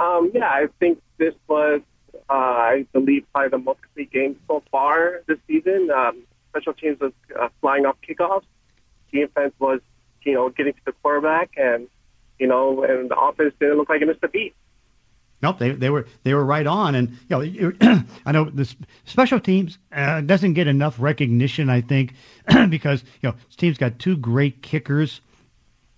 Um, 0.00 0.30
yeah, 0.34 0.46
I 0.48 0.66
think 0.80 1.00
this 1.18 1.34
was, 1.48 1.80
uh, 2.28 2.32
I 2.32 2.86
believe, 2.92 3.24
probably 3.32 3.50
the 3.50 3.58
most 3.58 3.80
complete 3.82 4.10
game 4.12 4.36
so 4.48 4.62
far 4.70 5.22
this 5.26 5.38
season. 5.46 5.90
Um, 5.90 6.22
special 6.50 6.72
teams 6.74 6.98
was 7.00 7.12
uh, 7.38 7.48
flying 7.60 7.86
off 7.86 7.96
kickoffs. 8.06 8.44
Defense 9.12 9.54
was, 9.60 9.80
you 10.24 10.34
know, 10.34 10.48
getting 10.48 10.72
to 10.72 10.80
the 10.86 10.92
quarterback, 10.92 11.50
and 11.56 11.86
you 12.38 12.46
know, 12.48 12.82
and 12.82 13.08
the 13.10 13.16
offense 13.18 13.54
didn't 13.60 13.76
look 13.78 13.88
like 13.88 14.02
it 14.02 14.06
missed 14.06 14.24
a 14.24 14.28
beat. 14.28 14.54
Nope, 15.42 15.58
they 15.58 15.72
they 15.72 15.90
were 15.90 16.06
they 16.22 16.32
were 16.32 16.44
right 16.44 16.66
on, 16.66 16.94
and 16.94 17.10
you 17.28 17.72
know 17.80 18.02
I 18.26 18.32
know 18.32 18.44
the 18.44 18.72
special 19.04 19.40
teams 19.40 19.78
uh, 19.92 20.22
doesn't 20.22 20.54
get 20.54 20.68
enough 20.68 20.96
recognition, 20.98 21.68
I 21.68 21.82
think, 21.82 22.14
because 22.68 23.04
you 23.20 23.28
know 23.28 23.34
this 23.46 23.56
team's 23.56 23.78
got 23.78 23.98
two 23.98 24.16
great 24.16 24.62
kickers. 24.62 25.20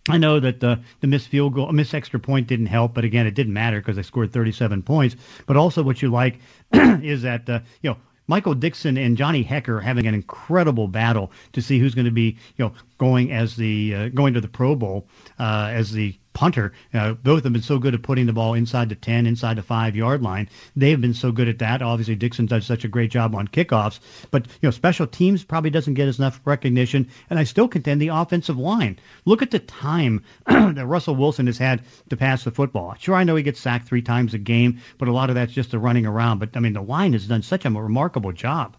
I 0.09 0.18
know 0.18 0.41
that 0.41 0.61
the 0.61 0.80
the 1.01 1.07
missed 1.07 1.28
field 1.28 1.55
goal, 1.55 1.70
missed 1.72 1.95
extra 1.95 2.18
point 2.18 2.47
didn't 2.47 2.66
help, 2.66 2.95
but 2.95 3.05
again, 3.05 3.26
it 3.26 3.34
didn't 3.34 3.53
matter 3.53 3.78
because 3.78 3.97
they 3.97 4.03
scored 4.03 4.32
37 4.32 4.82
points. 4.82 5.16
But 5.47 5.57
also, 5.57 5.82
what 5.82 6.03
you 6.03 6.11
like 6.11 6.41
is 6.72 7.22
that 7.22 7.49
uh, 7.49 7.61
you 7.82 7.91
know 7.91 7.97
Michael 8.28 8.55
Dickson 8.55 8.97
and 8.97 9.16
Johnny 9.16 9.45
Hekker 9.45 9.82
having 9.82 10.07
an 10.07 10.14
incredible 10.14 10.89
battle 10.89 11.30
to 11.53 11.62
see 11.62 11.78
who's 11.78 11.95
going 11.95 12.07
to 12.07 12.11
be 12.11 12.37
you 12.57 12.64
know 12.64 12.72
going 12.99 13.32
as 13.32 13.57
the 13.57 13.95
uh, 13.95 14.09
going 14.09 14.34
to 14.34 14.41
the 14.41 14.49
Pro 14.49 14.74
Bowl 14.74 15.07
uh, 15.39 15.70
as 15.72 15.93
the 15.93 16.16
punter. 16.37 16.74
Uh, 16.93 17.14
both 17.14 17.45
have 17.45 17.53
been 17.55 17.62
so 17.62 17.78
good 17.78 17.95
at 17.95 18.03
putting 18.03 18.26
the 18.26 18.32
ball 18.34 18.53
inside 18.53 18.91
the 18.91 18.95
10, 18.95 19.26
inside 19.26 19.57
the 19.57 19.62
five 19.62 19.97
yard 19.97 20.22
line. 20.22 20.51
They've 20.76 21.01
been 21.01 21.14
so 21.14 21.32
good 21.32 21.49
at 21.49 21.61
that. 21.61 21.80
Obviously, 21.80 22.14
Dickson 22.14 22.45
does 22.45 22.66
such 22.66 22.84
a 22.84 22.89
great 22.89 23.11
job 23.11 23.34
on 23.34 23.49
kickoffs, 23.49 24.01
but 24.30 24.47
you 24.47 24.66
know, 24.66 24.70
special 24.70 25.07
teams 25.07 25.45
probably 25.45 25.70
doesn't 25.70 25.95
get 25.95 26.09
as 26.09 26.18
enough 26.18 26.39
recognition. 26.45 27.09
And 27.30 27.39
I 27.39 27.45
still 27.45 27.68
contend 27.68 28.03
the 28.03 28.09
offensive 28.09 28.59
line. 28.59 28.99
Look 29.24 29.41
at 29.41 29.51
the 29.51 29.59
time 29.59 30.24
that 30.47 30.87
Russell 30.87 31.16
Wilson 31.16 31.47
has 31.47 31.57
had 31.57 31.82
to 32.11 32.18
pass 32.18 32.45
the 32.45 32.51
football. 32.51 32.95
Sure, 32.99 33.14
I 33.14 33.24
know 33.24 33.37
he 33.37 33.43
gets 33.43 33.59
sacked 33.59 33.89
three 33.89 34.03
times 34.03 34.34
a 34.34 34.39
game, 34.39 34.80
but 34.99 35.09
a 35.09 35.12
lot 35.12 35.30
of 35.30 35.37
that's 35.37 35.55
just 35.55 35.70
the 35.70 35.78
running 35.78 36.05
around. 36.05 36.39
But 36.39 36.55
I 36.55 36.61
mean, 36.61 36.74
the 36.74 36.82
line 36.82 37.14
has 37.14 37.26
done 37.26 37.43
such 37.43 37.64
a 37.64 37.70
remarkable 37.70 38.32
job. 38.32 38.76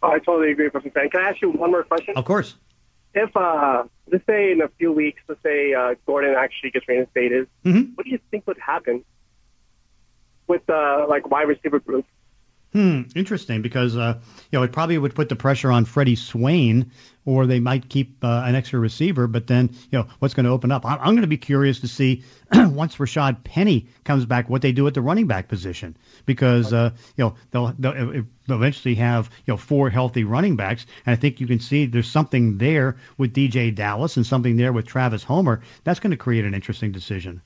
Oh, 0.00 0.10
I 0.10 0.20
totally 0.20 0.52
agree, 0.52 0.68
Professor 0.70 0.92
Fan. 0.92 1.10
Can 1.10 1.22
I 1.22 1.30
ask 1.30 1.42
you 1.42 1.50
one 1.50 1.72
more 1.72 1.82
question? 1.82 2.14
Of 2.16 2.24
course. 2.24 2.54
If, 3.20 3.36
uh, 3.36 3.82
let's 4.12 4.24
say 4.26 4.52
in 4.52 4.60
a 4.62 4.68
few 4.78 4.92
weeks, 4.92 5.20
let's 5.28 5.42
say 5.42 5.74
uh, 5.74 5.94
Gordon 6.06 6.34
actually 6.36 6.70
gets 6.70 6.86
reinstated, 6.86 7.48
Mhm. 7.64 7.96
what 7.96 8.04
do 8.04 8.10
you 8.10 8.20
think 8.30 8.46
would 8.46 8.58
happen 8.58 9.04
with 10.46 10.62
uh, 10.70 11.04
like 11.08 11.28
wide 11.28 11.48
receiver 11.48 11.80
group? 11.80 12.06
Hmm, 12.74 13.04
interesting 13.16 13.62
because 13.62 13.96
uh, 13.96 14.20
you 14.52 14.58
know 14.58 14.62
it 14.62 14.72
probably 14.72 14.98
would 14.98 15.14
put 15.14 15.30
the 15.30 15.36
pressure 15.36 15.72
on 15.72 15.86
Freddie 15.86 16.16
Swain, 16.16 16.92
or 17.24 17.46
they 17.46 17.60
might 17.60 17.88
keep 17.88 18.22
uh, 18.22 18.42
an 18.44 18.54
extra 18.54 18.78
receiver. 18.78 19.26
But 19.26 19.46
then 19.46 19.70
you 19.90 19.98
know 19.98 20.06
what's 20.18 20.34
going 20.34 20.44
to 20.44 20.52
open 20.52 20.70
up? 20.70 20.84
I'm, 20.84 20.98
I'm 20.98 21.14
going 21.14 21.22
to 21.22 21.28
be 21.28 21.38
curious 21.38 21.80
to 21.80 21.88
see 21.88 22.24
once 22.52 22.96
Rashad 22.96 23.42
Penny 23.42 23.88
comes 24.04 24.26
back 24.26 24.50
what 24.50 24.60
they 24.60 24.72
do 24.72 24.86
at 24.86 24.92
the 24.92 25.00
running 25.00 25.26
back 25.26 25.48
position 25.48 25.96
because 26.26 26.74
uh, 26.74 26.90
you 27.16 27.24
know 27.24 27.36
they'll, 27.52 27.72
they'll 27.78 28.24
eventually 28.50 28.96
have 28.96 29.30
you 29.46 29.54
know 29.54 29.56
four 29.56 29.88
healthy 29.88 30.24
running 30.24 30.56
backs, 30.56 30.84
and 31.06 31.14
I 31.14 31.16
think 31.16 31.40
you 31.40 31.46
can 31.46 31.60
see 31.60 31.86
there's 31.86 32.10
something 32.10 32.58
there 32.58 32.98
with 33.16 33.32
DeeJay 33.32 33.74
Dallas 33.76 34.18
and 34.18 34.26
something 34.26 34.56
there 34.58 34.74
with 34.74 34.86
Travis 34.86 35.24
Homer 35.24 35.62
that's 35.84 36.00
going 36.00 36.10
to 36.10 36.18
create 36.18 36.44
an 36.44 36.52
interesting 36.52 36.92
decision. 36.92 37.40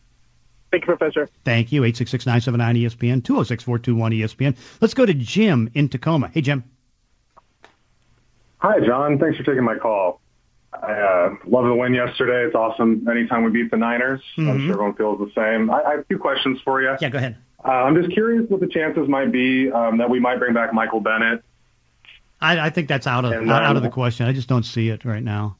Thank 0.72 0.84
you, 0.88 0.96
Professor. 0.96 1.28
Thank 1.44 1.70
you. 1.70 1.82
866-979-ESPN, 1.82 3.20
206-421-ESPN. 3.22 4.56
Let's 4.80 4.94
go 4.94 5.04
to 5.06 5.12
Jim 5.14 5.70
in 5.74 5.88
Tacoma. 5.90 6.28
Hey, 6.28 6.40
Jim. 6.40 6.64
Hi, 8.58 8.80
John. 8.84 9.18
Thanks 9.18 9.36
for 9.36 9.44
taking 9.44 9.64
my 9.64 9.76
call. 9.76 10.20
I 10.72 10.92
uh, 10.92 11.34
love 11.46 11.66
the 11.66 11.74
win 11.74 11.92
yesterday. 11.92 12.46
It's 12.46 12.54
awesome. 12.54 13.06
Anytime 13.08 13.44
we 13.44 13.50
beat 13.50 13.70
the 13.70 13.76
Niners, 13.76 14.22
I'm 14.38 14.44
Mhm. 14.46 14.64
sure 14.64 14.72
everyone 14.72 14.94
feels 14.94 15.18
the 15.18 15.30
same. 15.34 15.70
I, 15.70 15.82
I 15.82 15.90
have 15.90 16.00
a 16.00 16.04
few 16.04 16.18
questions 16.18 16.58
for 16.64 16.80
you. 16.80 16.96
Yeah, 17.00 17.10
go 17.10 17.18
ahead. 17.18 17.36
Uh, 17.62 17.68
I'm 17.70 17.94
just 17.94 18.10
curious 18.12 18.48
what 18.48 18.60
the 18.60 18.66
chances 18.66 19.06
might 19.08 19.30
be 19.30 19.70
um, 19.70 19.98
that 19.98 20.08
we 20.08 20.18
might 20.20 20.38
bring 20.38 20.54
back 20.54 20.72
Michael 20.72 21.00
Bennett. 21.00 21.44
I, 22.40 22.58
I 22.58 22.70
think 22.70 22.88
that's 22.88 23.06
out 23.06 23.24
of 23.26 23.32
And, 23.32 23.50
out 23.52 23.76
of 23.76 23.82
the 23.82 23.90
question. 23.90 24.26
I 24.26 24.32
just 24.32 24.48
don't 24.48 24.64
see 24.64 24.88
it 24.88 25.04
right 25.04 25.22
now. 25.22 25.58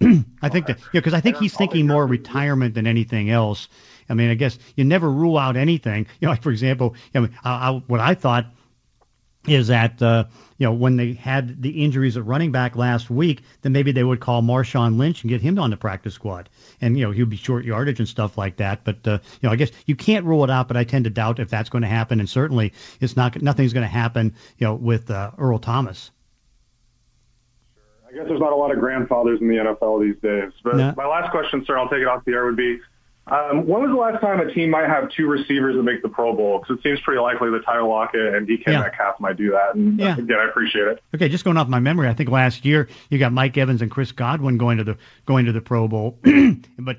I 0.42 0.48
think 0.48 0.66
that 0.66 0.78
yeah, 0.92 1.00
because 1.00 1.14
I 1.14 1.20
think 1.20 1.38
he's 1.38 1.56
thinking 1.56 1.86
more 1.86 2.06
retirement 2.06 2.74
than 2.74 2.86
anything 2.86 3.30
else. 3.30 3.68
I 4.08 4.14
mean, 4.14 4.30
I 4.30 4.34
guess 4.34 4.58
you 4.76 4.84
never 4.84 5.10
rule 5.10 5.36
out 5.36 5.56
anything. 5.56 6.06
You 6.20 6.26
know, 6.26 6.30
like 6.30 6.42
for 6.42 6.50
example, 6.50 6.94
I 7.14 7.20
mean, 7.20 7.36
I, 7.42 7.70
I, 7.70 7.82
what 7.86 8.00
I 8.00 8.14
thought 8.14 8.46
is 9.46 9.68
that 9.68 10.00
uh, 10.02 10.24
you 10.58 10.66
know 10.66 10.72
when 10.72 10.96
they 10.96 11.14
had 11.14 11.62
the 11.62 11.82
injuries 11.84 12.16
at 12.16 12.24
running 12.24 12.52
back 12.52 12.76
last 12.76 13.10
week, 13.10 13.42
then 13.62 13.72
maybe 13.72 13.92
they 13.92 14.04
would 14.04 14.20
call 14.20 14.42
Marshawn 14.42 14.98
Lynch 14.98 15.22
and 15.22 15.30
get 15.30 15.40
him 15.40 15.58
on 15.58 15.70
the 15.70 15.76
practice 15.76 16.14
squad, 16.14 16.48
and 16.80 16.96
you 16.96 17.04
know 17.04 17.10
he'd 17.10 17.28
be 17.28 17.36
short 17.36 17.64
yardage 17.64 17.98
and 17.98 18.08
stuff 18.08 18.38
like 18.38 18.56
that. 18.56 18.84
But 18.84 19.06
uh, 19.06 19.18
you 19.40 19.48
know, 19.48 19.52
I 19.52 19.56
guess 19.56 19.70
you 19.86 19.96
can't 19.96 20.24
rule 20.24 20.44
it 20.44 20.50
out, 20.50 20.68
but 20.68 20.76
I 20.76 20.84
tend 20.84 21.04
to 21.04 21.10
doubt 21.10 21.40
if 21.40 21.50
that's 21.50 21.70
going 21.70 21.82
to 21.82 21.88
happen, 21.88 22.20
and 22.20 22.28
certainly 22.28 22.72
it's 23.00 23.16
not. 23.16 23.40
Nothing's 23.42 23.72
going 23.72 23.86
to 23.86 23.92
happen, 23.92 24.34
you 24.58 24.66
know, 24.66 24.74
with 24.74 25.10
uh, 25.10 25.32
Earl 25.38 25.58
Thomas. 25.58 26.10
I 28.08 28.12
guess 28.14 28.24
there's 28.28 28.40
not 28.40 28.52
a 28.52 28.56
lot 28.56 28.72
of 28.72 28.78
grandfathers 28.80 29.40
in 29.40 29.48
the 29.48 29.56
NFL 29.56 30.00
these 30.00 30.20
days. 30.22 30.52
But 30.64 30.76
No. 30.76 30.94
my 30.96 31.06
last 31.06 31.30
question, 31.30 31.64
sir, 31.66 31.78
I'll 31.78 31.88
take 31.88 32.00
it 32.00 32.06
off 32.06 32.24
the 32.24 32.32
air, 32.32 32.46
would 32.46 32.56
be, 32.56 32.78
um, 33.26 33.66
when 33.66 33.82
was 33.82 33.90
the 33.90 33.96
last 33.96 34.22
time 34.22 34.40
a 34.40 34.50
team 34.54 34.70
might 34.70 34.88
have 34.88 35.10
two 35.10 35.26
receivers 35.26 35.76
that 35.76 35.82
make 35.82 36.00
the 36.00 36.08
Pro 36.08 36.34
Bowl? 36.34 36.60
Because 36.60 36.78
it 36.78 36.82
seems 36.82 36.98
pretty 37.00 37.20
likely 37.20 37.50
that 37.50 37.64
Tyler 37.66 37.86
Lockett 37.86 38.34
and 38.34 38.48
DK 38.48 38.70
Yeah. 38.72 38.80
Metcalf 38.80 39.20
might 39.20 39.36
do 39.36 39.50
that. 39.50 39.74
And 39.74 39.98
Yeah. 39.98 40.16
again, 40.16 40.38
I 40.38 40.48
appreciate 40.48 40.88
it. 40.88 41.02
Okay, 41.14 41.28
just 41.28 41.44
going 41.44 41.58
off 41.58 41.68
my 41.68 41.80
memory, 41.80 42.08
I 42.08 42.14
think 42.14 42.30
last 42.30 42.64
year 42.64 42.88
you 43.10 43.18
got 43.18 43.32
Mike 43.32 43.58
Evans 43.58 43.82
and 43.82 43.90
Chris 43.90 44.12
Godwin 44.12 44.56
going 44.56 44.78
to 44.78 44.84
the 44.84 44.96
going 45.26 45.44
to 45.44 45.52
the 45.52 45.60
Pro 45.60 45.86
Bowl, 45.88 46.18
but 46.78 46.96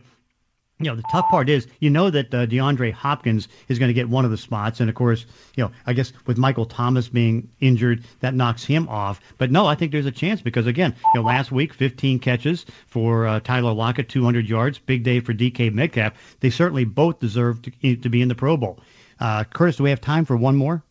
you 0.80 0.86
know 0.86 0.96
the 0.96 1.04
tough 1.12 1.26
part 1.30 1.50
is 1.50 1.68
you 1.80 1.90
know 1.90 2.10
that 2.10 2.34
uh, 2.34 2.46
DeAndre 2.46 2.94
Hopkins 2.94 3.48
is 3.68 3.80
going 3.80 3.90
to 3.90 3.94
get 3.94 4.08
one 4.08 4.26
of 4.26 4.32
the 4.32 4.38
spots, 4.38 4.80
and 4.80 4.90
of 4.90 4.96
course 4.96 5.26
you 5.56 5.64
know 5.64 5.72
I 5.86 5.94
guess 5.94 6.14
with 6.26 6.38
Michael 6.38 6.66
Thomas 6.66 7.10
being 7.10 7.50
injured 7.60 8.06
that 8.22 8.34
knocks 8.34 8.64
him 8.64 8.88
off. 8.88 9.20
But 9.38 9.52
no, 9.52 9.66
I 9.66 9.76
think 9.76 9.92
there's 9.92 10.06
a 10.06 10.12
chance 10.12 10.42
because 10.42 10.68
again 10.68 10.96
you 11.14 11.22
know 11.22 11.28
last 11.28 11.52
week 11.52 11.74
15 11.74 12.20
catches 12.20 12.66
for 12.88 13.28
uh, 13.28 13.40
Tyler 13.42 13.74
Lockett, 13.74 14.10
200 14.10 14.48
yards, 14.48 14.80
big 14.80 15.04
day 15.04 15.20
for 15.20 15.34
DK 15.34 15.74
Metcalf. 15.74 16.14
They 16.40 16.50
certainly 16.50 16.86
both 16.86 17.20
deserve 17.20 17.62
to, 17.64 17.96
to 17.98 18.10
be 18.10 18.22
in 18.22 18.30
the 18.30 18.36
Pro 18.36 18.56
Bowl. 18.56 18.80
Uh, 19.20 19.44
Curtis, 19.44 19.76
do 19.76 19.84
we 19.84 19.90
have 19.90 20.02
time 20.02 20.24
for 20.24 20.38
one 20.38 20.56
more? 20.56 20.84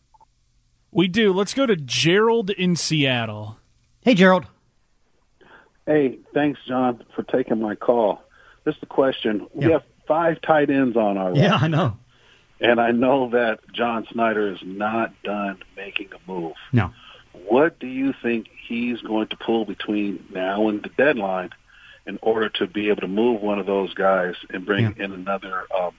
We 0.91 1.07
do. 1.07 1.33
Let's 1.33 1.53
go 1.53 1.65
to 1.65 1.75
Gerald 1.75 2.49
in 2.49 2.75
Seattle. 2.75 3.57
Hey, 4.01 4.15
Gerald. 4.15 4.45
Hey, 5.85 6.19
thanks, 6.33 6.59
John, 6.67 7.03
for 7.15 7.23
taking 7.23 7.59
my 7.59 7.75
call. 7.75 8.21
Just 8.69 8.83
a 8.83 8.85
question. 8.85 9.47
We 9.53 9.65
Yeah. 9.65 9.71
have 9.73 9.83
five 10.07 10.41
tight 10.41 10.69
ends 10.69 10.95
on 10.95 11.17
our 11.17 11.33
Yeah, 11.35 11.57
I 11.59 11.67
know. 11.67 11.97
and 12.61 12.79
I 12.79 12.91
know 12.91 13.29
that 13.31 13.59
John 13.73 14.05
Schneider 14.11 14.51
is 14.51 14.59
not 14.63 15.11
done 15.23 15.57
making 15.75 16.09
a 16.13 16.31
move. 16.31 16.53
No. 16.71 16.91
What 17.47 17.79
do 17.79 17.87
you 17.87 18.13
think 18.21 18.47
he's 18.67 19.01
going 19.01 19.27
to 19.29 19.37
pull 19.37 19.65
between 19.65 20.23
now 20.31 20.67
and 20.69 20.83
the 20.83 20.89
deadline 20.89 21.49
in 22.05 22.19
order 22.21 22.49
to 22.49 22.67
be 22.67 22.89
able 22.89 23.01
to 23.01 23.07
move 23.07 23.41
one 23.41 23.57
of 23.59 23.65
those 23.65 23.93
guys 23.95 24.35
and 24.51 24.65
bring 24.65 24.95
in 24.97 25.11
another 25.13 25.63
um, 25.75 25.93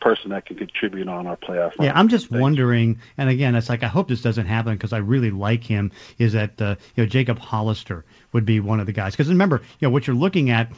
person 0.00 0.30
that 0.30 0.44
can 0.46 0.56
contribute 0.56 1.08
on 1.08 1.26
our 1.26 1.36
playoff. 1.36 1.72
Yeah. 1.80 1.92
I'm 1.94 2.08
just 2.08 2.28
Thanks. 2.28 2.40
wondering, 2.40 2.98
and 3.16 3.28
again, 3.30 3.54
it's 3.54 3.68
like 3.68 3.82
I 3.84 3.88
hope 3.88 4.08
this 4.08 4.22
doesn't 4.22 4.46
happen 4.46 4.74
because 4.74 4.92
I 4.92 4.98
really 4.98 5.30
like 5.30 5.62
him. 5.64 5.90
Is 6.18 6.32
that 6.34 6.60
uh, 6.60 6.76
you 6.96 7.04
know 7.04 7.08
Jacob 7.08 7.38
Hollister 7.38 8.04
would 8.32 8.44
be 8.44 8.58
one 8.60 8.80
of 8.80 8.86
the 8.86 8.92
guys? 8.92 9.12
Because 9.12 9.28
remember, 9.28 9.60
you 9.80 9.86
know 9.88 9.92
what 9.92 10.06
you're 10.06 10.16
looking 10.16 10.50
at 10.50 10.70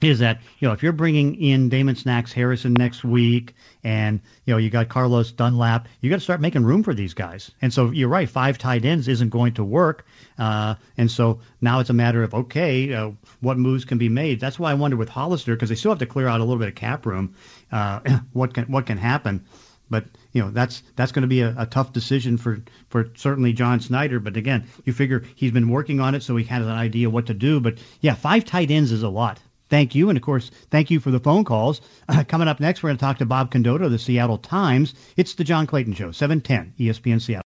is 0.00 0.20
that 0.20 0.40
you 0.58 0.68
know 0.68 0.74
if 0.74 0.82
you're 0.82 0.92
bringing 0.92 1.40
in 1.40 1.68
Damon 1.68 1.96
Snacks 1.96 2.32
Harrison 2.32 2.72
next 2.74 3.04
week, 3.04 3.54
and 3.82 4.20
you 4.44 4.54
know 4.54 4.58
you 4.58 4.70
got 4.70 4.88
Carlos 4.88 5.32
Dunlap, 5.32 5.88
you 6.00 6.10
got 6.10 6.16
to 6.16 6.22
start 6.22 6.40
making 6.40 6.64
room 6.64 6.82
for 6.82 6.94
these 6.94 7.14
guys. 7.14 7.50
And 7.60 7.72
so 7.72 7.90
you're 7.90 8.08
right, 8.08 8.28
five 8.28 8.58
tight 8.58 8.84
ends 8.84 9.08
isn't 9.08 9.30
going 9.30 9.54
to 9.54 9.64
work. 9.64 10.06
Uh, 10.38 10.76
and 10.96 11.10
so 11.10 11.40
now 11.60 11.80
it's 11.80 11.90
a 11.90 11.94
matter 11.94 12.22
of 12.22 12.34
okay, 12.34 12.92
uh, 12.94 13.10
what 13.40 13.58
moves 13.58 13.84
can 13.84 13.98
be 13.98 14.08
made. 14.08 14.40
That's 14.40 14.58
why 14.58 14.70
I 14.70 14.74
wonder 14.74 14.96
with 14.96 15.08
Hollister 15.08 15.54
because 15.54 15.68
they 15.68 15.74
still 15.74 15.90
have 15.90 15.98
to 15.98 16.06
clear 16.06 16.28
out 16.28 16.40
a 16.40 16.44
little 16.44 16.58
bit 16.58 16.68
of 16.68 16.74
cap 16.74 17.04
room. 17.04 17.34
Uh, 17.72 18.00
what 18.32 18.54
can 18.54 18.64
what 18.64 18.86
can 18.86 18.98
happen? 18.98 19.46
But 19.90 20.04
you 20.32 20.42
know 20.42 20.50
that's 20.50 20.82
that's 20.94 21.12
going 21.12 21.22
to 21.22 21.28
be 21.28 21.40
a, 21.40 21.54
a 21.58 21.66
tough 21.66 21.92
decision 21.92 22.36
for 22.36 22.62
for 22.88 23.10
certainly 23.16 23.52
John 23.52 23.80
Schneider. 23.80 24.20
But 24.20 24.36
again, 24.36 24.68
you 24.84 24.92
figure 24.92 25.24
he's 25.34 25.50
been 25.50 25.70
working 25.70 25.98
on 25.98 26.14
it, 26.14 26.22
so 26.22 26.36
he 26.36 26.44
has 26.44 26.64
an 26.64 26.72
idea 26.72 27.10
what 27.10 27.26
to 27.26 27.34
do. 27.34 27.58
But 27.58 27.78
yeah, 28.00 28.14
five 28.14 28.44
tight 28.44 28.70
ends 28.70 28.92
is 28.92 29.02
a 29.02 29.08
lot. 29.08 29.40
Thank 29.68 29.94
you, 29.94 30.08
and 30.08 30.16
of 30.16 30.22
course, 30.22 30.50
thank 30.70 30.90
you 30.90 31.00
for 31.00 31.10
the 31.10 31.20
phone 31.20 31.44
calls. 31.44 31.80
Uh, 32.08 32.24
coming 32.24 32.48
up 32.48 32.60
next, 32.60 32.82
we're 32.82 32.88
going 32.88 32.96
to 32.96 33.00
talk 33.00 33.18
to 33.18 33.26
Bob 33.26 33.52
Condotta 33.52 33.84
of 33.84 33.90
the 33.90 33.98
Seattle 33.98 34.38
Times. 34.38 34.94
It's 35.16 35.34
the 35.34 35.44
John 35.44 35.66
Clayton 35.66 35.92
Show, 35.94 36.12
710 36.12 36.74
ESPN 36.78 37.20
Seattle. 37.20 37.44